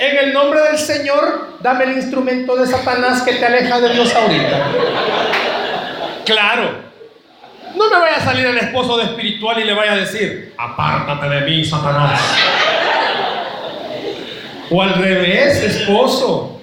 en 0.00 0.16
el 0.18 0.32
nombre 0.32 0.60
del 0.62 0.78
Señor, 0.78 1.58
dame 1.60 1.84
el 1.84 1.92
instrumento 1.98 2.56
de 2.56 2.66
Satanás 2.66 3.22
que 3.22 3.34
te 3.34 3.46
aleja 3.46 3.80
de 3.80 3.92
Dios 3.92 4.12
ahorita. 4.14 4.66
Claro. 6.24 6.85
No 7.76 7.90
me 7.90 7.98
vaya 7.98 8.16
a 8.16 8.24
salir 8.24 8.46
el 8.46 8.56
esposo 8.56 8.96
de 8.96 9.04
espiritual 9.04 9.60
y 9.60 9.64
le 9.64 9.74
vaya 9.74 9.92
a 9.92 9.96
decir, 9.96 10.54
apártate 10.56 11.28
de 11.28 11.40
mí, 11.42 11.64
Satanás. 11.64 12.20
O 14.70 14.82
al 14.82 14.94
revés, 14.94 15.62
esposo. 15.62 16.60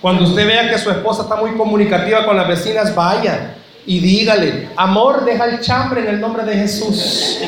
Cuando 0.00 0.24
usted 0.24 0.46
vea 0.46 0.68
que 0.68 0.78
su 0.78 0.90
esposa 0.90 1.22
está 1.22 1.36
muy 1.36 1.56
comunicativa 1.56 2.24
con 2.26 2.36
las 2.36 2.48
vecinas, 2.48 2.94
vaya 2.94 3.54
y 3.86 4.00
dígale, 4.00 4.68
amor, 4.76 5.24
deja 5.24 5.46
el 5.46 5.60
chambre 5.60 6.00
en 6.00 6.08
el 6.08 6.20
nombre 6.20 6.44
de 6.44 6.54
Jesús. 6.54 7.38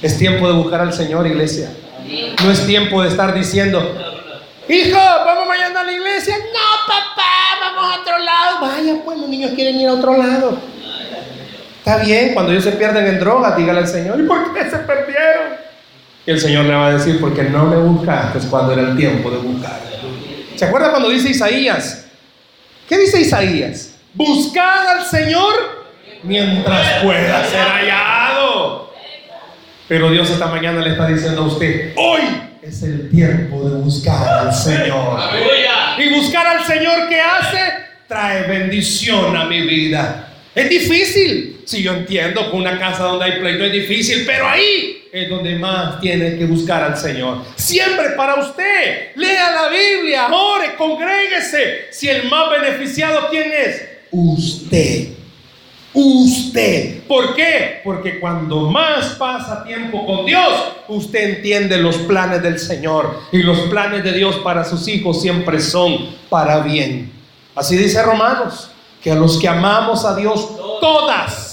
Es 0.00 0.16
tiempo 0.18 0.46
de 0.46 0.52
buscar 0.52 0.80
al 0.80 0.92
Señor, 0.92 1.26
iglesia. 1.26 1.70
No 2.44 2.50
es 2.50 2.66
tiempo 2.66 3.02
de 3.02 3.08
estar 3.08 3.34
diciendo, 3.34 3.80
hijo, 4.68 4.98
vamos 4.98 5.48
mañana 5.48 5.80
a 5.80 5.84
la 5.84 5.92
iglesia. 5.92 6.36
No, 6.38 6.86
papá, 6.86 7.58
vamos 7.60 7.96
a 7.96 8.00
otro 8.00 8.18
lado. 8.18 8.60
Vaya, 8.60 8.94
pues 9.04 9.18
los 9.18 9.28
niños 9.28 9.52
quieren 9.54 9.80
ir 9.80 9.88
a 9.88 9.94
otro 9.94 10.16
lado. 10.16 10.58
Está 11.88 12.04
bien, 12.04 12.34
cuando 12.34 12.52
ellos 12.52 12.64
se 12.64 12.72
pierden 12.72 13.06
en 13.06 13.18
drogas, 13.18 13.56
dígale 13.56 13.78
al 13.78 13.88
Señor, 13.88 14.20
¿y 14.20 14.24
por 14.24 14.52
qué 14.52 14.68
se 14.68 14.76
perdieron? 14.76 15.54
Y 16.26 16.30
el 16.30 16.38
Señor 16.38 16.66
le 16.66 16.74
va 16.74 16.88
a 16.88 16.92
decir, 16.92 17.18
porque 17.18 17.44
no 17.44 17.64
me 17.64 17.76
buscaste 17.78 18.46
cuando 18.50 18.74
era 18.74 18.82
el 18.82 18.94
tiempo 18.94 19.30
de 19.30 19.38
buscar. 19.38 19.80
¿Se 20.54 20.66
acuerda 20.66 20.90
cuando 20.90 21.08
dice 21.08 21.30
Isaías? 21.30 22.04
¿Qué 22.86 22.98
dice 22.98 23.22
Isaías? 23.22 23.94
Buscad 24.12 24.86
al 24.86 25.02
Señor 25.06 25.54
mientras 26.24 27.02
pueda 27.02 27.42
ser 27.46 27.66
hallado. 27.66 28.92
Pero 29.88 30.10
Dios 30.10 30.28
esta 30.28 30.48
mañana 30.48 30.82
le 30.82 30.90
está 30.90 31.06
diciendo 31.06 31.44
a 31.44 31.46
usted, 31.46 31.94
hoy 31.96 32.20
es 32.60 32.82
el 32.82 33.08
tiempo 33.08 33.66
de 33.66 33.76
buscar 33.76 34.40
al 34.40 34.52
Señor. 34.52 35.20
Y 35.96 36.14
buscar 36.14 36.48
al 36.48 36.62
Señor 36.66 37.08
que 37.08 37.18
hace 37.18 37.60
trae 38.06 38.42
bendición 38.42 39.34
a 39.34 39.46
mi 39.46 39.62
vida. 39.62 40.27
Es 40.58 40.68
difícil. 40.68 41.60
Si 41.64 41.84
yo 41.84 41.92
entiendo 41.92 42.50
que 42.50 42.56
una 42.56 42.80
casa 42.80 43.04
donde 43.04 43.26
hay 43.26 43.38
pleito 43.38 43.64
es 43.64 43.72
difícil, 43.72 44.24
pero 44.26 44.48
ahí 44.48 45.08
es 45.12 45.28
donde 45.28 45.54
más 45.56 46.00
tiene 46.00 46.36
que 46.36 46.46
buscar 46.46 46.82
al 46.82 46.96
Señor. 46.96 47.44
Siempre 47.54 48.10
para 48.16 48.34
usted. 48.40 49.12
Lea 49.14 49.52
la 49.52 49.68
Biblia, 49.68 50.26
ore, 50.32 50.74
congréguese. 50.76 51.92
Si 51.92 52.08
el 52.08 52.28
más 52.28 52.50
beneficiado, 52.50 53.28
¿quién 53.30 53.52
es? 53.52 53.84
Usted. 54.10 55.10
Usted. 55.94 57.02
¿Por 57.06 57.36
qué? 57.36 57.80
Porque 57.84 58.18
cuando 58.18 58.68
más 58.68 59.14
pasa 59.14 59.62
tiempo 59.62 60.04
con 60.04 60.26
Dios, 60.26 60.72
usted 60.88 61.36
entiende 61.36 61.78
los 61.78 61.98
planes 61.98 62.42
del 62.42 62.58
Señor. 62.58 63.20
Y 63.30 63.44
los 63.44 63.60
planes 63.68 64.02
de 64.02 64.12
Dios 64.12 64.34
para 64.38 64.64
sus 64.64 64.88
hijos 64.88 65.22
siempre 65.22 65.60
son 65.60 66.16
para 66.28 66.58
bien. 66.62 67.12
Así 67.54 67.76
dice 67.76 68.02
Romanos, 68.02 68.72
que 69.02 69.10
a 69.10 69.14
los 69.14 69.38
que 69.38 69.48
amamos 69.48 70.04
a 70.04 70.14
Dios, 70.16 70.48
todas 70.80 71.48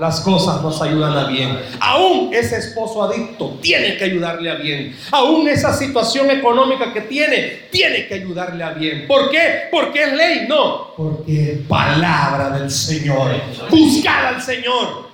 las 0.00 0.20
cosas 0.20 0.62
nos 0.62 0.80
ayudan 0.80 1.16
a 1.16 1.24
bien. 1.24 1.58
Aún 1.78 2.32
ese 2.32 2.56
esposo 2.56 3.02
adicto 3.02 3.58
tiene 3.60 3.98
que 3.98 4.04
ayudarle 4.04 4.50
a 4.50 4.54
bien. 4.54 4.96
Aún 5.10 5.46
esa 5.46 5.76
situación 5.76 6.30
económica 6.30 6.90
que 6.92 7.02
tiene, 7.02 7.68
tiene 7.70 8.08
que 8.08 8.14
ayudarle 8.14 8.64
a 8.64 8.70
bien. 8.70 9.06
¿Por 9.06 9.30
qué? 9.30 9.68
Porque 9.70 10.04
es 10.04 10.12
ley, 10.14 10.46
no. 10.48 10.94
Porque 10.96 11.52
es 11.52 11.58
palabra 11.68 12.58
del 12.58 12.70
Señor. 12.70 13.30
Buscar 13.68 14.34
al 14.34 14.42
Señor. 14.42 15.10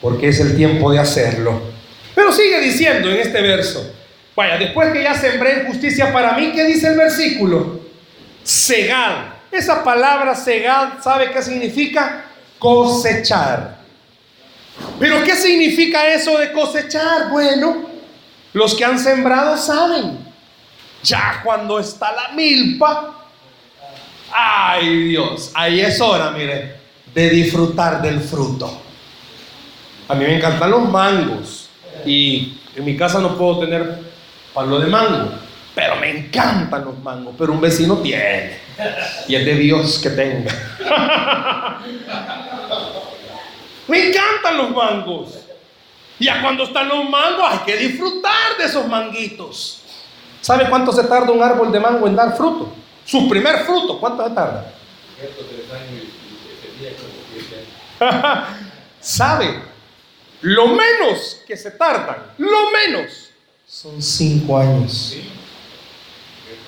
Porque 0.00 0.28
es 0.28 0.38
el 0.38 0.56
tiempo 0.56 0.92
de 0.92 1.00
hacerlo. 1.00 1.60
Pero 2.14 2.32
sigue 2.32 2.60
diciendo 2.60 3.10
en 3.10 3.16
este 3.16 3.42
verso. 3.42 3.92
Vaya, 4.36 4.56
después 4.56 4.92
que 4.92 5.02
ya 5.02 5.14
sembré 5.14 5.64
justicia 5.66 6.12
para 6.12 6.32
mí, 6.34 6.52
¿qué 6.54 6.64
dice 6.64 6.88
el 6.88 6.96
versículo? 6.96 7.80
Segar. 8.44 9.35
Esa 9.56 9.82
palabra 9.82 10.34
segar, 10.34 10.98
¿sabe 11.02 11.30
qué 11.30 11.42
significa? 11.42 12.26
Cosechar. 12.58 13.78
Pero 14.98 15.24
¿qué 15.24 15.34
significa 15.34 16.08
eso 16.12 16.36
de 16.36 16.52
cosechar? 16.52 17.30
Bueno, 17.30 17.86
los 18.52 18.74
que 18.74 18.84
han 18.84 18.98
sembrado 18.98 19.56
saben. 19.56 20.18
Ya 21.02 21.40
cuando 21.42 21.78
está 21.78 22.12
la 22.12 22.28
milpa, 22.34 23.24
ay 24.30 25.04
Dios, 25.04 25.52
ahí 25.54 25.80
es 25.80 26.00
hora, 26.02 26.32
mire, 26.32 26.76
de 27.14 27.30
disfrutar 27.30 28.02
del 28.02 28.20
fruto. 28.20 28.82
A 30.08 30.14
mí 30.14 30.24
me 30.24 30.36
encantan 30.36 30.70
los 30.70 30.86
mangos 30.86 31.70
y 32.04 32.58
en 32.74 32.84
mi 32.84 32.94
casa 32.94 33.20
no 33.20 33.38
puedo 33.38 33.60
tener 33.60 34.00
palo 34.52 34.78
de 34.78 34.86
mango, 34.86 35.30
pero 35.74 35.96
me 35.96 36.10
encantan 36.10 36.84
los 36.84 36.98
mangos, 36.98 37.34
pero 37.38 37.52
un 37.52 37.60
vecino 37.60 37.96
tiene 37.98 38.65
y 39.28 39.34
es 39.34 39.44
de 39.44 39.54
Dios 39.54 39.98
que 39.98 40.10
tenga. 40.10 40.52
Me 43.88 44.08
encantan 44.08 44.56
los 44.56 44.70
mangos. 44.70 45.38
Ya 46.18 46.40
cuando 46.42 46.64
están 46.64 46.88
los 46.88 47.08
mangos 47.08 47.44
hay 47.48 47.58
que 47.58 47.76
disfrutar 47.76 48.56
de 48.58 48.64
esos 48.64 48.86
manguitos. 48.86 49.82
¿Sabe 50.40 50.68
cuánto 50.68 50.92
se 50.92 51.04
tarda 51.04 51.32
un 51.32 51.42
árbol 51.42 51.72
de 51.72 51.80
mango 51.80 52.06
en 52.06 52.16
dar 52.16 52.36
fruto? 52.36 52.72
Su 53.04 53.28
primer 53.28 53.64
fruto, 53.64 53.98
¿cuánto 53.98 54.26
se 54.26 54.34
tarda? 54.34 54.72
¿Sabe? 59.00 59.62
Lo 60.42 60.68
menos 60.68 61.42
que 61.46 61.56
se 61.56 61.70
tardan, 61.72 62.18
lo 62.38 62.70
menos, 62.70 63.30
son 63.66 64.00
cinco 64.00 64.58
años. 64.58 65.16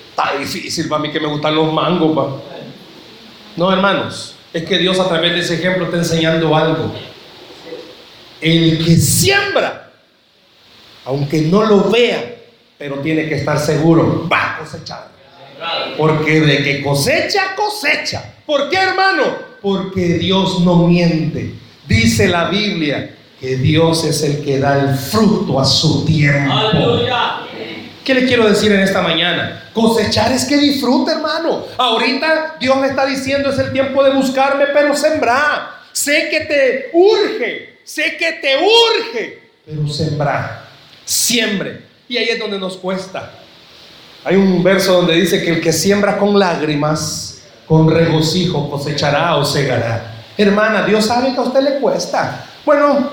Está 0.09 0.37
difícil 0.37 0.87
para 0.89 1.01
mí 1.01 1.11
que 1.11 1.19
me 1.19 1.27
gustan 1.27 1.55
los 1.55 1.71
mangos. 1.71 2.41
No, 3.55 3.71
hermanos, 3.71 4.35
es 4.53 4.63
que 4.63 4.77
Dios 4.77 4.99
a 4.99 5.07
través 5.07 5.33
de 5.33 5.39
ese 5.39 5.55
ejemplo 5.55 5.85
está 5.85 5.97
enseñando 5.97 6.55
algo. 6.55 6.93
El 8.41 8.83
que 8.83 8.95
siembra, 8.97 9.91
aunque 11.05 11.41
no 11.41 11.63
lo 11.65 11.89
vea, 11.89 12.37
pero 12.77 12.99
tiene 12.99 13.27
que 13.27 13.35
estar 13.35 13.59
seguro, 13.59 14.27
va 14.31 14.55
a 14.55 14.59
cosechar. 14.59 15.09
Porque 15.97 16.39
de 16.39 16.63
que 16.63 16.81
cosecha, 16.81 17.55
cosecha. 17.55 18.35
¿Por 18.45 18.69
qué, 18.69 18.77
hermano? 18.77 19.23
Porque 19.61 20.17
Dios 20.17 20.61
no 20.61 20.87
miente. 20.87 21.53
Dice 21.87 22.27
la 22.29 22.49
Biblia 22.49 23.15
que 23.39 23.57
Dios 23.57 24.03
es 24.05 24.23
el 24.23 24.43
que 24.43 24.59
da 24.59 24.79
el 24.79 24.95
fruto 24.95 25.59
a 25.59 25.65
su 25.65 26.05
tiempo. 26.05 26.53
¿Qué 28.03 28.13
le 28.13 28.25
quiero 28.25 28.47
decir 28.49 28.71
en 28.71 28.79
esta 28.79 29.01
mañana? 29.01 29.69
Cosechar 29.73 30.31
es 30.31 30.45
que 30.45 30.57
disfrute, 30.57 31.11
hermano. 31.11 31.65
Ahorita 31.77 32.55
Dios 32.59 32.77
me 32.77 32.87
está 32.87 33.05
diciendo 33.05 33.49
es 33.49 33.59
el 33.59 33.71
tiempo 33.71 34.03
de 34.03 34.11
buscarme, 34.11 34.65
pero 34.73 34.95
sembrar. 34.95 35.79
Sé 35.91 36.29
que 36.29 36.41
te 36.41 36.89
urge, 36.93 37.79
sé 37.83 38.15
que 38.17 38.33
te 38.33 38.55
urge, 38.57 39.51
pero 39.65 39.87
sembrar, 39.87 40.65
siembre. 41.05 41.83
Y 42.07 42.17
ahí 42.17 42.29
es 42.29 42.39
donde 42.39 42.57
nos 42.57 42.77
cuesta. 42.77 43.31
Hay 44.23 44.35
un 44.35 44.63
verso 44.63 44.93
donde 44.93 45.13
dice 45.15 45.43
que 45.43 45.51
el 45.51 45.61
que 45.61 45.71
siembra 45.71 46.17
con 46.17 46.37
lágrimas, 46.37 47.41
con 47.67 47.89
regocijo 47.89 48.69
cosechará 48.69 49.35
o 49.35 49.45
segará. 49.45 50.23
Hermana, 50.37 50.85
Dios 50.85 51.05
sabe 51.05 51.33
que 51.33 51.37
a 51.39 51.43
usted 51.43 51.61
le 51.61 51.79
cuesta. 51.79 52.45
Bueno, 52.65 53.11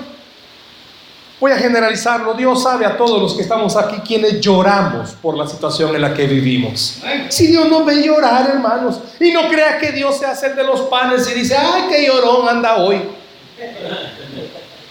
voy 1.39 1.51
a 1.51 1.57
generalizarlo. 1.57 2.33
Dios 2.33 2.63
sabe 2.63 2.85
a 2.85 2.97
todos 2.97 3.21
los 3.21 3.33
que 3.33 3.41
estamos 3.41 3.75
aquí 3.75 3.97
quienes 4.05 4.39
lloramos 4.41 5.11
por 5.21 5.37
la 5.37 5.47
situación 5.47 5.95
en 5.95 6.01
la 6.01 6.13
que 6.13 6.25
vivimos. 6.25 7.01
Si 7.29 7.47
Dios 7.47 7.69
nos 7.69 7.85
ve 7.85 8.03
llorar, 8.03 8.49
hermanos, 8.49 8.99
y 9.19 9.31
no 9.31 9.47
crea 9.47 9.77
que 9.77 9.91
Dios 9.91 10.17
se 10.17 10.25
hace 10.25 10.53
de 10.53 10.63
los 10.63 10.81
panes 10.81 11.29
y 11.29 11.39
dice, 11.39 11.55
ay, 11.55 11.83
qué 11.89 12.05
llorón 12.05 12.47
anda 12.47 12.77
hoy. 12.77 13.01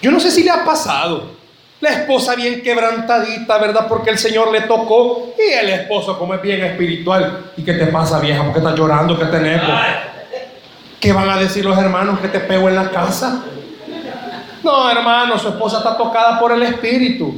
Yo 0.03 0.11
no 0.11 0.20
sé 0.20 0.30
si 0.30 0.42
le 0.42 0.51
ha 0.51 0.64
pasado. 0.64 1.36
La 1.80 1.90
esposa 1.90 2.34
bien 2.34 2.62
quebrantadita, 2.62 3.59
¿verdad? 3.59 3.86
Porque 3.86 4.11
el 4.11 4.18
Señor 4.18 4.51
le 4.51 4.62
tocó. 4.62 5.34
Y 5.38 5.53
el 5.53 5.68
esposo, 5.68 6.18
como 6.18 6.32
es 6.34 6.40
bien 6.40 6.64
espiritual. 6.64 7.51
¿Y 7.57 7.62
qué 7.62 7.74
te 7.74 7.86
pasa, 7.86 8.18
vieja? 8.18 8.42
¿Por 8.44 8.53
qué 8.53 8.59
estás 8.61 8.76
llorando? 8.76 9.18
¿Qué 9.18 9.26
tenés? 9.26 9.61
¿Qué 10.99 11.12
van 11.12 11.28
a 11.28 11.36
decir 11.36 11.64
los 11.64 11.76
hermanos 11.76 12.18
que 12.20 12.28
te 12.28 12.40
pego 12.40 12.68
en 12.68 12.76
la 12.76 12.90
casa? 12.90 13.44
No, 14.66 14.90
hermano, 14.90 15.38
su 15.38 15.46
esposa 15.50 15.78
está 15.78 15.96
tocada 15.96 16.40
por 16.40 16.50
el 16.50 16.60
espíritu. 16.64 17.32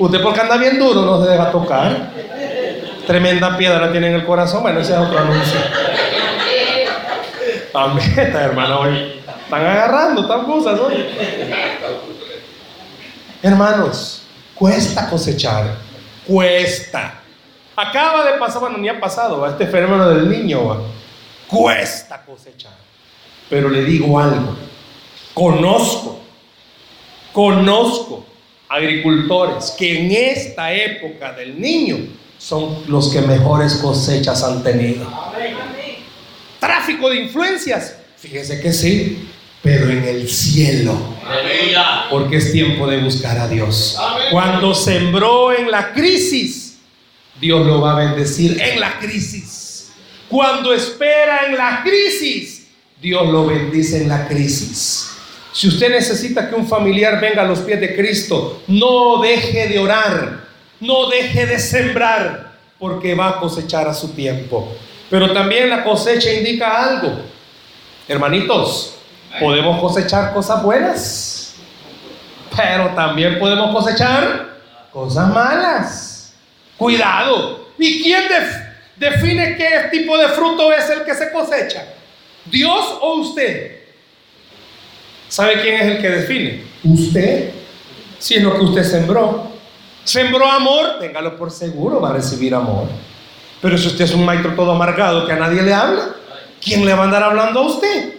Usted 0.00 0.20
porque 0.20 0.40
anda 0.40 0.56
bien 0.56 0.80
duro 0.80 1.02
no 1.02 1.22
se 1.22 1.30
deja 1.30 1.48
tocar. 1.52 2.10
Tremenda 3.06 3.56
piedra 3.56 3.92
tiene 3.92 4.08
en 4.08 4.14
el 4.14 4.26
corazón. 4.26 4.62
Bueno, 4.62 4.80
ese 4.80 4.92
es 4.92 4.98
otro 4.98 5.16
anuncio. 5.16 5.60
Amén, 7.72 8.32
hermano, 8.34 8.80
hoy 8.80 9.22
están 9.44 9.64
agarrando, 9.64 10.22
están 10.22 10.44
cosas. 10.44 10.80
Hermanos, 13.40 14.22
cuesta 14.52 15.08
cosechar, 15.08 15.76
cuesta. 16.26 17.20
Acaba 17.76 18.24
de 18.24 18.38
pasar, 18.38 18.60
bueno, 18.60 18.78
ni 18.78 18.88
ha 18.88 18.98
pasado, 18.98 19.46
este 19.46 19.68
fenómeno 19.68 20.08
del 20.08 20.28
niño. 20.28 20.82
cuesta 21.46 22.24
cosechar. 22.26 22.74
Pero 23.48 23.68
le 23.68 23.84
digo 23.84 24.18
algo, 24.18 24.56
conozco, 25.32 26.19
conozco 27.40 28.22
agricultores 28.68 29.74
que 29.78 29.98
en 29.98 30.12
esta 30.12 30.74
época 30.74 31.32
del 31.32 31.58
niño 31.58 31.96
son 32.36 32.82
los 32.86 33.10
que 33.10 33.22
mejores 33.22 33.76
cosechas 33.76 34.44
han 34.44 34.62
tenido. 34.62 35.10
Tráfico 36.58 37.08
de 37.08 37.22
influencias, 37.22 37.96
fíjese 38.18 38.60
que 38.60 38.74
sí, 38.74 39.30
pero 39.62 39.88
en 39.88 40.04
el 40.04 40.28
cielo. 40.28 40.94
Porque 42.10 42.36
es 42.36 42.52
tiempo 42.52 42.86
de 42.86 42.98
buscar 42.98 43.38
a 43.38 43.48
Dios. 43.48 43.96
Cuando 44.30 44.74
sembró 44.74 45.50
en 45.56 45.70
la 45.70 45.94
crisis, 45.94 46.78
Dios 47.40 47.66
lo 47.66 47.80
va 47.80 47.92
a 47.92 48.04
bendecir 48.04 48.60
en 48.60 48.80
la 48.80 48.98
crisis. 48.98 49.92
Cuando 50.28 50.74
espera 50.74 51.46
en 51.46 51.56
la 51.56 51.82
crisis, 51.82 52.66
Dios 53.00 53.26
lo 53.32 53.46
bendice 53.46 54.02
en 54.02 54.10
la 54.10 54.28
crisis. 54.28 55.09
Si 55.52 55.68
usted 55.68 55.90
necesita 55.90 56.48
que 56.48 56.54
un 56.54 56.66
familiar 56.68 57.20
venga 57.20 57.42
a 57.42 57.46
los 57.46 57.60
pies 57.60 57.80
de 57.80 57.96
Cristo, 57.96 58.62
no 58.68 59.20
deje 59.20 59.68
de 59.68 59.78
orar, 59.78 60.44
no 60.78 61.08
deje 61.08 61.46
de 61.46 61.58
sembrar, 61.58 62.52
porque 62.78 63.14
va 63.14 63.30
a 63.30 63.40
cosechar 63.40 63.88
a 63.88 63.94
su 63.94 64.08
tiempo. 64.12 64.72
Pero 65.10 65.32
también 65.32 65.68
la 65.68 65.82
cosecha 65.82 66.32
indica 66.32 66.84
algo. 66.84 67.20
Hermanitos, 68.06 68.94
podemos 69.40 69.80
cosechar 69.80 70.32
cosas 70.32 70.62
buenas, 70.62 71.54
pero 72.56 72.90
también 72.90 73.38
podemos 73.38 73.74
cosechar 73.74 74.50
cosas 74.92 75.28
malas. 75.28 76.32
Cuidado. 76.76 77.66
¿Y 77.76 78.02
quién 78.02 78.24
define 78.96 79.56
qué 79.56 79.88
tipo 79.90 80.16
de 80.16 80.28
fruto 80.28 80.72
es 80.72 80.88
el 80.90 81.04
que 81.04 81.14
se 81.14 81.32
cosecha? 81.32 81.84
¿Dios 82.46 82.98
o 83.00 83.16
usted? 83.16 83.79
¿Sabe 85.30 85.62
quién 85.62 85.76
es 85.76 85.82
el 85.82 86.02
que 86.02 86.10
define? 86.10 86.64
Usted. 86.82 87.52
Si 88.18 88.34
es 88.34 88.42
lo 88.42 88.52
que 88.52 88.64
usted 88.64 88.82
sembró. 88.82 89.48
Sembró 90.02 90.44
amor, 90.50 90.98
téngalo 90.98 91.36
por 91.36 91.52
seguro, 91.52 92.00
va 92.00 92.10
a 92.10 92.14
recibir 92.14 92.52
amor. 92.52 92.88
Pero 93.62 93.78
si 93.78 93.86
usted 93.86 94.06
es 94.06 94.12
un 94.12 94.24
maestro 94.24 94.54
todo 94.56 94.72
amargado 94.72 95.24
que 95.26 95.32
a 95.32 95.36
nadie 95.36 95.62
le 95.62 95.72
habla, 95.72 96.08
¿quién 96.60 96.84
le 96.84 96.92
va 96.94 97.02
a 97.02 97.04
andar 97.04 97.22
hablando 97.22 97.60
a 97.60 97.66
usted? 97.66 98.14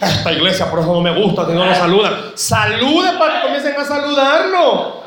Esta 0.00 0.30
iglesia 0.30 0.70
por 0.70 0.78
eso 0.78 0.92
no 0.92 1.00
me 1.00 1.12
gusta, 1.12 1.44
que 1.44 1.54
no 1.54 1.66
lo 1.66 1.74
saludan. 1.74 2.14
Salude 2.36 3.18
para 3.18 3.34
que 3.34 3.46
comiencen 3.46 3.74
a 3.76 3.84
saludarlo. 3.84 5.02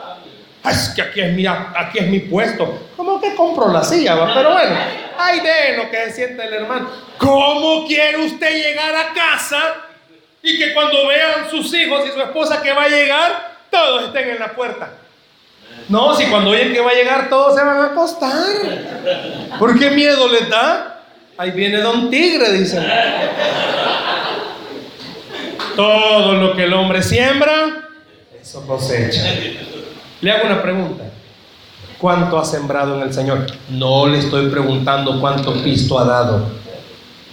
Es 0.70 0.90
que 0.90 1.02
aquí 1.02 1.22
es 1.22 1.34
mi, 1.34 1.46
aquí 1.48 2.00
es 2.00 2.08
mi 2.08 2.20
puesto. 2.20 2.90
¿Cómo 2.98 3.22
que 3.22 3.34
compro 3.36 3.72
la 3.72 3.86
silla? 3.86 4.18
Pero 4.34 4.52
bueno, 4.52 4.76
ay 5.18 5.40
de 5.40 5.78
lo 5.78 5.90
que 5.90 5.98
se 6.08 6.12
siente 6.12 6.46
el 6.46 6.54
hermano. 6.54 6.90
¿Cómo 7.18 7.88
quiere 7.88 8.18
usted 8.18 8.54
llegar 8.54 8.94
a 8.94 9.14
casa 9.14 9.91
y 10.44 10.58
que 10.58 10.74
cuando 10.74 11.08
vean 11.08 11.50
sus 11.50 11.74
hijos 11.74 12.04
y 12.08 12.12
su 12.12 12.22
esposa 12.22 12.62
que 12.62 12.74
va 12.74 12.84
a 12.84 12.90
llegar, 12.90 13.58
todos 13.70 14.06
estén 14.06 14.30
en 14.30 14.40
la 14.40 14.54
puerta. 14.54 14.92
No, 15.88 16.16
si 16.16 16.26
cuando 16.26 16.52
oyen 16.52 16.74
que 16.74 16.82
va 16.82 16.92
a 16.92 16.96
llegar, 16.96 17.30
todos 17.30 17.56
se 17.56 17.64
van 17.64 17.78
a 17.78 17.86
acostar. 17.88 18.46
¿Por 19.60 19.78
qué 19.78 19.92
miedo 19.92 20.28
les 20.28 20.50
da? 20.50 21.02
Ahí 21.38 21.52
viene 21.52 21.80
Don 21.80 22.10
Tigre, 22.10 22.52
dicen. 22.54 22.86
Todo 25.76 26.34
lo 26.34 26.56
que 26.56 26.64
el 26.64 26.74
hombre 26.74 27.02
siembra, 27.02 27.90
eso 28.42 28.66
cosecha. 28.66 29.24
Le 30.22 30.32
hago 30.32 30.48
una 30.48 30.62
pregunta. 30.62 31.04
¿Cuánto 31.98 32.40
ha 32.40 32.46
sembrado 32.46 32.96
en 32.96 33.04
el 33.04 33.14
Señor? 33.14 33.46
No 33.70 34.08
le 34.08 34.20
estoy 34.20 34.50
preguntando 34.50 35.22
cuánto 35.22 35.54
pisto 35.64 36.00
ha 36.00 36.06
dado. 36.06 36.50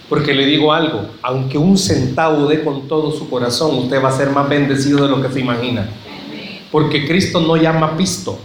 Porque 0.09 0.33
le 0.33 0.45
digo 0.45 0.73
algo, 0.73 1.07
aunque 1.21 1.57
un 1.57 1.77
centavo 1.77 2.47
dé 2.47 2.63
con 2.63 2.87
todo 2.87 3.11
su 3.11 3.29
corazón, 3.29 3.77
usted 3.77 4.03
va 4.03 4.09
a 4.09 4.17
ser 4.17 4.31
más 4.31 4.49
bendecido 4.49 5.03
de 5.03 5.09
lo 5.09 5.21
que 5.21 5.31
se 5.31 5.39
imagina. 5.39 5.87
Porque 6.71 7.07
Cristo 7.07 7.39
no 7.39 7.55
llama 7.55 7.95
pisto. 7.95 8.39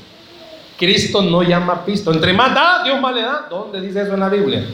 Cristo 0.78 1.22
no 1.22 1.42
llama 1.42 1.84
pisto. 1.84 2.12
Entre 2.12 2.32
más 2.34 2.54
da, 2.54 2.82
Dios 2.84 3.00
más 3.00 3.14
le 3.14 3.22
da. 3.22 3.46
¿Dónde 3.48 3.80
dice 3.80 4.02
eso 4.02 4.14
en 4.14 4.20
la 4.20 4.28
Biblia? 4.28 4.64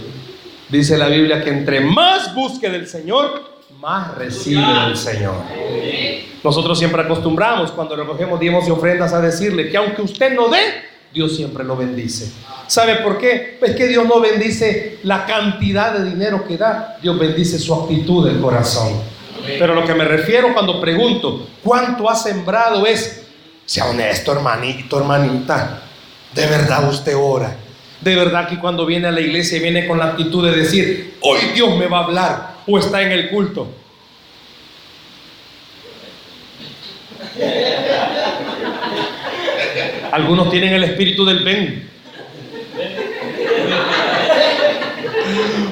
Dice 0.69 0.99
la 0.99 1.09
Biblia 1.09 1.43
que 1.43 1.51
entre 1.51 1.81
más 1.81 2.35
busque 2.35 2.69
del 2.69 2.89
Señor, 2.89 3.43
más 3.81 4.17
recibe 4.17 4.67
del 4.87 4.97
Señor. 4.97 5.35
Nosotros 6.43 6.79
siempre 6.79 7.03
acostumbramos 7.03 7.71
cuando 7.71 7.97
recogemos 7.97 8.41
diezmos 8.41 8.67
y 8.67 8.71
ofrendas 8.71 9.13
a 9.13 9.21
decirle 9.21 9.69
que 9.69 9.77
aunque 9.77 10.03
usted 10.03 10.35
no 10.35 10.49
dé, 10.49 10.59
Dios 11.13 11.37
siempre 11.37 11.65
lo 11.65 11.77
bendice. 11.77 12.31
¿Sabe 12.67 12.97
por 12.97 13.19
qué? 13.19 13.59
Es 13.61 13.75
que 13.75 13.89
Dios 13.89 14.07
no 14.07 14.21
bendice 14.21 14.99
la 15.03 15.27
cantidad 15.27 15.93
de 15.93 16.09
dinero 16.09 16.47
que 16.47 16.57
da, 16.57 16.99
Dios 17.03 17.19
bendice 17.19 17.59
su 17.59 17.75
actitud 17.75 18.27
del 18.27 18.41
corazón. 18.41 19.01
Pero 19.59 19.75
lo 19.75 19.85
que 19.85 19.95
me 19.95 20.05
refiero 20.05 20.53
cuando 20.53 20.81
pregunto, 20.81 21.49
¿cuánto 21.65 22.09
ha 22.09 22.15
sembrado 22.15 22.87
es, 22.87 23.23
sea 23.65 23.87
honesto 23.87 24.33
hermanito, 24.33 24.99
hermanita, 24.99 25.83
de 26.33 26.47
verdad 26.47 26.89
usted 26.89 27.17
ora. 27.17 27.57
De 28.01 28.15
verdad 28.15 28.49
que 28.49 28.59
cuando 28.59 28.87
viene 28.87 29.09
a 29.09 29.11
la 29.11 29.21
iglesia 29.21 29.61
viene 29.61 29.87
con 29.87 29.99
la 29.99 30.07
actitud 30.07 30.49
de 30.49 30.57
decir, 30.57 31.17
hoy 31.21 31.39
Dios 31.55 31.77
me 31.77 31.87
va 31.87 31.99
a 31.99 32.05
hablar 32.05 32.55
o 32.67 32.79
está 32.79 33.03
en 33.03 33.13
el 33.13 33.29
culto. 33.31 33.69
Algunos 40.13 40.51
tienen 40.51 40.75
el 40.75 40.85
espíritu 40.85 41.25
del 41.25 41.45
ven. 41.45 41.91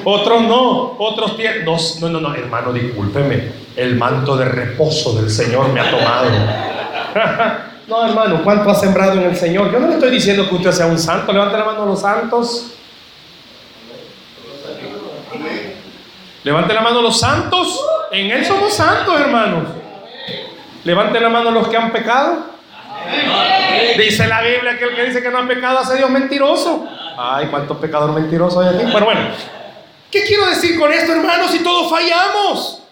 Otros 0.03 0.41
no, 0.43 0.95
otros 0.97 1.35
tienen. 1.35 1.65
No, 1.65 1.77
no, 2.09 2.21
no, 2.21 2.33
hermano, 2.33 2.73
discúlpeme. 2.73 3.51
El 3.75 3.95
manto 3.95 4.35
de 4.37 4.45
reposo 4.45 5.13
del 5.13 5.29
Señor 5.29 5.69
me 5.69 5.79
ha 5.79 5.91
tomado. 5.91 6.29
no, 7.87 8.07
hermano, 8.07 8.41
¿cuánto 8.43 8.69
ha 8.69 8.75
sembrado 8.75 9.19
en 9.19 9.29
el 9.29 9.35
Señor? 9.35 9.71
Yo 9.71 9.79
no 9.79 9.87
le 9.87 9.93
estoy 9.95 10.11
diciendo 10.11 10.47
que 10.47 10.55
usted 10.55 10.71
sea 10.71 10.85
un 10.85 10.97
santo. 10.97 11.31
Levante 11.31 11.57
la 11.57 11.65
mano 11.65 11.83
a 11.83 11.85
los 11.85 12.01
santos. 12.01 12.73
Levante 16.43 16.73
la 16.73 16.81
mano 16.81 16.99
a 16.99 17.01
los 17.01 17.19
santos. 17.19 17.85
En 18.11 18.31
Él 18.31 18.45
somos 18.45 18.73
santos, 18.73 19.19
hermanos. 19.19 19.63
Levante 20.83 21.19
la 21.19 21.29
mano 21.29 21.49
a 21.49 21.51
los 21.51 21.67
que 21.67 21.77
han 21.77 21.91
pecado. 21.91 22.58
Dice 23.97 24.27
la 24.27 24.41
Biblia 24.41 24.77
que 24.77 24.85
el 24.85 24.95
que 24.95 25.05
dice 25.05 25.21
que 25.21 25.29
no 25.29 25.39
ha 25.39 25.47
pecado 25.47 25.79
hace 25.79 25.97
Dios 25.97 26.09
mentiroso. 26.09 26.87
Ay, 27.17 27.47
cuántos 27.47 27.77
pecadores 27.77 28.15
mentirosos 28.15 28.65
hay 28.65 28.75
aquí. 28.75 28.85
Pero 28.91 29.05
bueno, 29.05 29.21
¿qué 30.09 30.23
quiero 30.23 30.45
decir 30.47 30.79
con 30.79 30.91
esto, 30.91 31.11
hermanos? 31.11 31.51
Si 31.51 31.59
todos 31.59 31.89
fallamos. 31.89 32.83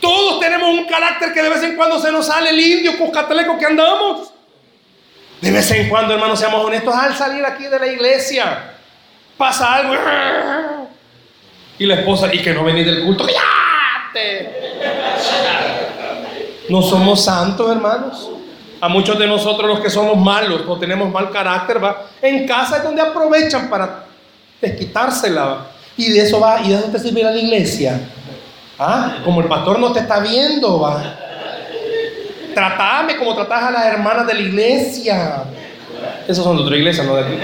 Todos 0.00 0.40
tenemos 0.40 0.68
un 0.68 0.84
carácter 0.84 1.32
que 1.32 1.42
de 1.42 1.48
vez 1.48 1.62
en 1.62 1.76
cuando 1.76 1.98
se 1.98 2.12
nos 2.12 2.26
sale 2.26 2.50
el 2.50 2.60
indio 2.60 2.98
cuscatleco 2.98 3.56
que 3.58 3.64
andamos. 3.64 4.30
De 5.40 5.50
vez 5.50 5.70
en 5.70 5.88
cuando, 5.88 6.12
hermanos, 6.12 6.38
seamos 6.38 6.62
honestos. 6.62 6.94
Al 6.94 7.14
salir 7.14 7.44
aquí 7.44 7.64
de 7.64 7.78
la 7.78 7.86
iglesia, 7.86 8.74
pasa 9.38 9.74
algo. 9.74 9.94
Y 11.78 11.86
la 11.86 11.94
esposa, 11.94 12.28
y 12.32 12.42
que 12.42 12.52
no 12.52 12.64
venís 12.64 12.84
del 12.84 13.04
culto. 13.04 13.26
No 16.68 16.82
somos 16.82 17.24
santos, 17.24 17.70
hermanos. 17.70 18.30
A 18.84 18.88
muchos 18.88 19.18
de 19.18 19.26
nosotros 19.26 19.66
los 19.66 19.80
que 19.80 19.88
somos 19.88 20.14
malos 20.14 20.60
o 20.68 20.78
tenemos 20.78 21.10
mal 21.10 21.30
carácter, 21.30 21.82
va, 21.82 22.02
en 22.20 22.46
casa 22.46 22.76
es 22.76 22.82
donde 22.82 23.00
aprovechan 23.00 23.70
para 23.70 24.04
desquitársela. 24.60 25.60
Y 25.96 26.10
de 26.10 26.20
eso 26.20 26.38
va, 26.38 26.60
y 26.60 26.68
de 26.68 26.74
eso 26.74 26.88
te 26.88 26.98
sirve 26.98 27.22
la 27.22 27.34
iglesia. 27.34 27.98
¿Ah? 28.78 29.20
Como 29.24 29.40
el 29.40 29.48
pastor 29.48 29.78
no 29.78 29.90
te 29.90 30.00
está 30.00 30.20
viendo, 30.20 30.80
va. 30.80 31.02
Tratame 32.52 33.16
como 33.16 33.34
tratas 33.34 33.62
a 33.62 33.70
las 33.70 33.86
hermanas 33.86 34.26
de 34.26 34.34
la 34.34 34.40
iglesia. 34.40 35.44
Esos 36.28 36.44
son 36.44 36.58
de 36.58 36.64
otra 36.64 36.76
iglesia, 36.76 37.04
no 37.04 37.16
de 37.16 37.22
aquí. 37.22 37.38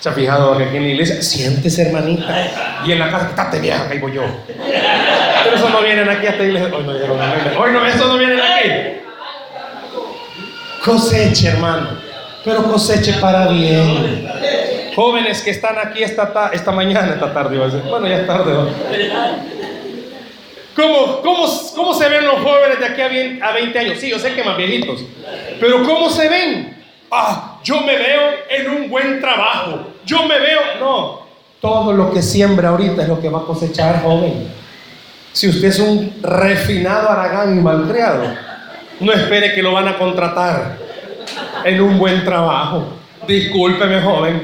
¿Se 0.00 0.08
ha 0.08 0.12
fijado 0.12 0.56
que 0.56 0.64
aquí 0.64 0.76
en 0.78 0.82
la 0.84 0.88
iglesia? 0.88 1.22
Siéntese, 1.22 1.82
hermanita. 1.82 2.82
Y 2.86 2.92
en 2.92 2.98
la 2.98 3.10
casa, 3.10 3.28
estate 3.28 3.60
vieja, 3.60 3.86
que 3.86 3.98
voy 3.98 4.14
yo. 4.14 4.22
Pero 4.46 5.56
eso 5.56 5.68
no 5.68 5.82
vienen 5.82 6.08
aquí 6.08 6.26
a 6.26 6.30
esta 6.30 6.42
iglesia. 6.42 6.74
Hoy 6.74 6.84
no 6.84 6.92
llegaron 6.94 7.20
a 7.20 7.58
Hoy 7.58 7.72
no, 7.72 7.84
eso 7.84 8.06
no 8.06 8.16
vienen 8.16 8.40
aquí. 8.40 8.70
Coseche, 10.82 11.48
hermano. 11.48 11.98
Pero 12.42 12.62
coseche 12.64 13.12
para 13.20 13.48
bien. 13.48 14.26
Jóvenes 14.96 15.42
que 15.42 15.50
están 15.50 15.76
aquí 15.78 16.02
esta, 16.02 16.50
esta 16.52 16.72
mañana, 16.72 17.12
esta 17.12 17.32
tarde, 17.34 17.58
bueno, 17.58 18.08
ya 18.08 18.16
es 18.16 18.26
tarde. 18.26 18.54
¿Cómo, 20.74 21.20
cómo, 21.20 21.46
cómo 21.74 21.94
se 21.94 22.08
ven 22.08 22.24
los 22.24 22.40
jóvenes 22.40 22.80
de 22.80 22.86
aquí 22.86 23.02
a 23.42 23.52
20 23.52 23.78
años? 23.78 23.98
Sí, 23.98 24.08
yo 24.08 24.18
sé 24.18 24.34
que 24.34 24.42
más 24.42 24.56
viejitos. 24.56 25.04
Pero 25.60 25.84
¿cómo 25.84 26.08
se 26.08 26.28
ven? 26.28 26.76
Ah, 27.10 27.49
yo 27.62 27.80
me 27.82 27.96
veo 27.96 28.20
en 28.48 28.70
un 28.70 28.90
buen 28.90 29.20
trabajo. 29.20 29.80
Yo 30.04 30.26
me 30.26 30.38
veo. 30.38 30.60
No. 30.80 31.20
Todo 31.60 31.92
lo 31.92 32.10
que 32.10 32.22
siembra 32.22 32.70
ahorita 32.70 33.02
es 33.02 33.08
lo 33.08 33.20
que 33.20 33.28
va 33.28 33.40
a 33.40 33.44
cosechar, 33.44 34.02
joven. 34.02 34.48
Si 35.32 35.48
usted 35.48 35.68
es 35.68 35.78
un 35.78 36.14
refinado 36.22 37.10
aragán 37.10 37.56
y 37.56 37.60
malcriado, 37.60 38.24
no 39.00 39.12
espere 39.12 39.54
que 39.54 39.62
lo 39.62 39.72
van 39.72 39.88
a 39.88 39.98
contratar 39.98 40.78
en 41.64 41.80
un 41.80 41.98
buen 41.98 42.24
trabajo. 42.24 42.84
Discúlpeme, 43.28 44.00
joven. 44.00 44.42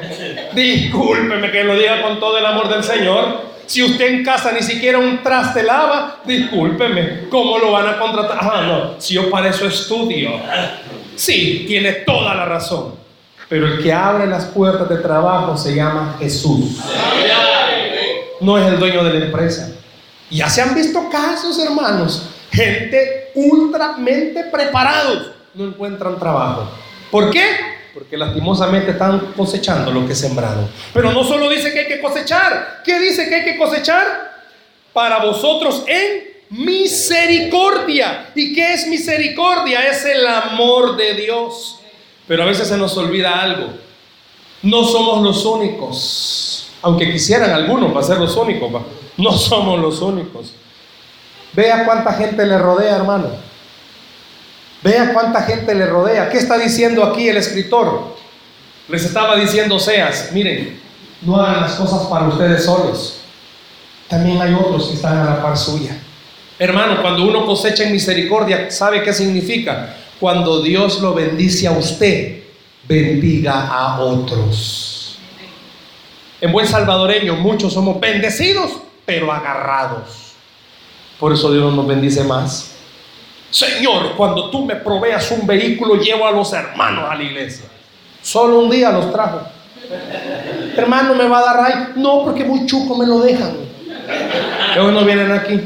Discúlpeme 0.52 1.50
que 1.50 1.64
lo 1.64 1.74
diga 1.74 2.02
con 2.02 2.20
todo 2.20 2.38
el 2.38 2.46
amor 2.46 2.68
del 2.68 2.84
Señor. 2.84 3.46
Si 3.66 3.82
usted 3.82 4.06
en 4.06 4.24
casa 4.24 4.52
ni 4.52 4.62
siquiera 4.62 4.98
un 4.98 5.22
traste 5.22 5.62
lava, 5.62 6.18
discúlpeme, 6.24 7.28
¿cómo 7.28 7.58
lo 7.58 7.72
van 7.72 7.88
a 7.88 7.98
contratar? 7.98 8.38
Ah, 8.40 8.62
no, 8.64 9.00
si 9.00 9.14
yo 9.14 9.28
para 9.28 9.48
eso 9.48 9.66
estudio. 9.66 10.30
Sí, 11.16 11.64
tiene 11.66 11.92
toda 11.92 12.34
la 12.34 12.44
razón. 12.44 13.05
Pero 13.48 13.66
el 13.66 13.82
que 13.82 13.92
abre 13.92 14.26
las 14.26 14.46
puertas 14.46 14.88
de 14.88 14.96
trabajo 14.96 15.56
se 15.56 15.74
llama 15.74 16.16
Jesús. 16.18 16.78
No 18.40 18.58
es 18.58 18.66
el 18.66 18.78
dueño 18.78 19.04
de 19.04 19.18
la 19.18 19.26
empresa. 19.26 19.72
Ya 20.30 20.48
se 20.48 20.62
han 20.62 20.74
visto 20.74 21.08
casos, 21.10 21.58
hermanos. 21.58 22.30
Gente 22.50 23.30
ultramente 23.34 24.44
preparados 24.44 25.30
no 25.54 25.64
encuentran 25.64 26.18
trabajo. 26.18 26.68
¿Por 27.10 27.30
qué? 27.30 27.44
Porque 27.94 28.16
lastimosamente 28.16 28.90
están 28.90 29.32
cosechando 29.36 29.90
lo 29.90 30.06
que 30.06 30.14
sembraron. 30.14 30.68
Pero 30.92 31.12
no 31.12 31.24
solo 31.24 31.48
dice 31.48 31.72
que 31.72 31.80
hay 31.80 31.86
que 31.86 32.00
cosechar. 32.00 32.82
¿Qué 32.84 32.98
dice 32.98 33.28
que 33.28 33.36
hay 33.36 33.44
que 33.44 33.56
cosechar? 33.56 34.36
Para 34.92 35.18
vosotros 35.18 35.84
en 35.86 36.36
misericordia. 36.50 38.30
¿Y 38.34 38.54
qué 38.54 38.74
es 38.74 38.86
misericordia? 38.86 39.86
Es 39.88 40.04
el 40.04 40.26
amor 40.26 40.96
de 40.96 41.14
Dios. 41.14 41.75
Pero 42.26 42.42
a 42.42 42.46
veces 42.46 42.68
se 42.68 42.76
nos 42.76 42.96
olvida 42.96 43.40
algo. 43.40 43.68
No 44.62 44.84
somos 44.84 45.22
los 45.22 45.44
únicos. 45.44 46.68
Aunque 46.82 47.10
quisieran 47.12 47.50
algunos 47.50 47.92
para 47.92 48.06
ser 48.06 48.18
los 48.18 48.36
únicos, 48.36 48.70
no 49.16 49.32
somos 49.32 49.80
los 49.80 50.00
únicos. 50.00 50.52
Vea 51.52 51.84
cuánta 51.84 52.12
gente 52.12 52.44
le 52.44 52.58
rodea, 52.58 52.96
hermano. 52.96 53.28
Vea 54.82 55.12
cuánta 55.12 55.42
gente 55.42 55.74
le 55.74 55.86
rodea. 55.86 56.28
¿Qué 56.28 56.38
está 56.38 56.58
diciendo 56.58 57.02
aquí 57.02 57.28
el 57.28 57.38
escritor? 57.38 58.16
Les 58.88 59.04
estaba 59.04 59.36
diciendo 59.36 59.80
Seas, 59.80 60.30
miren, 60.32 60.80
no 61.22 61.36
hagan 61.40 61.62
las 61.62 61.74
cosas 61.74 62.06
para 62.06 62.28
ustedes 62.28 62.64
solos. 62.64 63.20
También 64.08 64.40
hay 64.40 64.54
otros 64.54 64.88
que 64.88 64.94
están 64.94 65.18
a 65.18 65.24
la 65.24 65.42
par 65.42 65.56
suya. 65.56 65.96
Hermano, 66.58 67.02
cuando 67.02 67.24
uno 67.24 67.44
cosecha 67.44 67.84
en 67.84 67.92
misericordia, 67.92 68.70
¿sabe 68.70 69.02
qué 69.02 69.12
significa? 69.12 69.96
Cuando 70.20 70.62
Dios 70.62 71.00
lo 71.00 71.12
bendice 71.12 71.66
a 71.66 71.72
usted, 71.72 72.42
bendiga 72.88 73.68
a 73.68 74.00
otros. 74.00 75.18
En 76.40 76.52
buen 76.52 76.66
salvadoreño, 76.66 77.34
muchos 77.36 77.72
somos 77.72 78.00
bendecidos, 78.00 78.72
pero 79.04 79.30
agarrados. 79.32 80.32
Por 81.18 81.32
eso 81.32 81.52
Dios 81.52 81.74
nos 81.74 81.86
bendice 81.86 82.24
más. 82.24 82.72
Señor, 83.50 84.16
cuando 84.16 84.50
tú 84.50 84.64
me 84.64 84.76
proveas 84.76 85.30
un 85.30 85.46
vehículo, 85.46 85.96
llevo 85.96 86.26
a 86.26 86.30
los 86.30 86.52
hermanos 86.52 87.06
a 87.10 87.14
la 87.14 87.22
iglesia. 87.22 87.66
Solo 88.22 88.58
un 88.58 88.70
día 88.70 88.90
los 88.90 89.12
trajo. 89.12 89.40
Hermano, 90.76 91.14
¿me 91.14 91.28
va 91.28 91.38
a 91.38 91.44
dar 91.44 91.60
ahí? 91.60 91.92
No, 91.96 92.24
porque 92.24 92.44
muy 92.44 92.66
chuco 92.66 92.96
me 92.96 93.06
lo 93.06 93.20
dejan. 93.20 93.56
Ellos 94.74 94.92
no 94.92 95.04
vienen 95.04 95.32
aquí. 95.32 95.60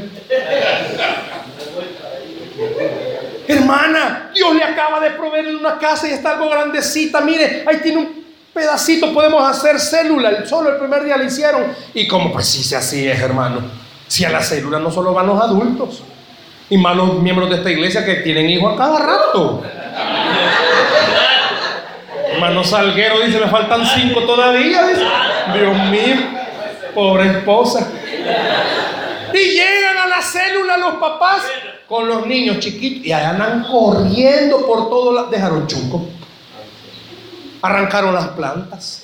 Hermana, 3.47 4.30
Dios 4.41 4.55
le 4.55 4.63
acaba 4.63 4.99
de 4.99 5.11
proveer 5.11 5.55
una 5.55 5.77
casa 5.77 6.07
y 6.07 6.13
está 6.13 6.31
algo 6.31 6.49
grandecita. 6.49 7.21
Mire, 7.21 7.63
ahí 7.67 7.77
tiene 7.77 7.99
un 7.99 8.25
pedacito, 8.51 9.13
podemos 9.13 9.47
hacer 9.47 9.79
célula. 9.79 10.47
Solo 10.47 10.71
el 10.71 10.77
primer 10.77 11.03
día 11.03 11.15
le 11.15 11.25
hicieron. 11.25 11.65
Y 11.93 12.07
como 12.07 12.33
pues 12.33 12.47
sí, 12.47 12.73
así 12.73 13.07
es, 13.07 13.19
hermano. 13.19 13.61
Si 14.07 14.25
a 14.25 14.31
la 14.31 14.41
célula 14.41 14.79
no 14.79 14.89
solo 14.89 15.13
van 15.13 15.27
los 15.27 15.39
adultos 15.39 16.01
y 16.71 16.77
más 16.77 16.95
los 16.95 17.19
miembros 17.19 17.51
de 17.51 17.57
esta 17.57 17.69
iglesia 17.69 18.03
que 18.03 18.15
tienen 18.15 18.49
hijos 18.49 18.73
a 18.73 18.77
cada 18.77 18.97
rato. 18.97 19.61
Hermano 22.33 22.63
Salguero 22.63 23.19
dice, 23.19 23.39
me 23.39 23.47
faltan 23.47 23.85
cinco 23.85 24.21
todavía. 24.21 24.87
Dios 25.53 25.77
mío, 25.91 26.15
pobre 26.95 27.27
esposa. 27.27 27.91
Y 29.35 29.37
llegan 29.37 29.97
a 29.99 30.07
la 30.07 30.21
célula 30.23 30.77
los 30.77 30.95
papás 30.95 31.43
con 31.91 32.07
los 32.07 32.25
niños 32.25 32.59
chiquitos 32.59 33.05
y 33.05 33.11
andan 33.11 33.65
corriendo 33.65 34.65
por 34.65 34.89
todo. 34.89 35.11
La... 35.11 35.23
Dejaron 35.23 35.67
chuco. 35.67 36.07
Arrancaron 37.61 38.15
las 38.15 38.29
plantas. 38.29 39.03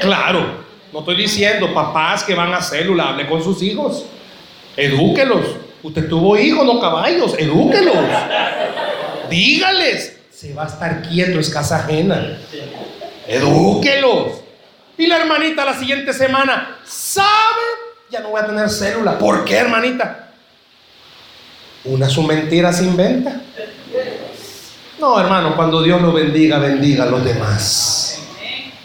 Claro, 0.00 0.64
no 0.92 1.00
estoy 1.00 1.16
diciendo 1.16 1.74
papás 1.74 2.22
que 2.22 2.36
van 2.36 2.54
a 2.54 2.62
célula, 2.62 3.08
hable 3.08 3.28
con 3.28 3.42
sus 3.42 3.60
hijos. 3.64 4.04
Edúquelos. 4.76 5.44
Usted 5.82 6.08
tuvo 6.08 6.38
hijos, 6.38 6.64
no 6.64 6.78
caballos. 6.78 7.34
Edúquelos. 7.36 7.96
Dígales. 9.28 10.20
Se 10.30 10.54
va 10.54 10.62
a 10.62 10.66
estar 10.68 11.02
quieto, 11.02 11.40
es 11.40 11.50
casa 11.50 11.78
ajena. 11.78 12.38
Edúquelos. 13.26 14.40
Y 14.96 15.08
la 15.08 15.16
hermanita 15.16 15.64
la 15.64 15.76
siguiente 15.76 16.12
semana, 16.12 16.78
¿sabe? 16.84 17.26
Ya 18.08 18.20
no 18.20 18.28
voy 18.28 18.40
a 18.40 18.46
tener 18.46 18.70
célula. 18.70 19.18
¿Por 19.18 19.44
qué, 19.44 19.56
hermanita? 19.56 20.29
Una 21.84 22.08
su 22.08 22.22
mentira 22.22 22.72
se 22.72 22.84
inventa. 22.84 23.40
No, 24.98 25.18
hermano, 25.18 25.56
cuando 25.56 25.82
Dios 25.82 26.00
lo 26.02 26.12
bendiga, 26.12 26.58
bendiga 26.58 27.04
a 27.04 27.06
los 27.06 27.24
demás. 27.24 28.18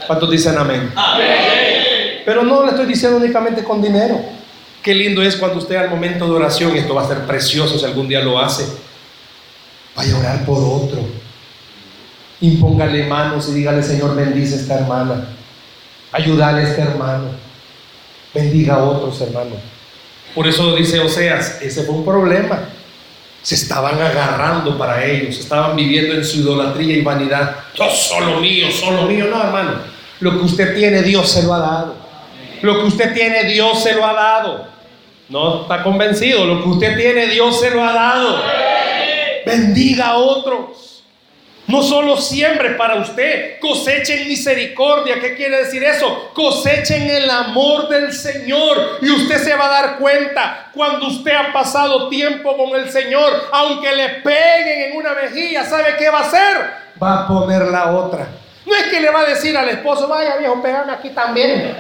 ¿Cuántos 0.08 0.30
dicen 0.32 0.58
amén? 0.58 0.92
amén? 0.96 2.22
Pero 2.26 2.44
no 2.44 2.64
le 2.64 2.72
estoy 2.72 2.86
diciendo 2.86 3.18
únicamente 3.18 3.64
con 3.64 3.82
dinero. 3.82 4.20
Qué 4.82 4.94
lindo 4.94 5.22
es 5.22 5.36
cuando 5.36 5.58
usted 5.58 5.76
al 5.76 5.90
momento 5.90 6.26
de 6.26 6.32
oración, 6.32 6.76
y 6.76 6.80
esto 6.80 6.96
va 6.96 7.04
a 7.04 7.08
ser 7.08 7.26
precioso 7.26 7.78
si 7.78 7.86
algún 7.86 8.08
día 8.08 8.22
lo 8.22 8.40
hace, 8.40 8.66
vaya 9.96 10.16
a 10.16 10.20
orar 10.20 10.46
por 10.46 10.60
otro. 10.60 11.06
Impóngale 12.40 13.06
manos 13.08 13.50
y 13.50 13.54
dígale, 13.54 13.82
Señor, 13.82 14.16
bendice 14.16 14.56
a 14.56 14.58
esta 14.58 14.76
hermana. 14.76 15.28
Ayúdale 16.12 16.62
a 16.62 16.70
este 16.70 16.82
hermano. 16.82 17.30
Bendiga 18.34 18.76
a 18.76 18.84
otros 18.84 19.20
hermanos. 19.22 19.58
Por 20.34 20.48
eso 20.48 20.76
dice 20.76 21.00
Oseas, 21.00 21.62
ese 21.62 21.84
fue 21.84 21.96
un 21.96 22.06
problema. 22.06 22.70
Se 23.46 23.54
estaban 23.54 24.02
agarrando 24.02 24.76
para 24.76 25.06
ellos, 25.06 25.38
estaban 25.38 25.76
viviendo 25.76 26.16
en 26.16 26.26
su 26.26 26.38
idolatría 26.38 26.98
y 26.98 27.02
vanidad. 27.04 27.58
Yo 27.76 27.88
solo 27.92 28.40
mío, 28.40 28.72
solo 28.72 29.04
mío. 29.04 29.28
No, 29.30 29.40
hermano. 29.40 29.74
Lo 30.20 30.32
que 30.32 30.46
usted 30.46 30.74
tiene, 30.74 31.04
Dios 31.04 31.30
se 31.30 31.44
lo 31.44 31.54
ha 31.54 31.60
dado. 31.60 31.96
Lo 32.64 32.80
que 32.80 32.88
usted 32.88 33.14
tiene, 33.14 33.44
Dios 33.44 33.84
se 33.84 33.94
lo 33.94 34.04
ha 34.04 34.14
dado. 34.14 34.68
No 35.30 35.62
está 35.62 35.84
convencido. 35.84 36.44
Lo 36.44 36.64
que 36.64 36.70
usted 36.70 36.98
tiene, 36.98 37.28
Dios 37.28 37.60
se 37.60 37.70
lo 37.70 37.84
ha 37.84 37.94
dado. 37.94 38.42
Bendiga 39.46 40.08
a 40.08 40.16
otros. 40.16 40.85
No 41.68 41.82
solo 41.82 42.18
siembre 42.18 42.72
para 42.72 42.96
usted, 42.96 43.60
cosechen 43.60 44.28
misericordia. 44.28 45.20
¿Qué 45.20 45.36
quiere 45.36 45.64
decir 45.64 45.84
eso? 45.84 46.32
Cosechen 46.34 47.10
el 47.10 47.28
amor 47.30 47.90
del 47.90 48.14
Señor. 48.14 49.00
Y 49.02 49.10
usted 49.10 49.44
se 49.44 49.56
va 49.56 49.66
a 49.66 49.82
dar 49.82 49.98
cuenta 49.98 50.70
cuando 50.74 51.08
usted 51.08 51.34
ha 51.34 51.52
pasado 51.52 52.08
tiempo 52.08 52.56
con 52.56 52.80
el 52.80 52.92
Señor, 52.92 53.50
aunque 53.52 53.96
le 53.96 54.10
peguen 54.22 54.92
en 54.92 54.98
una 54.98 55.14
mejilla, 55.14 55.66
¿sabe 55.66 55.96
qué 55.98 56.10
va 56.10 56.20
a 56.20 56.28
hacer? 56.28 56.58
Va 57.02 57.24
a 57.24 57.28
poner 57.28 57.64
la 57.64 57.94
otra. 57.94 58.28
No 58.66 58.76
es 58.76 58.84
que 58.84 59.00
le 59.00 59.10
va 59.10 59.22
a 59.22 59.26
decir 59.26 59.58
al 59.58 59.70
esposo, 59.70 60.08
vaya 60.08 60.38
viejo, 60.38 60.62
pegame 60.62 60.92
aquí 60.92 61.10
también. 61.10 61.76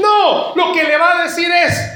No, 0.00 0.54
lo 0.54 0.72
que 0.72 0.84
le 0.84 0.96
va 0.96 1.18
a 1.18 1.22
decir 1.24 1.50
es, 1.50 1.92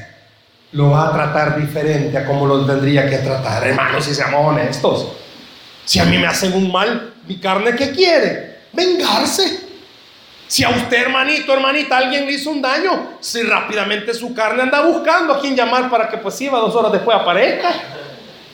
lo 0.72 0.90
va 0.90 1.08
a 1.08 1.12
tratar 1.12 1.60
diferente 1.60 2.16
a 2.16 2.24
como 2.24 2.46
lo 2.46 2.64
tendría 2.66 3.08
que 3.08 3.18
tratar. 3.18 3.66
Hermanos, 3.66 4.04
si 4.04 4.14
seamos 4.14 4.46
honestos. 4.46 5.12
Si 5.84 5.98
a 5.98 6.04
mí 6.04 6.18
me 6.18 6.28
hacen 6.28 6.52
un 6.52 6.70
mal, 6.70 7.09
mi 7.30 7.36
carne, 7.36 7.76
¿qué 7.76 7.92
quiere? 7.92 8.62
Vengarse. 8.72 9.68
Si 10.48 10.64
a 10.64 10.70
usted, 10.70 11.02
hermanito, 11.02 11.52
hermanita, 11.52 11.96
alguien 11.96 12.26
le 12.26 12.32
hizo 12.32 12.50
un 12.50 12.60
daño, 12.60 13.18
si 13.20 13.42
rápidamente 13.42 14.12
su 14.14 14.34
carne 14.34 14.62
anda 14.62 14.84
buscando 14.84 15.34
a 15.34 15.40
quien 15.40 15.54
llamar 15.54 15.88
para 15.88 16.08
que 16.08 16.16
pues 16.16 16.40
iba 16.40 16.58
dos 16.58 16.74
horas 16.74 16.90
después 16.90 17.16
aparezca. 17.16 17.72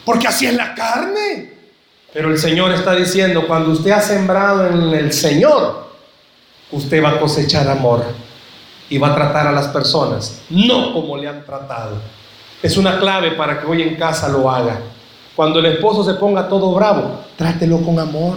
Porque 0.05 0.29
así 0.29 0.45
es 0.45 0.53
la 0.53 0.75
carne. 0.75 1.55
Pero 2.13 2.29
el 2.29 2.37
Señor 2.37 2.71
está 2.73 2.95
diciendo, 2.95 3.47
cuando 3.47 3.71
usted 3.71 3.93
ha 3.93 4.03
sembrado 4.03 4.67
en 4.67 4.93
el 4.93 5.11
Señor, 5.11 5.89
usted 6.71 7.03
va 7.03 7.13
a 7.13 7.19
cosechar 7.19 7.67
amor 7.69 8.05
y 8.91 8.99
va 8.99 9.09
a 9.09 9.15
tratar 9.15 9.47
a 9.47 9.53
las 9.53 9.69
personas, 9.69 10.43
no 10.51 10.93
como 10.93 11.17
le 11.17 11.29
han 11.29 11.47
tratado. 11.47 11.97
Es 12.63 12.77
una 12.77 12.99
clave 12.99 13.31
para 13.31 13.59
que 13.59 13.67
hoy 13.67 13.81
en 13.81 13.97
casa 13.97 14.29
lo 14.29 14.51
haga. 14.51 14.81
Cuando 15.35 15.61
el 15.61 15.67
esposo 15.67 16.05
se 16.05 16.19
ponga 16.19 16.47
todo 16.47 16.75
bravo, 16.75 17.21
trátelo 17.37 17.81
con 17.83 17.99
amor. 17.99 18.37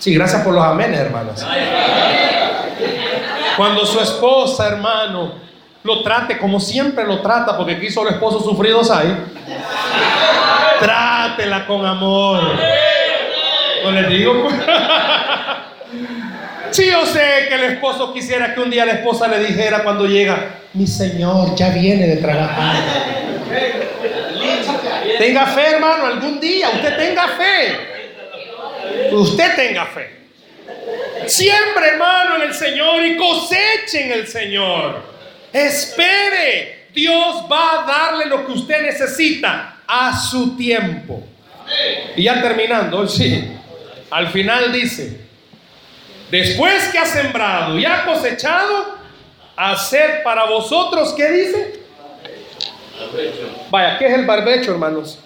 Sí, 0.00 0.14
gracias 0.14 0.42
por 0.42 0.54
los 0.54 0.64
amenes, 0.64 0.98
hermanas. 0.98 1.46
Cuando 3.54 3.84
su 3.84 4.00
esposa, 4.00 4.68
hermano, 4.68 5.32
lo 5.82 6.02
trate 6.02 6.38
como 6.38 6.58
siempre 6.58 7.06
lo 7.06 7.20
trata, 7.20 7.54
porque 7.54 7.72
aquí 7.72 7.90
solo 7.90 8.08
esposos 8.08 8.42
sufridos 8.42 8.90
hay, 8.90 9.14
trátela 10.80 11.66
con 11.66 11.84
amor. 11.84 12.42
No 13.84 13.90
les 13.90 14.08
digo. 14.08 14.48
Sí, 16.70 16.86
yo 16.90 17.04
sé 17.04 17.46
que 17.48 17.54
el 17.56 17.64
esposo 17.64 18.14
quisiera 18.14 18.54
que 18.54 18.60
un 18.60 18.70
día 18.70 18.86
la 18.86 18.92
esposa 18.92 19.28
le 19.28 19.40
dijera 19.40 19.82
cuando 19.82 20.06
llega, 20.06 20.60
mi 20.72 20.86
señor 20.86 21.54
ya 21.56 21.68
viene 21.70 22.06
de 22.06 22.16
trabajar. 22.16 22.76
Tenga 25.18 25.46
fe, 25.46 25.72
hermano, 25.72 26.06
algún 26.06 26.40
día, 26.40 26.70
usted 26.70 26.96
tenga 26.96 27.28
fe. 27.28 27.90
Usted 29.12 29.56
tenga 29.56 29.86
fe. 29.86 30.20
Siempre, 31.26 31.88
hermano, 31.88 32.36
en 32.36 32.42
el 32.42 32.54
Señor 32.54 33.04
y 33.04 33.16
coseche 33.16 34.04
en 34.04 34.12
el 34.12 34.26
Señor. 34.26 35.02
Espere. 35.52 36.88
Dios 36.94 37.44
va 37.50 37.82
a 37.82 37.86
darle 37.86 38.26
lo 38.26 38.44
que 38.46 38.52
usted 38.52 38.82
necesita 38.82 39.76
a 39.86 40.18
su 40.18 40.56
tiempo. 40.56 41.22
Y 42.16 42.24
ya 42.24 42.42
terminando, 42.42 43.06
sí. 43.06 43.48
Al 44.10 44.28
final 44.28 44.72
dice, 44.72 45.20
después 46.30 46.88
que 46.88 46.98
ha 46.98 47.06
sembrado 47.06 47.78
y 47.78 47.84
ha 47.84 48.04
cosechado, 48.04 48.98
hacer 49.54 50.22
para 50.24 50.46
vosotros, 50.46 51.14
¿qué 51.16 51.30
dice? 51.30 51.80
Vaya, 53.70 53.98
¿qué 53.98 54.06
es 54.06 54.14
el 54.14 54.26
barbecho, 54.26 54.72
hermanos? 54.72 55.18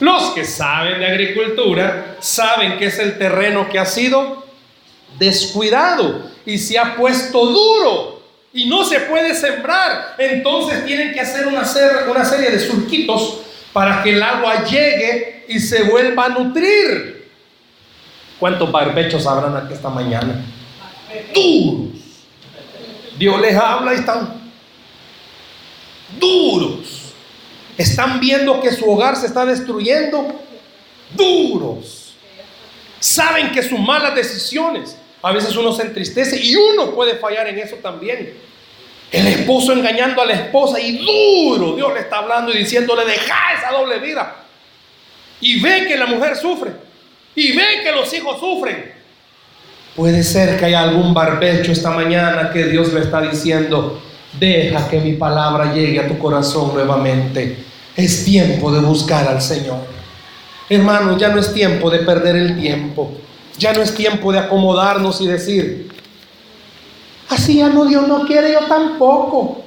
Los 0.00 0.30
que 0.30 0.44
saben 0.44 0.98
de 0.98 1.06
agricultura 1.06 2.16
saben 2.20 2.78
que 2.78 2.86
es 2.86 2.98
el 2.98 3.18
terreno 3.18 3.68
que 3.68 3.78
ha 3.78 3.84
sido 3.84 4.46
descuidado 5.18 6.30
y 6.46 6.56
se 6.56 6.78
ha 6.78 6.96
puesto 6.96 7.44
duro 7.46 8.22
y 8.52 8.66
no 8.66 8.82
se 8.84 9.00
puede 9.00 9.34
sembrar. 9.34 10.16
Entonces 10.18 10.86
tienen 10.86 11.12
que 11.12 11.20
hacer 11.20 11.46
una, 11.46 11.64
serie 11.64 12.50
de 12.50 12.58
surquitos 12.58 13.40
para 13.74 14.02
que 14.02 14.10
el 14.10 14.22
agua 14.22 14.64
llegue 14.64 15.44
y 15.48 15.58
se 15.60 15.82
vuelva 15.84 16.24
a 16.24 16.28
nutrir. 16.30 17.28
¿Cuántos 18.38 18.72
barbechos 18.72 19.26
habrán 19.26 19.54
aquí 19.54 19.74
esta 19.74 19.90
mañana? 19.90 20.42
Duros. 21.34 21.90
Dios 23.18 23.38
les 23.38 23.54
habla 23.54 23.92
y 23.92 23.96
están 23.96 24.40
duros. 26.18 26.99
Están 27.80 28.20
viendo 28.20 28.60
que 28.60 28.70
su 28.72 28.84
hogar 28.90 29.16
se 29.16 29.24
está 29.24 29.46
destruyendo. 29.46 30.38
Duros. 31.14 32.14
Saben 32.98 33.52
que 33.52 33.62
sus 33.62 33.80
malas 33.80 34.14
decisiones, 34.14 34.98
a 35.22 35.32
veces 35.32 35.56
uno 35.56 35.72
se 35.72 35.84
entristece 35.84 36.38
y 36.38 36.54
uno 36.54 36.94
puede 36.94 37.14
fallar 37.14 37.48
en 37.48 37.58
eso 37.58 37.76
también. 37.76 38.34
El 39.10 39.26
esposo 39.28 39.72
engañando 39.72 40.20
a 40.20 40.26
la 40.26 40.34
esposa 40.34 40.78
y 40.78 40.98
duro 40.98 41.74
Dios 41.74 41.94
le 41.94 42.00
está 42.00 42.18
hablando 42.18 42.52
y 42.52 42.58
diciéndole, 42.58 43.06
deja 43.06 43.54
esa 43.58 43.70
doble 43.70 43.98
vida. 43.98 44.36
Y 45.40 45.58
ve 45.62 45.86
que 45.88 45.96
la 45.96 46.04
mujer 46.04 46.36
sufre. 46.36 46.72
Y 47.34 47.52
ve 47.52 47.80
que 47.82 47.92
los 47.92 48.12
hijos 48.12 48.38
sufren. 48.38 48.92
Puede 49.96 50.22
ser 50.22 50.58
que 50.58 50.66
haya 50.66 50.82
algún 50.82 51.14
barbecho 51.14 51.72
esta 51.72 51.92
mañana 51.92 52.50
que 52.52 52.66
Dios 52.66 52.92
le 52.92 53.00
está 53.00 53.22
diciendo, 53.22 54.02
deja 54.38 54.86
que 54.86 55.00
mi 55.00 55.14
palabra 55.14 55.72
llegue 55.72 55.98
a 55.98 56.06
tu 56.06 56.18
corazón 56.18 56.74
nuevamente. 56.74 57.69
Es 58.00 58.24
tiempo 58.24 58.72
de 58.72 58.80
buscar 58.80 59.28
al 59.28 59.42
Señor. 59.42 59.76
Hermano, 60.70 61.18
ya 61.18 61.28
no 61.28 61.38
es 61.38 61.52
tiempo 61.52 61.90
de 61.90 61.98
perder 61.98 62.34
el 62.34 62.58
tiempo. 62.58 63.12
Ya 63.58 63.74
no 63.74 63.82
es 63.82 63.94
tiempo 63.94 64.32
de 64.32 64.38
acomodarnos 64.38 65.20
y 65.20 65.26
decir, 65.26 65.92
así 67.28 67.58
ya 67.58 67.68
no 67.68 67.84
Dios 67.84 68.08
no 68.08 68.26
quiere, 68.26 68.52
yo 68.52 68.60
tampoco. 68.60 69.64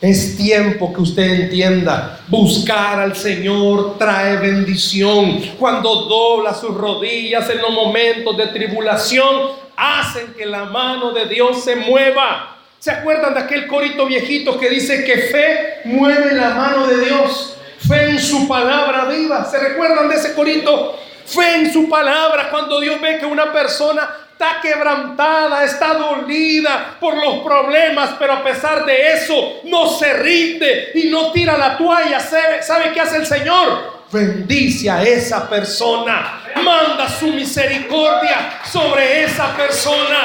Es 0.00 0.36
tiempo 0.36 0.92
que 0.92 1.00
usted 1.00 1.42
entienda, 1.42 2.18
buscar 2.26 2.98
al 2.98 3.14
Señor 3.14 3.96
trae 3.98 4.36
bendición. 4.38 5.40
Cuando 5.56 6.06
dobla 6.06 6.54
sus 6.54 6.74
rodillas 6.74 7.48
en 7.50 7.58
los 7.58 7.70
momentos 7.70 8.36
de 8.36 8.48
tribulación, 8.48 9.52
hacen 9.76 10.34
que 10.36 10.44
la 10.44 10.64
mano 10.64 11.12
de 11.12 11.26
Dios 11.26 11.62
se 11.62 11.76
mueva. 11.76 12.56
¿Se 12.80 12.90
acuerdan 12.90 13.32
de 13.34 13.40
aquel 13.40 13.68
corito 13.68 14.06
viejito 14.06 14.58
que 14.58 14.70
dice 14.70 15.04
que 15.04 15.18
fe 15.18 15.82
mueve 15.84 16.34
la 16.34 16.50
mano 16.50 16.88
de 16.88 17.04
Dios? 17.04 17.55
Fe 17.78 18.10
en 18.10 18.20
su 18.20 18.46
palabra 18.48 19.04
viva. 19.06 19.44
¿Se 19.44 19.58
recuerdan 19.58 20.08
de 20.08 20.16
ese 20.16 20.34
corito? 20.34 20.98
Fe 21.26 21.56
en 21.56 21.72
su 21.72 21.88
palabra. 21.88 22.50
Cuando 22.50 22.80
Dios 22.80 23.00
ve 23.00 23.18
que 23.18 23.26
una 23.26 23.52
persona 23.52 24.08
está 24.32 24.60
quebrantada, 24.60 25.64
está 25.64 25.94
dolida 25.94 26.96
por 27.00 27.16
los 27.16 27.42
problemas, 27.42 28.10
pero 28.18 28.34
a 28.34 28.44
pesar 28.44 28.84
de 28.84 29.12
eso 29.14 29.60
no 29.64 29.88
se 29.88 30.12
rinde 30.12 30.90
y 30.94 31.08
no 31.08 31.32
tira 31.32 31.56
la 31.56 31.76
toalla. 31.76 32.20
¿Sabe, 32.20 32.62
¿Sabe 32.62 32.92
qué 32.92 33.00
hace 33.00 33.16
el 33.16 33.26
Señor? 33.26 33.96
Bendice 34.12 34.90
a 34.90 35.02
esa 35.02 35.48
persona, 35.48 36.42
manda 36.62 37.08
su 37.08 37.28
misericordia 37.28 38.60
sobre 38.70 39.24
esa 39.24 39.56
persona. 39.56 40.18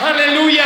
Aleluya. 0.00 0.64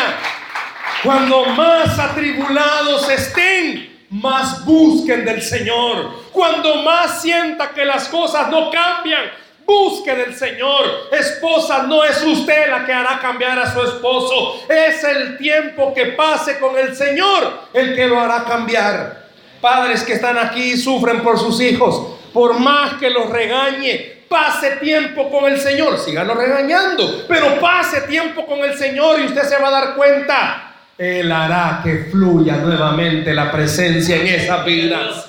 Cuando 1.02 1.46
más 1.46 1.98
atribulados 1.98 3.08
estén, 3.08 3.89
más 4.10 4.64
busquen 4.64 5.24
del 5.24 5.42
Señor. 5.42 6.30
Cuando 6.32 6.82
más 6.82 7.22
sienta 7.22 7.70
que 7.70 7.84
las 7.84 8.08
cosas 8.08 8.48
no 8.50 8.70
cambian, 8.70 9.30
Busque 9.70 10.12
del 10.12 10.34
Señor. 10.34 11.08
Esposa, 11.12 11.84
no 11.84 12.02
es 12.02 12.20
usted 12.24 12.68
la 12.68 12.84
que 12.84 12.92
hará 12.92 13.20
cambiar 13.20 13.56
a 13.56 13.72
su 13.72 13.80
esposo. 13.80 14.64
Es 14.68 15.04
el 15.04 15.38
tiempo 15.38 15.94
que 15.94 16.06
pase 16.06 16.58
con 16.58 16.76
el 16.76 16.96
Señor 16.96 17.68
el 17.72 17.94
que 17.94 18.08
lo 18.08 18.20
hará 18.20 18.42
cambiar. 18.42 19.26
Padres 19.60 20.02
que 20.02 20.14
están 20.14 20.36
aquí 20.38 20.72
y 20.72 20.76
sufren 20.76 21.22
por 21.22 21.38
sus 21.38 21.60
hijos. 21.60 22.18
Por 22.32 22.58
más 22.58 22.94
que 22.94 23.10
los 23.10 23.30
regañe, 23.30 24.24
pase 24.28 24.72
tiempo 24.78 25.30
con 25.30 25.44
el 25.44 25.60
Señor. 25.60 25.98
Síganlo 25.98 26.34
regañando, 26.34 27.26
pero 27.28 27.60
pase 27.60 28.00
tiempo 28.02 28.46
con 28.46 28.58
el 28.60 28.76
Señor 28.76 29.20
y 29.20 29.26
usted 29.26 29.42
se 29.42 29.56
va 29.56 29.68
a 29.68 29.70
dar 29.70 29.94
cuenta. 29.94 30.69
Él 31.00 31.32
hará 31.32 31.80
que 31.82 32.10
fluya 32.10 32.58
nuevamente 32.58 33.32
la 33.32 33.50
presencia 33.50 34.16
en 34.16 34.26
esas 34.26 34.62
vidas. 34.66 35.28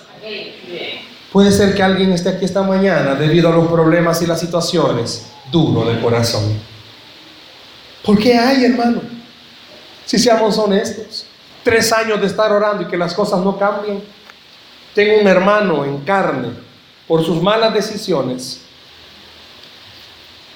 Puede 1.32 1.50
ser 1.50 1.74
que 1.74 1.82
alguien 1.82 2.12
esté 2.12 2.28
aquí 2.28 2.44
esta 2.44 2.62
mañana 2.62 3.16
debido 3.16 3.48
a 3.48 3.56
los 3.56 3.72
problemas 3.72 4.22
y 4.22 4.28
las 4.28 4.42
situaciones 4.42 5.28
duro 5.50 5.90
de 5.90 6.02
corazón. 6.02 6.60
¿Por 8.04 8.20
qué 8.20 8.38
hay, 8.38 8.66
hermano? 8.66 9.00
Si 10.06 10.20
seamos 10.20 10.58
honestos, 10.58 11.26
tres 11.64 11.94
años 11.94 12.20
de 12.20 12.28
estar 12.28 12.52
orando 12.52 12.84
y 12.84 12.88
que 12.88 12.98
las 12.98 13.14
cosas 13.14 13.40
no 13.40 13.58
cambien. 13.58 14.04
Tengo 14.94 15.22
un 15.22 15.28
hermano 15.30 15.86
en 15.86 16.00
carne 16.00 16.50
por 17.08 17.24
sus 17.26 17.42
malas 17.42 17.74
decisiones. 17.74 18.60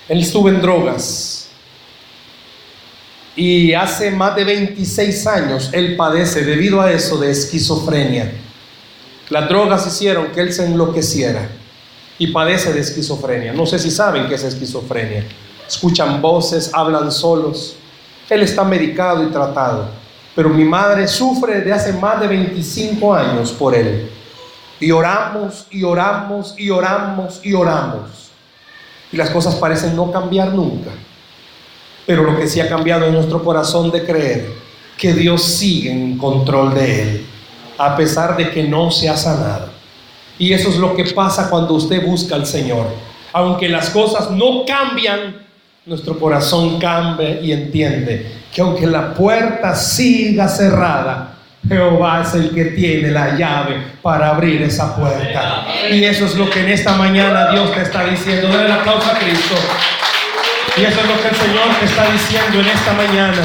Él 0.10 0.20
estuvo 0.20 0.50
en 0.50 0.62
drogas 0.62 1.45
y 3.36 3.74
hace 3.74 4.12
más 4.12 4.36
de 4.36 4.46
26 4.46 5.28
años 5.28 5.70
él 5.74 5.96
padece 5.98 6.44
debido 6.44 6.82
a 6.82 6.92
eso 6.92 7.18
de 7.18 7.32
esquizofrenia. 7.32 8.32
Las 9.30 9.50
drogas 9.50 9.86
hicieron 9.88 10.28
que 10.28 10.42
él 10.42 10.54
se 10.54 10.66
enloqueciera 10.66 11.50
y 12.18 12.28
padece 12.28 12.72
de 12.72 12.80
esquizofrenia. 12.80 13.52
No 13.54 13.66
sé 13.66 13.80
si 13.80 13.92
saben 13.92 14.28
qué 14.28 14.36
es 14.36 14.44
esquizofrenia. 14.44 15.26
Escuchan 15.68 16.22
voces, 16.22 16.72
hablan 16.74 17.12
solos. 17.12 17.76
Él 18.30 18.42
está 18.42 18.64
medicado 18.64 19.24
y 19.24 19.32
tratado. 19.32 19.90
Pero 20.36 20.50
mi 20.50 20.64
madre 20.64 21.08
sufre 21.08 21.56
desde 21.56 21.74
hace 21.74 21.94
más 21.94 22.20
de 22.22 22.28
25 22.28 23.14
años 23.14 23.52
por 23.52 23.76
él. 23.76 24.10
Y 24.80 24.92
oramos 24.92 25.66
y 25.72 25.84
oramos 25.84 26.54
y 26.58 26.70
oramos 26.70 27.40
y 27.44 27.54
oramos. 27.54 28.30
Y 29.12 29.18
las 29.18 29.30
cosas 29.30 29.56
parecen 29.56 29.96
no 29.96 30.12
cambiar 30.12 30.54
nunca. 30.54 30.92
Pero 32.06 32.24
lo 32.24 32.38
que 32.38 32.48
sí 32.48 32.60
ha 32.60 32.70
cambiado 32.70 33.06
es 33.06 33.14
nuestro 33.14 33.44
corazón 33.44 33.92
de 33.92 34.04
creer 34.04 34.54
que 34.98 35.14
Dios 35.14 35.44
sigue 35.44 35.92
en 35.92 36.18
control 36.18 36.74
de 36.74 37.02
él 37.02 37.26
a 37.78 37.96
pesar 37.96 38.38
de 38.38 38.52
que 38.52 38.64
no 38.64 38.92
se 38.92 39.10
ha 39.10 39.18
sanado. 39.18 39.70
Y 40.38 40.54
eso 40.54 40.70
es 40.70 40.78
lo 40.78 40.96
que 40.96 41.06
pasa 41.06 41.50
cuando 41.50 41.74
usted 41.74 42.06
busca 42.06 42.36
al 42.36 42.46
Señor. 42.46 42.88
Aunque 43.34 43.70
las 43.70 43.90
cosas 43.90 44.32
no 44.32 44.66
cambian, 44.66 45.38
nuestro 45.86 46.18
corazón 46.18 46.80
cambia 46.80 47.42
y 47.42 47.52
entiende 47.52 48.32
que 48.54 48.62
aunque 48.62 48.88
la 48.88 49.14
puerta 49.14 49.76
siga 49.76 50.48
cerrada, 50.48 51.36
Jehová 51.68 52.24
es 52.26 52.34
el 52.36 52.52
que 52.52 52.66
tiene 52.66 53.10
la 53.12 53.36
llave 53.36 53.78
para 54.02 54.30
abrir 54.30 54.62
esa 54.62 54.96
puerta. 54.96 55.66
Y 55.92 56.04
eso 56.04 56.26
es 56.26 56.36
lo 56.36 56.50
que 56.50 56.62
en 56.62 56.70
esta 56.70 56.96
mañana 56.96 57.52
Dios 57.52 57.74
te 57.74 57.82
está 57.82 58.06
diciendo. 58.06 58.48
Dale 58.50 58.70
la 58.70 58.76
aplauso 58.76 59.10
a 59.10 59.18
Cristo. 59.18 59.56
Y 60.78 60.84
eso 60.84 61.00
es 61.00 61.08
lo 61.08 61.22
que 61.22 61.28
el 61.30 61.36
Señor 61.36 61.68
está 61.82 62.12
diciendo 62.12 62.60
en 62.60 62.68
esta 62.68 62.94
mañana 62.94 63.42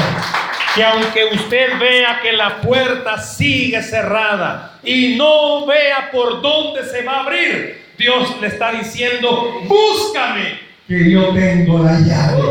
que 0.75 0.83
aunque 0.83 1.25
usted 1.25 1.79
vea 1.79 2.19
que 2.21 2.33
la 2.33 2.59
puerta 2.61 3.21
sigue 3.21 3.81
cerrada 3.81 4.79
y 4.83 5.15
no 5.15 5.65
vea 5.65 6.09
por 6.11 6.41
dónde 6.41 6.85
se 6.85 7.03
va 7.03 7.13
a 7.13 7.19
abrir, 7.21 7.85
Dios 7.97 8.39
le 8.39 8.47
está 8.47 8.71
diciendo, 8.71 9.61
búscame, 9.63 10.59
que 10.87 11.09
yo 11.09 11.33
tengo 11.33 11.79
la 11.79 11.99
llave. 11.99 12.43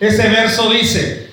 Ese 0.00 0.28
verso 0.28 0.70
dice, 0.70 1.30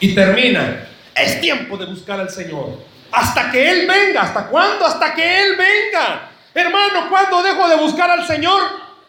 y 0.00 0.14
termina, 0.14 0.86
es 1.14 1.40
tiempo 1.40 1.76
de 1.76 1.86
buscar 1.86 2.20
al 2.20 2.30
Señor. 2.30 2.78
Hasta 3.10 3.50
que 3.50 3.70
Él 3.70 3.86
venga. 3.86 4.22
¿Hasta 4.22 4.46
cuándo? 4.46 4.84
Hasta 4.84 5.14
que 5.14 5.42
Él 5.42 5.56
venga. 5.56 6.30
Hermano, 6.52 7.08
¿cuándo 7.08 7.42
dejo 7.42 7.68
de 7.68 7.76
buscar 7.76 8.10
al 8.10 8.26
Señor? 8.26 8.60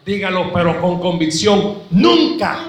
Dígalo, 0.06 0.54
pero 0.54 0.80
con 0.80 1.00
convicción. 1.00 1.80
Nunca. 1.90 2.60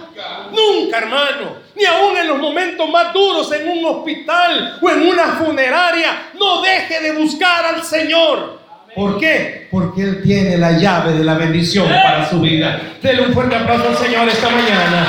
Nunca, 0.50 0.98
hermano. 0.98 1.66
Ni 1.74 1.84
aún 1.84 2.16
en 2.16 2.28
los 2.28 2.38
momentos 2.38 2.88
más 2.88 3.12
duros 3.12 3.52
en 3.52 3.68
un 3.68 3.84
hospital 3.84 4.78
o 4.80 4.90
en 4.90 5.02
una 5.02 5.24
funeraria. 5.34 6.30
No 6.38 6.62
deje 6.62 7.00
de 7.02 7.12
buscar 7.12 7.66
al 7.66 7.84
Señor. 7.84 8.58
¿Por 8.94 9.18
qué? 9.18 9.68
Porque 9.70 10.00
Él 10.00 10.22
tiene 10.22 10.56
la 10.56 10.78
llave 10.78 11.12
de 11.12 11.22
la 11.22 11.34
bendición 11.34 11.86
para 11.86 12.26
su 12.30 12.40
vida. 12.40 12.80
Denle 13.02 13.26
un 13.26 13.34
fuerte 13.34 13.54
aplauso 13.54 13.90
al 13.90 13.98
Señor 13.98 14.26
esta 14.26 14.48
mañana. 14.48 15.06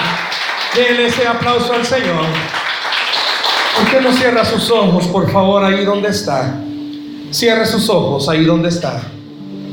Denle 0.76 1.06
ese 1.06 1.26
aplauso 1.26 1.72
al 1.72 1.86
Señor. 1.86 2.26
¿Por 3.78 3.90
qué 3.90 4.02
no 4.02 4.12
cierra 4.12 4.44
sus 4.44 4.70
ojos, 4.70 5.08
por 5.08 5.32
favor, 5.32 5.64
ahí 5.64 5.86
donde 5.86 6.10
está? 6.10 6.54
Cierre 7.32 7.66
sus 7.66 7.90
ojos 7.90 8.28
ahí 8.28 8.44
donde 8.44 8.68
está. 8.68 9.02